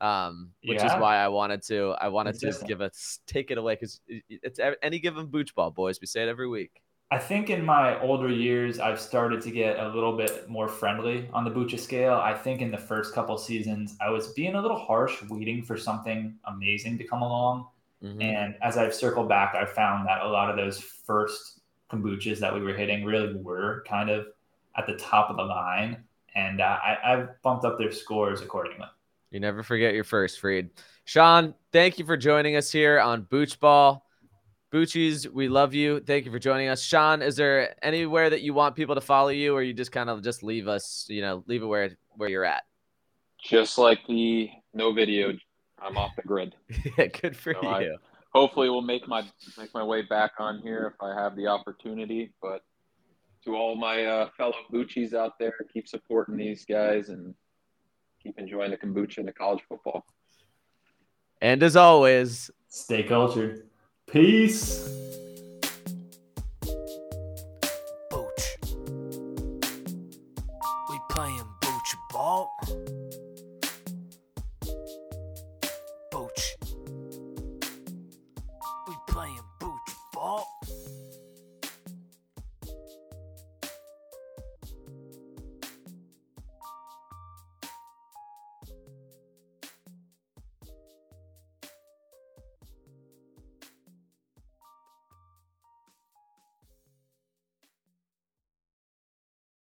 Um, 0.00 0.52
which 0.64 0.82
is 0.82 0.92
why 0.92 1.16
I 1.18 1.28
wanted 1.28 1.62
to 1.64 1.94
I 2.00 2.08
wanted 2.08 2.38
to 2.40 2.54
give 2.66 2.80
it 2.80 2.96
take 3.26 3.50
it 3.50 3.58
away 3.58 3.74
because 3.74 4.00
it's 4.08 4.58
any 4.82 4.98
given 4.98 5.26
booch 5.26 5.54
ball, 5.54 5.70
boys. 5.70 6.00
We 6.00 6.06
say 6.06 6.22
it 6.22 6.28
every 6.28 6.48
week. 6.48 6.80
I 7.12 7.18
think 7.18 7.50
in 7.50 7.64
my 7.64 8.00
older 8.00 8.28
years, 8.28 8.78
I've 8.78 9.00
started 9.00 9.40
to 9.42 9.50
get 9.50 9.80
a 9.80 9.88
little 9.88 10.16
bit 10.16 10.48
more 10.48 10.68
friendly 10.68 11.28
on 11.32 11.44
the 11.44 11.50
Bucha 11.50 11.78
scale. 11.78 12.14
I 12.14 12.34
think 12.34 12.60
in 12.60 12.70
the 12.70 12.78
first 12.78 13.14
couple 13.14 13.36
seasons, 13.36 13.96
I 14.00 14.10
was 14.10 14.28
being 14.28 14.54
a 14.54 14.62
little 14.62 14.78
harsh, 14.78 15.20
waiting 15.28 15.64
for 15.64 15.76
something 15.76 16.36
amazing 16.44 16.98
to 16.98 17.04
come 17.04 17.22
along. 17.22 17.66
Mhm. 18.02 18.22
And 18.22 18.54
as 18.62 18.76
I've 18.76 18.94
circled 18.94 19.28
back, 19.28 19.56
I've 19.56 19.72
found 19.72 20.06
that 20.06 20.22
a 20.22 20.28
lot 20.28 20.50
of 20.50 20.56
those 20.56 20.80
first 20.80 21.60
kombuchas 21.90 22.38
that 22.38 22.54
we 22.54 22.60
were 22.62 22.74
hitting 22.74 23.04
really 23.04 23.34
were 23.34 23.84
kind 23.88 24.08
of 24.08 24.28
at 24.76 24.86
the 24.86 24.94
top 24.94 25.30
of 25.30 25.36
the 25.36 25.42
line. 25.42 26.04
And 26.36 26.60
uh, 26.60 26.78
I, 26.80 26.98
I've 27.04 27.42
bumped 27.42 27.64
up 27.64 27.76
their 27.76 27.90
scores 27.90 28.40
accordingly. 28.40 28.86
You 29.32 29.40
never 29.40 29.64
forget 29.64 29.94
your 29.94 30.04
first, 30.04 30.38
Freed. 30.38 30.70
Sean, 31.04 31.54
thank 31.72 31.98
you 31.98 32.04
for 32.04 32.16
joining 32.16 32.54
us 32.54 32.70
here 32.70 33.00
on 33.00 33.22
Booch 33.22 33.58
Ball. 33.58 34.04
Boochies, 34.72 35.26
we 35.26 35.48
love 35.48 35.74
you. 35.74 35.98
Thank 36.00 36.26
you 36.26 36.30
for 36.30 36.38
joining 36.38 36.68
us. 36.68 36.80
Sean, 36.82 37.22
is 37.22 37.34
there 37.36 37.74
anywhere 37.84 38.30
that 38.30 38.42
you 38.42 38.54
want 38.54 38.76
people 38.76 38.94
to 38.94 39.00
follow 39.00 39.30
you 39.30 39.52
or 39.54 39.62
you 39.62 39.74
just 39.74 39.90
kind 39.90 40.08
of 40.08 40.22
just 40.22 40.44
leave 40.44 40.68
us, 40.68 41.06
you 41.08 41.22
know, 41.22 41.42
leave 41.46 41.62
it 41.62 41.66
where 41.66 41.90
where 42.16 42.28
you're 42.28 42.44
at? 42.44 42.62
Just 43.42 43.78
like 43.78 43.98
the 44.06 44.48
no 44.72 44.92
video, 44.92 45.32
I'm 45.82 45.96
off 45.96 46.12
the 46.14 46.22
grid. 46.22 46.54
yeah, 46.98 47.06
good 47.06 47.36
for 47.36 47.54
No, 47.54 47.68
I- 47.68 47.80
you. 47.82 47.98
Hopefully, 48.32 48.70
we'll 48.70 48.80
make 48.80 49.08
my 49.08 49.24
make 49.58 49.74
my 49.74 49.82
way 49.82 50.02
back 50.02 50.30
on 50.38 50.60
here 50.62 50.92
if 50.94 51.02
I 51.02 51.20
have 51.20 51.34
the 51.34 51.48
opportunity. 51.48 52.32
But 52.40 52.62
to 53.44 53.56
all 53.56 53.74
my 53.74 54.04
uh, 54.04 54.28
fellow 54.36 54.54
Boochies 54.72 55.14
out 55.14 55.36
there, 55.40 55.52
keep 55.72 55.88
supporting 55.88 56.36
these 56.36 56.64
guys 56.64 57.08
and 57.08 57.34
keep 58.22 58.38
enjoying 58.38 58.70
the 58.70 58.76
kombucha 58.76 59.18
and 59.18 59.26
the 59.26 59.32
college 59.32 59.64
football. 59.68 60.06
And 61.40 61.60
as 61.60 61.74
always, 61.74 62.52
Stay 62.68 63.02
cultured. 63.02 63.68
Peace. 64.12 64.88